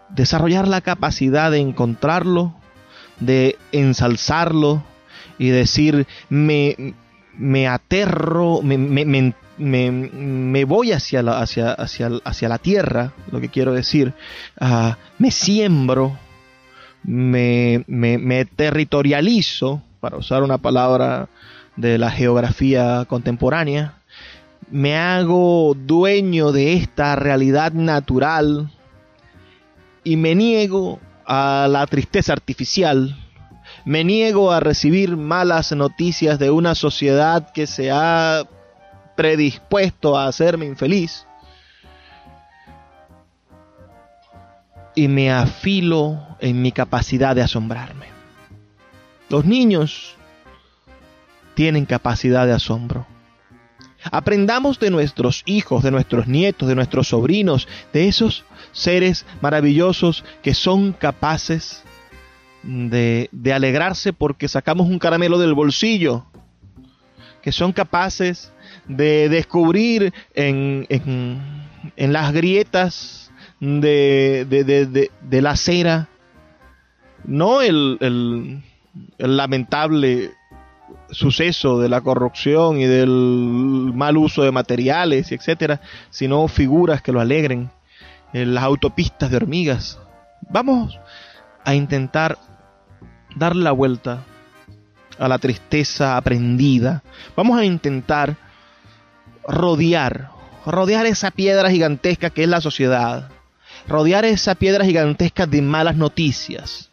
desarrollar 0.09 0.67
la 0.67 0.81
capacidad 0.81 1.53
de 1.53 1.59
encontrarlo, 1.59 2.55
de 3.25 3.59
ensalzarlo 3.73 4.83
y 5.39 5.49
decir, 5.49 6.07
me, 6.29 6.95
me 7.37 7.69
aterro, 7.69 8.61
me, 8.63 8.79
me, 8.79 9.35
me, 9.59 10.65
voy 10.65 10.93
hacia 10.93 11.23
la, 11.23 11.41
hacia, 11.41 11.73
hacia, 11.73 12.11
hacia 12.25 12.49
la 12.49 12.59
tierra, 12.59 13.13
lo 13.31 13.41
que 13.41 13.49
quiero 13.49 13.73
decir, 13.73 14.13
ah, 14.61 14.99
me 15.19 15.31
siembro, 15.31 16.19
me, 17.03 17.85
me 17.87 18.45
territorializo, 18.45 19.83
para 20.01 20.17
usar 20.17 20.43
una 20.43 20.59
palabra 20.59 21.29
de 21.77 21.97
la 21.97 22.11
geografía 22.11 23.05
contemporánea, 23.09 23.95
me 24.71 24.97
hago 24.97 25.77
dueño 25.77 26.51
de 26.51 26.75
esta 26.75 27.15
realidad 27.15 27.73
natural 27.73 28.71
y 30.03 30.17
me 30.17 30.35
niego 30.35 30.99
a 31.27 31.67
la 31.71 31.87
tristeza 31.87 32.33
artificial. 32.33 33.17
Me 33.85 34.05
niego 34.05 34.53
a 34.53 34.61
recibir 34.61 35.17
malas 35.17 35.73
noticias 35.73 36.39
de 36.39 36.51
una 36.51 36.75
sociedad 36.75 37.53
que 37.53 37.67
se 37.67 37.91
ha 37.91 38.45
predispuesto 39.17 40.17
a 40.19 40.27
hacerme 40.27 40.67
infeliz. 40.67 41.27
Y 44.95 45.09
me 45.09 45.33
afilo 45.33 46.37
en 46.41 46.61
mi 46.61 46.71
capacidad 46.73 47.35
de 47.35 47.43
asombrarme. 47.43 48.07
Los 49.29 49.45
niños 49.45 50.17
tienen 51.55 51.87
capacidad 51.87 52.47
de 52.47 52.53
asombro. 52.53 53.07
Aprendamos 54.11 54.81
de 54.81 54.91
nuestros 54.91 55.43
hijos, 55.47 55.83
de 55.83 55.91
nuestros 55.91 56.27
nietos, 56.27 56.69
de 56.69 56.75
nuestros 56.75 57.09
sobrinos, 57.09 57.69
de 57.93 58.09
esos 58.09 58.45
seres 58.73 59.27
maravillosos 59.41 60.25
que 60.43 60.55
son 60.55 60.93
capaces 60.93 61.85
de, 62.63 63.29
alegrarse 63.55 64.13
porque 64.13 64.49
sacamos 64.49 64.89
un 64.89 64.99
caramelo 64.99 65.39
del 65.39 65.55
bolsillo, 65.55 66.25
que 67.43 67.53
son 67.53 67.73
capaces 67.73 68.53
de 68.87 69.29
descubrir 69.29 70.13
en, 70.35 70.87
en, 70.89 72.13
las 72.13 72.33
grietas 72.33 73.31
de, 73.61 74.45
de, 74.49 75.43
la 75.43 75.51
acera, 75.51 76.09
no 77.25 77.63
el, 77.63 77.99
el, 78.01 78.63
el 79.19 79.37
lamentable 79.37 80.33
suceso 81.11 81.79
de 81.79 81.89
la 81.89 82.01
corrupción 82.01 82.81
y 82.81 82.85
del 82.85 83.93
mal 83.95 84.17
uso 84.17 84.43
de 84.43 84.53
materiales, 84.53 85.31
etcétera, 85.33 85.81
sino 86.11 86.49
figuras 86.49 87.03
que 87.03 87.13
lo 87.13 87.21
alegren, 87.21 87.61
en 87.61 87.71
las 88.33 88.65
autopistas 88.65 89.31
de 89.31 89.37
hormigas. 89.37 89.99
Vamos 90.51 90.99
a 91.65 91.75
intentar 91.75 92.39
darle 93.37 93.63
la 93.63 93.73
vuelta 93.73 94.25
a 95.19 95.29
la 95.29 95.39
tristeza 95.39 96.17
aprendida. 96.17 97.03
Vamos 97.37 97.59
a 97.59 97.65
intentar 97.65 98.37
rodear, 99.47 100.31
rodear 100.67 101.07
esa 101.07 101.31
piedra 101.31 101.71
gigantesca 101.71 102.31
que 102.31 102.45
es 102.45 102.49
la 102.49 102.61
sociedad, 102.61 103.31
rodear 103.89 104.25
esa 104.25 104.55
piedra 104.55 104.85
gigantesca 104.85 105.47
de 105.47 105.63
malas 105.63 105.97
noticias, 105.97 106.91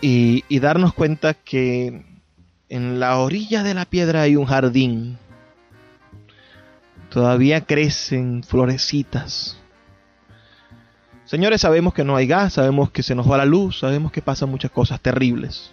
y, 0.00 0.44
y 0.48 0.60
darnos 0.60 0.92
cuenta 0.92 1.34
que 1.34 2.04
en 2.68 3.00
la 3.00 3.18
orilla 3.18 3.62
de 3.62 3.74
la 3.74 3.84
piedra 3.84 4.22
hay 4.22 4.36
un 4.36 4.46
jardín. 4.46 5.18
Todavía 7.10 7.62
crecen 7.62 8.42
florecitas. 8.42 9.58
Señores, 11.26 11.60
sabemos 11.60 11.92
que 11.92 12.04
no 12.04 12.14
hay 12.14 12.28
gas, 12.28 12.52
sabemos 12.52 12.92
que 12.92 13.02
se 13.02 13.16
nos 13.16 13.28
va 13.28 13.36
la 13.36 13.44
luz, 13.44 13.80
sabemos 13.80 14.12
que 14.12 14.22
pasan 14.22 14.48
muchas 14.48 14.70
cosas 14.70 15.00
terribles. 15.00 15.72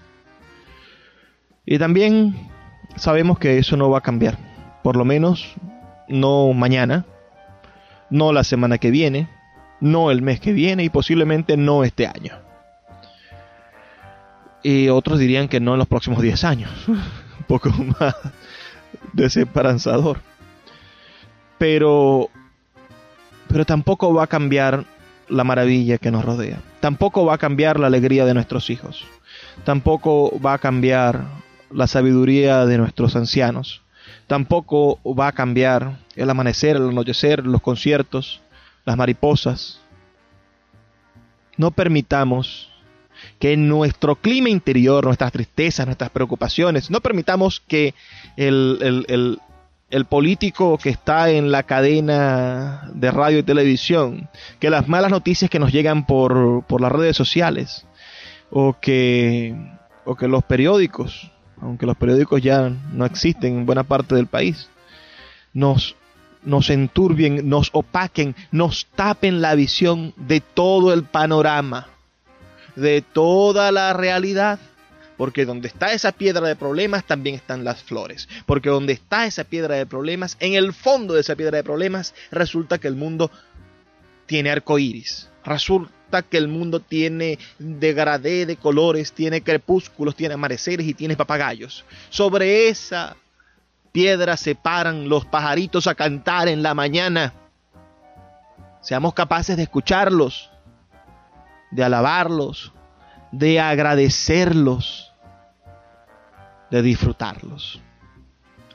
Y 1.63 1.77
también 1.77 2.49
sabemos 2.95 3.37
que 3.37 3.59
eso 3.59 3.77
no 3.77 3.91
va 3.91 3.99
a 3.99 4.01
cambiar. 4.01 4.37
Por 4.81 4.95
lo 4.97 5.05
menos 5.05 5.53
no 6.07 6.51
mañana, 6.53 7.05
no 8.09 8.33
la 8.33 8.43
semana 8.43 8.79
que 8.79 8.89
viene, 8.89 9.29
no 9.79 10.09
el 10.09 10.23
mes 10.23 10.39
que 10.39 10.53
viene 10.53 10.85
y 10.85 10.89
posiblemente 10.89 11.55
no 11.55 11.83
este 11.83 12.07
año. 12.07 12.33
Y 14.63 14.89
otros 14.89 15.19
dirían 15.19 15.47
que 15.47 15.59
no 15.59 15.73
en 15.73 15.79
los 15.79 15.87
próximos 15.87 16.19
10 16.23 16.43
años. 16.45 16.71
Un 16.87 17.45
poco 17.47 17.69
más 17.99 18.15
desesperanzador. 19.11 20.19
Pero, 21.59 22.29
pero 23.47 23.65
tampoco 23.65 24.11
va 24.15 24.23
a 24.23 24.27
cambiar 24.27 24.85
la 25.33 25.43
maravilla 25.43 25.97
que 25.97 26.11
nos 26.11 26.23
rodea. 26.23 26.61
Tampoco 26.79 27.25
va 27.25 27.35
a 27.35 27.37
cambiar 27.37 27.79
la 27.79 27.87
alegría 27.87 28.25
de 28.25 28.33
nuestros 28.33 28.69
hijos. 28.69 29.05
Tampoco 29.63 30.39
va 30.39 30.53
a 30.53 30.57
cambiar 30.59 31.25
la 31.71 31.87
sabiduría 31.87 32.65
de 32.65 32.77
nuestros 32.77 33.15
ancianos. 33.15 33.81
Tampoco 34.27 34.99
va 35.05 35.27
a 35.27 35.31
cambiar 35.31 35.97
el 36.15 36.29
amanecer, 36.29 36.77
el 36.77 36.89
anochecer, 36.89 37.45
los 37.45 37.61
conciertos, 37.61 38.41
las 38.85 38.95
mariposas. 38.95 39.79
No 41.57 41.71
permitamos 41.71 42.69
que 43.39 43.57
nuestro 43.57 44.15
clima 44.15 44.49
interior, 44.49 45.05
nuestras 45.05 45.31
tristezas, 45.31 45.85
nuestras 45.85 46.09
preocupaciones, 46.09 46.89
no 46.89 47.01
permitamos 47.01 47.61
que 47.67 47.93
el, 48.37 49.39
el, 49.93 50.05
político 50.05 50.77
que 50.77 50.89
está 50.89 51.29
en 51.29 51.51
la 51.51 51.63
cadena 51.63 52.89
de 52.93 53.11
radio 53.11 53.39
y 53.39 53.43
televisión, 53.43 54.29
que 54.59 54.69
las 54.69 54.87
malas 54.87 55.11
noticias 55.11 55.49
que 55.49 55.59
nos 55.59 55.71
llegan 55.71 56.05
por, 56.05 56.63
por 56.65 56.81
las 56.81 56.91
redes 56.91 57.15
sociales, 57.15 57.85
o 58.49 58.75
que, 58.79 59.55
o 60.05 60.15
que 60.15 60.27
los 60.27 60.43
periódicos, 60.43 61.31
aunque 61.61 61.85
los 61.85 61.97
periódicos 61.97 62.41
ya 62.41 62.71
no 62.91 63.05
existen 63.05 63.59
en 63.59 63.65
buena 63.65 63.83
parte 63.83 64.15
del 64.15 64.27
país, 64.27 64.69
nos, 65.53 65.95
nos 66.43 66.69
enturbien, 66.69 67.47
nos 67.47 67.69
opaquen, 67.73 68.35
nos 68.51 68.87
tapen 68.95 69.41
la 69.41 69.55
visión 69.55 70.13
de 70.17 70.41
todo 70.41 70.93
el 70.93 71.03
panorama 71.03 71.87
de 72.75 73.01
toda 73.01 73.71
la 73.71 73.93
realidad. 73.93 74.59
Porque 75.17 75.45
donde 75.45 75.67
está 75.67 75.93
esa 75.93 76.11
piedra 76.11 76.47
de 76.47 76.55
problemas 76.55 77.05
también 77.05 77.35
están 77.35 77.63
las 77.63 77.83
flores. 77.83 78.27
Porque 78.45 78.69
donde 78.69 78.93
está 78.93 79.25
esa 79.25 79.43
piedra 79.43 79.75
de 79.75 79.85
problemas, 79.85 80.37
en 80.39 80.53
el 80.53 80.73
fondo 80.73 81.13
de 81.13 81.21
esa 81.21 81.35
piedra 81.35 81.57
de 81.57 81.63
problemas, 81.63 82.13
resulta 82.31 82.77
que 82.77 82.87
el 82.87 82.95
mundo 82.95 83.31
tiene 84.25 84.49
arco 84.51 84.79
iris. 84.79 85.29
Resulta 85.45 86.21
que 86.23 86.37
el 86.37 86.47
mundo 86.47 86.79
tiene 86.79 87.37
degradé 87.59 88.45
de 88.45 88.57
colores, 88.57 89.13
tiene 89.13 89.41
crepúsculos, 89.41 90.15
tiene 90.15 90.35
amaneceres 90.35 90.87
y 90.87 90.93
tiene 90.93 91.15
papagayos. 91.15 91.85
Sobre 92.09 92.69
esa 92.69 93.15
piedra 93.91 94.37
se 94.37 94.55
paran 94.55 95.09
los 95.09 95.25
pajaritos 95.25 95.87
a 95.87 95.95
cantar 95.95 96.47
en 96.47 96.63
la 96.63 96.73
mañana. 96.73 97.33
Seamos 98.81 99.13
capaces 99.13 99.57
de 99.57 99.63
escucharlos 99.63 100.49
de 101.73 101.83
alabarlos, 101.83 102.71
de 103.33 103.59
agradecerlos, 103.59 105.11
de 106.71 106.81
disfrutarlos. 106.81 107.81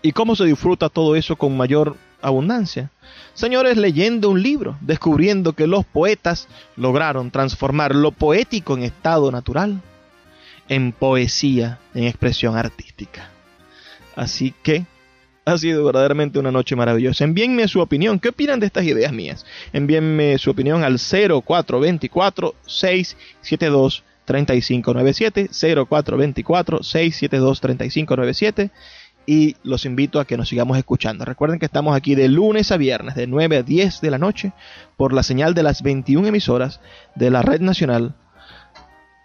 ¿Y 0.03 0.13
cómo 0.13 0.37
se 0.37 0.45
disfruta 0.45 0.89
todo 0.89 1.17
eso 1.17 1.37
con 1.37 1.57
mayor 1.57 1.97
abundancia? 2.21 2.91
Señores, 3.35 3.77
leyendo 3.77 4.31
un 4.31 4.43
libro, 4.43 4.77
descubriendo 4.81 5.53
que 5.53 5.67
los 5.67 5.87
poetas 5.87 6.49
lograron 6.77 7.31
transformar 7.31 7.95
lo 7.95 8.11
poético 8.11 8.77
en 8.77 8.83
estado 8.83 9.31
natural 9.31 9.81
en 10.69 10.93
poesía, 10.93 11.79
en 11.95 12.05
expresión 12.05 12.57
artística. 12.57 13.31
Así 14.17 14.53
que 14.63 14.85
ha 15.45 15.57
sido 15.57 15.85
verdaderamente 15.85 16.39
una 16.39 16.53
noche 16.53 16.77
maravillosa. 16.77 17.25
Envíenme 17.25 17.69
su 17.69 17.81
opinión. 17.81 18.19
¿Qué 18.19 18.29
opinan 18.29 18.61
de 18.61 18.67
estas 18.67 18.85
ideas 18.85 19.13
mías? 19.13 19.47
Envíenme 19.73 20.37
su 20.37 20.51
opinión 20.51 20.85
al 20.85 20.99
0424 20.99 22.55
672 22.67 24.05
3597 24.29 25.49
0424 25.89 26.83
672 26.83 27.61
3597 27.61 28.71
y 29.27 29.57
los 29.63 29.85
invito 29.85 30.21
a 30.21 30.27
que 30.27 30.37
nos 30.37 30.49
sigamos 30.49 30.79
escuchando. 30.79 31.25
Recuerden 31.25 31.59
que 31.59 31.67
estamos 31.67 31.97
aquí 31.97 32.15
de 32.15 32.29
lunes 32.29 32.71
a 32.71 32.77
viernes 32.77 33.15
de 33.15 33.27
9 33.27 33.59
a 33.59 33.63
10 33.63 34.01
de 34.01 34.11
la 34.11 34.19
noche 34.19 34.53
por 34.97 35.13
la 35.13 35.23
señal 35.23 35.55
de 35.55 35.63
las 35.63 35.83
21 35.83 36.29
emisoras 36.29 36.81
de 37.15 37.31
la 37.31 37.43
Red 37.43 37.61
Nacional 37.61 38.15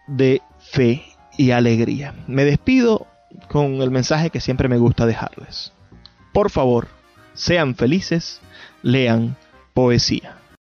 de 0.08 0.42
Fe 0.60 1.04
y 1.38 1.52
Alegría. 1.52 2.14
Me 2.28 2.44
despido 2.46 3.08
con 3.50 3.82
el 3.82 3.92
mensaje 3.92 4.30
que 4.30 4.42
siempre 4.42 4.68
me 4.68 4.78
gusta 4.78 5.06
dejarles. 5.06 5.74
Por 6.34 6.50
favor, 6.50 6.88
sean 7.34 7.76
felices, 7.76 8.42
lean 8.82 9.36
poesía. 9.74 10.38